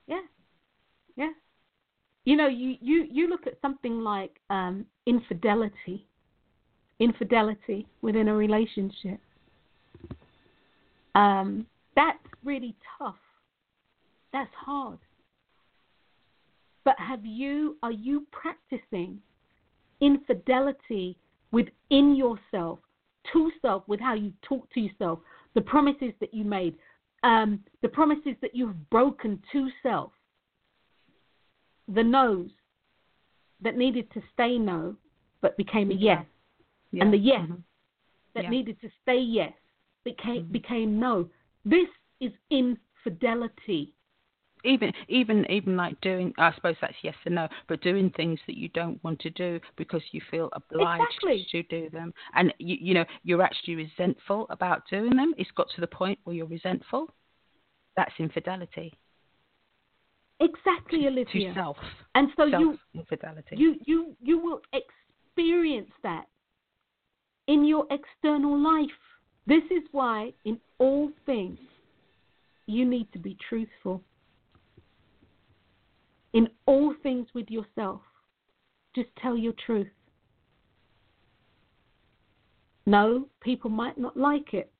[0.07, 0.21] Yeah.
[1.17, 1.31] Yeah.
[2.25, 6.07] You know, you, you, you look at something like um, infidelity,
[7.01, 9.19] infidelity within a relationship.
[11.15, 11.67] Um,
[11.97, 13.17] that's really tough.
[14.33, 14.99] That's hard.
[16.85, 19.21] But have you are you practicing
[20.01, 21.17] infidelity
[21.53, 22.81] within yourself,
[23.33, 25.21] to self, with how you talk to yourself,
[25.55, 26.75] the promises that you made,
[27.23, 30.11] um, the promises that you've broken to self,
[31.89, 32.51] the no's
[33.61, 34.97] that needed to stay no
[35.41, 36.25] but became a yes,
[36.91, 37.05] yeah.
[37.05, 37.55] and the yes mm-hmm.
[38.35, 38.51] that yeah.
[38.51, 39.53] needed to stay yes
[40.05, 40.53] became mm-hmm.
[40.53, 41.29] became no.
[41.65, 41.89] This
[42.23, 43.95] is infidelity.
[44.65, 48.57] Even even even like doing I suppose that's yes and no, but doing things that
[48.57, 51.47] you don't want to do because you feel obliged exactly.
[51.51, 52.15] to do them.
[52.37, 55.35] And you you know, you're actually resentful about doing them.
[55.37, 57.13] It's got to the point where you're resentful.
[57.97, 58.97] That's infidelity.
[60.39, 61.49] Exactly, to, Olivia.
[61.49, 61.77] To self.
[62.15, 63.57] And so self you infidelity.
[63.57, 66.27] You you you will experience that
[67.49, 68.91] in your external life.
[69.45, 71.59] This is why in all things
[72.73, 74.03] you need to be truthful.
[76.33, 78.01] In all things with yourself,
[78.95, 79.89] just tell your truth.
[82.87, 84.73] No, people might not like it.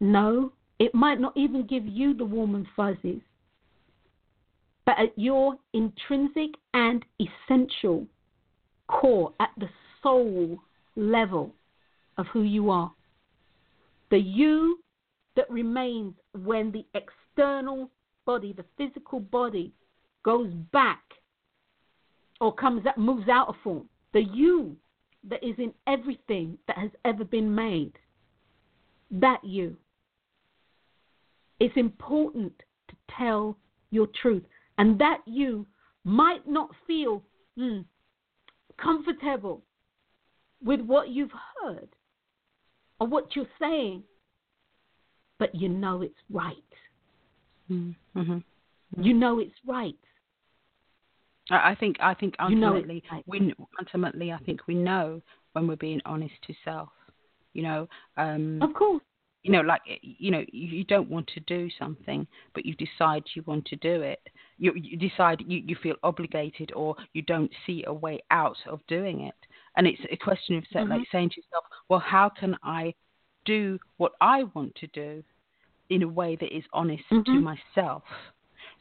[0.00, 3.20] No, it might not even give you the warm and fuzzies.
[4.84, 8.06] But at your intrinsic and essential
[8.88, 9.68] core, at the
[10.02, 10.58] soul
[10.96, 11.54] level
[12.18, 12.92] of who you are,
[14.10, 14.78] the you
[15.36, 16.14] that remains
[16.44, 17.90] when the external
[18.24, 19.72] body, the physical body,
[20.24, 21.02] goes back
[22.40, 23.88] or comes out, moves out of form.
[24.12, 24.76] The you
[25.28, 27.92] that is in everything that has ever been made.
[29.10, 29.76] That you.
[31.60, 32.52] It's important
[32.88, 33.56] to tell
[33.90, 34.42] your truth.
[34.78, 35.66] And that you
[36.04, 37.22] might not feel
[37.58, 37.84] mm,
[38.82, 39.62] comfortable
[40.64, 41.30] with what you've
[41.60, 41.88] heard
[42.98, 44.02] or what you're saying
[45.42, 46.54] but you know it's right.
[47.68, 48.20] Mm-hmm.
[48.20, 49.02] mm-hmm.
[49.02, 49.96] You know it's right.
[51.50, 55.20] I think I think ultimately you know we ultimately I think we know
[55.52, 56.90] when we're being honest to self.
[57.54, 59.02] You know, um, of course.
[59.42, 62.24] You know, like you know, you don't want to do something,
[62.54, 64.20] but you decide you want to do it.
[64.58, 68.78] you, you decide you, you feel obligated or you don't see a way out of
[68.86, 69.34] doing it.
[69.76, 70.92] And it's a question of mm-hmm.
[70.92, 72.94] like saying to yourself, well, how can I
[73.44, 75.24] do what I want to do
[75.92, 77.32] in a way that is honest mm-hmm.
[77.32, 78.02] to myself?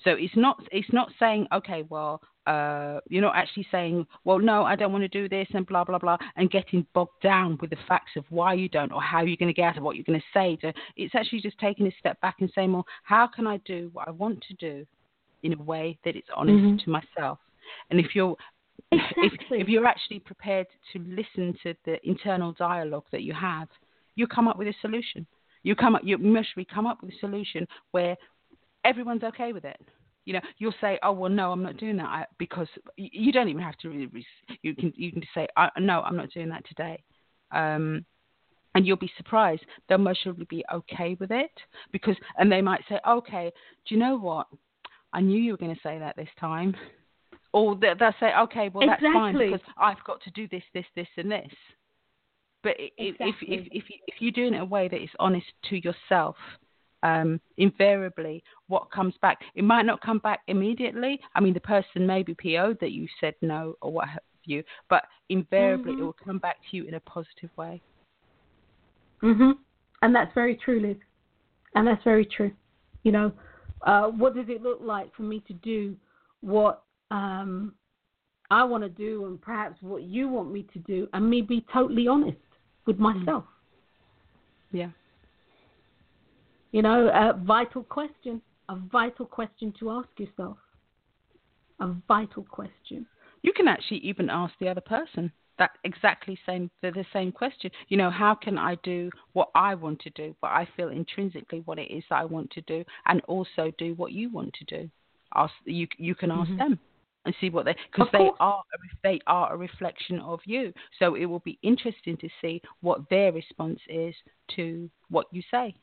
[0.04, 4.64] So it's not it's not saying okay, well, uh, you're not actually saying, well, no,
[4.64, 7.70] I don't want to do this and blah blah blah, and getting bogged down with
[7.70, 9.96] the facts of why you don't or how you're going to get out of what
[9.96, 10.56] you're going to say.
[10.58, 13.90] To, it's actually just taking a step back and saying, well, how can I do
[13.94, 14.86] what I want to do
[15.44, 16.78] in a way that is honest mm-hmm.
[16.78, 17.40] to myself?
[17.90, 18.36] And if you're
[18.92, 19.60] exactly.
[19.60, 23.68] if, if you're actually prepared to listen to the internal dialogue that you have,
[24.16, 25.28] you come up with a solution.
[25.64, 28.18] You come up, you must come up with a solution where
[28.84, 29.80] everyone's okay with it.
[30.26, 33.50] You know, you'll say, "Oh well, no, I'm not doing that," I, because you don't
[33.50, 33.90] even have to.
[33.90, 34.10] Really,
[34.62, 35.48] you can you can just say,
[35.80, 37.04] "No, I'm not doing that today,"
[37.52, 38.06] um,
[38.76, 39.64] and you'll be surprised.
[39.90, 41.52] They'll most probably be okay with it
[41.92, 43.52] because, and they might say, "Okay,
[43.88, 44.48] do you know what?
[45.14, 46.76] I knew you were going to say that this time,"
[47.52, 49.12] or they'll say, "Okay, well that's exactly.
[49.14, 51.52] fine because I've got to do this, this, this, and this."
[52.64, 53.28] But exactly.
[53.30, 55.78] if if if, you, if you're doing it in a way that is honest to
[55.78, 56.36] yourself
[57.04, 59.40] um, invariably what comes back.
[59.56, 61.20] It might not come back immediately.
[61.36, 64.64] I mean, the person may be PO'd that you said no or what have you,
[64.90, 66.02] but invariably mm-hmm.
[66.02, 67.82] it will come back to you in a positive way.
[69.22, 69.54] Mhm.
[70.02, 70.98] And that's very true, Liz.
[71.76, 72.52] And that's very true.
[73.04, 73.32] You know,
[73.84, 75.96] uh, what does it look like for me to do
[76.42, 77.74] what um,
[78.50, 81.66] I want to do, and perhaps what you want me to do, and me be
[81.72, 82.38] totally honest
[82.86, 83.14] with mm.
[83.14, 83.44] myself.
[84.72, 84.90] Yeah.
[86.72, 90.58] You know, a vital question, a vital question to ask yourself.
[91.80, 93.06] A vital question.
[93.42, 97.72] You can actually even ask the other person that exactly same the, the same question.
[97.90, 101.62] You know, how can I do what I want to do, what I feel intrinsically
[101.66, 104.66] what it is that I want to do, and also do what you want to
[104.66, 104.90] do?
[105.36, 106.58] Ask you you can ask mm-hmm.
[106.58, 106.80] them
[107.26, 108.64] and see what they because they are
[109.04, 110.74] they are a reflection of you.
[111.00, 114.16] So it will be interesting to see what their response is
[114.56, 115.76] to what you say.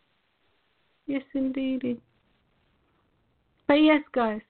[1.07, 2.01] Yes, indeed.
[3.67, 4.41] But yes, guys,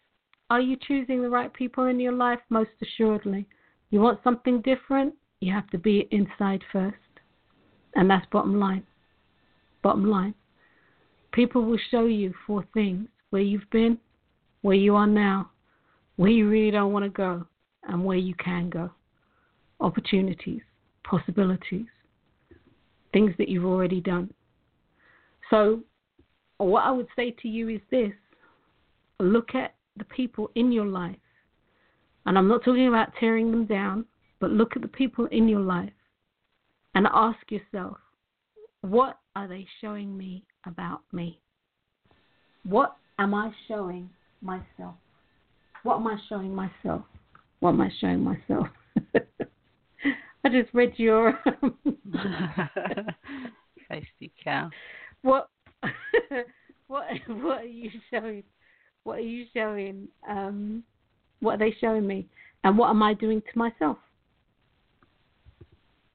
[0.51, 2.41] are you choosing the right people in your life?
[2.49, 3.47] Most assuredly.
[3.91, 5.15] You want something different?
[5.41, 6.97] You have to be inside first.
[7.95, 8.85] And that's bottom line.
[9.83, 10.35] Bottom line.
[11.33, 13.99] People will show you four things where you've been,
[14.63, 15.51] where you are now,
[16.19, 17.47] where you really don't want to go,
[17.85, 18.91] and where you can go.
[19.81, 20.63] Opportunities,
[21.05, 21.87] possibilities,
[23.13, 24.29] things that you've already done.
[25.49, 25.81] So
[26.57, 28.13] what I would say to you is this
[29.21, 31.17] look at the people in your life.
[32.27, 34.05] And I'm not talking about tearing them down,
[34.41, 35.93] but look at the people in your life
[36.97, 37.97] and ask yourself,
[38.81, 41.41] what are they showing me about me?
[42.65, 44.11] What am I showing
[44.43, 44.97] myself?
[45.83, 47.03] What am I showing myself?
[47.61, 48.69] What am I showing myself?
[50.45, 51.39] I just read your
[53.91, 54.71] feisty cow.
[55.23, 55.49] What
[56.87, 58.45] what what are you showing?
[59.05, 60.09] What are you showing?
[60.29, 60.85] Um,
[61.41, 62.29] what are they showing me?
[62.65, 63.99] And what am I doing to myself?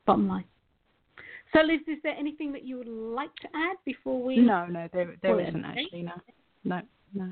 [0.06, 0.46] Bottom line.
[1.54, 4.38] So, Liz, is there anything that you would like to add before we?
[4.38, 6.04] No, no, there there isn't actually.
[6.04, 6.14] No,
[6.64, 6.82] no,
[7.14, 7.32] no.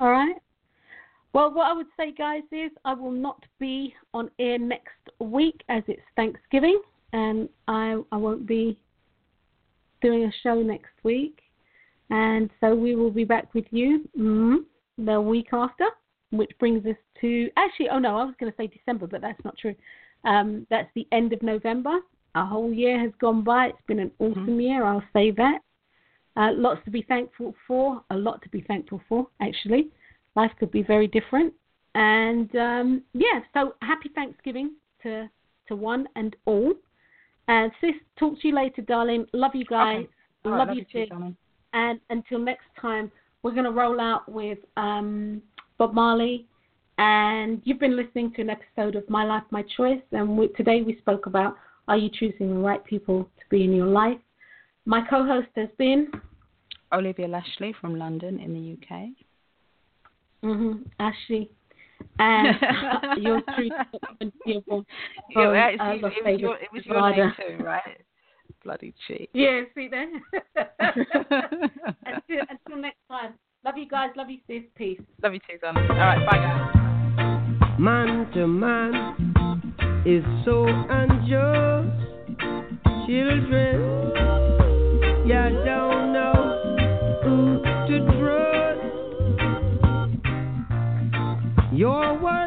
[0.00, 0.36] All right.
[1.34, 5.60] Well, what I would say, guys, is I will not be on air next week
[5.68, 6.80] as it's Thanksgiving,
[7.12, 8.78] and I I won't be
[10.00, 11.40] doing a show next week.
[12.10, 14.56] And so we will be back with you mm-hmm,
[15.04, 15.86] the week after,
[16.30, 19.42] which brings us to actually, oh no, I was going to say December, but that's
[19.44, 19.74] not true.
[20.24, 21.98] Um, that's the end of November.
[22.36, 23.68] A whole year has gone by.
[23.68, 24.24] It's been an mm-hmm.
[24.24, 24.60] awesome mm-hmm.
[24.60, 25.58] year, I'll say that.
[26.36, 29.88] Uh, lots to be thankful for, a lot to be thankful for, actually.
[30.36, 31.52] Life could be very different.
[31.94, 35.28] And um, yeah, so happy Thanksgiving to,
[35.68, 36.72] to one and all.
[37.46, 39.26] And sis, talk to you later, darling.
[39.32, 40.04] Love you guys.
[40.04, 40.08] Okay.
[40.46, 41.34] Love, love, you, too,
[41.72, 43.10] and until next time,
[43.42, 45.42] we're going to roll out with um,
[45.78, 46.46] Bob Marley.
[46.98, 50.02] And you've been listening to an episode of My Life, My Choice.
[50.12, 51.56] And we, today we spoke about
[51.88, 54.18] are you choosing the right people to be in your life?
[54.86, 56.08] My co host has been
[56.92, 59.08] Olivia Lashley from London in the UK.
[60.44, 60.82] Mm-hmm.
[61.00, 61.50] Ashley.
[62.18, 62.56] And
[63.22, 63.70] your true
[64.68, 64.86] from,
[65.30, 68.04] yeah, uh, it, was your, it was your name too, right?
[68.64, 69.30] bloody cheek.
[69.32, 70.08] Yeah, see there.
[72.06, 73.34] until, until next time.
[73.64, 74.10] Love you guys.
[74.16, 74.62] Love you, sis.
[74.74, 75.00] Peace.
[75.22, 75.88] Love you too, darling.
[75.90, 77.78] All right, bye, guys.
[77.78, 82.00] Man to man is so unjust.
[83.06, 83.80] Children,
[85.26, 85.93] you don't
[91.74, 92.43] Your be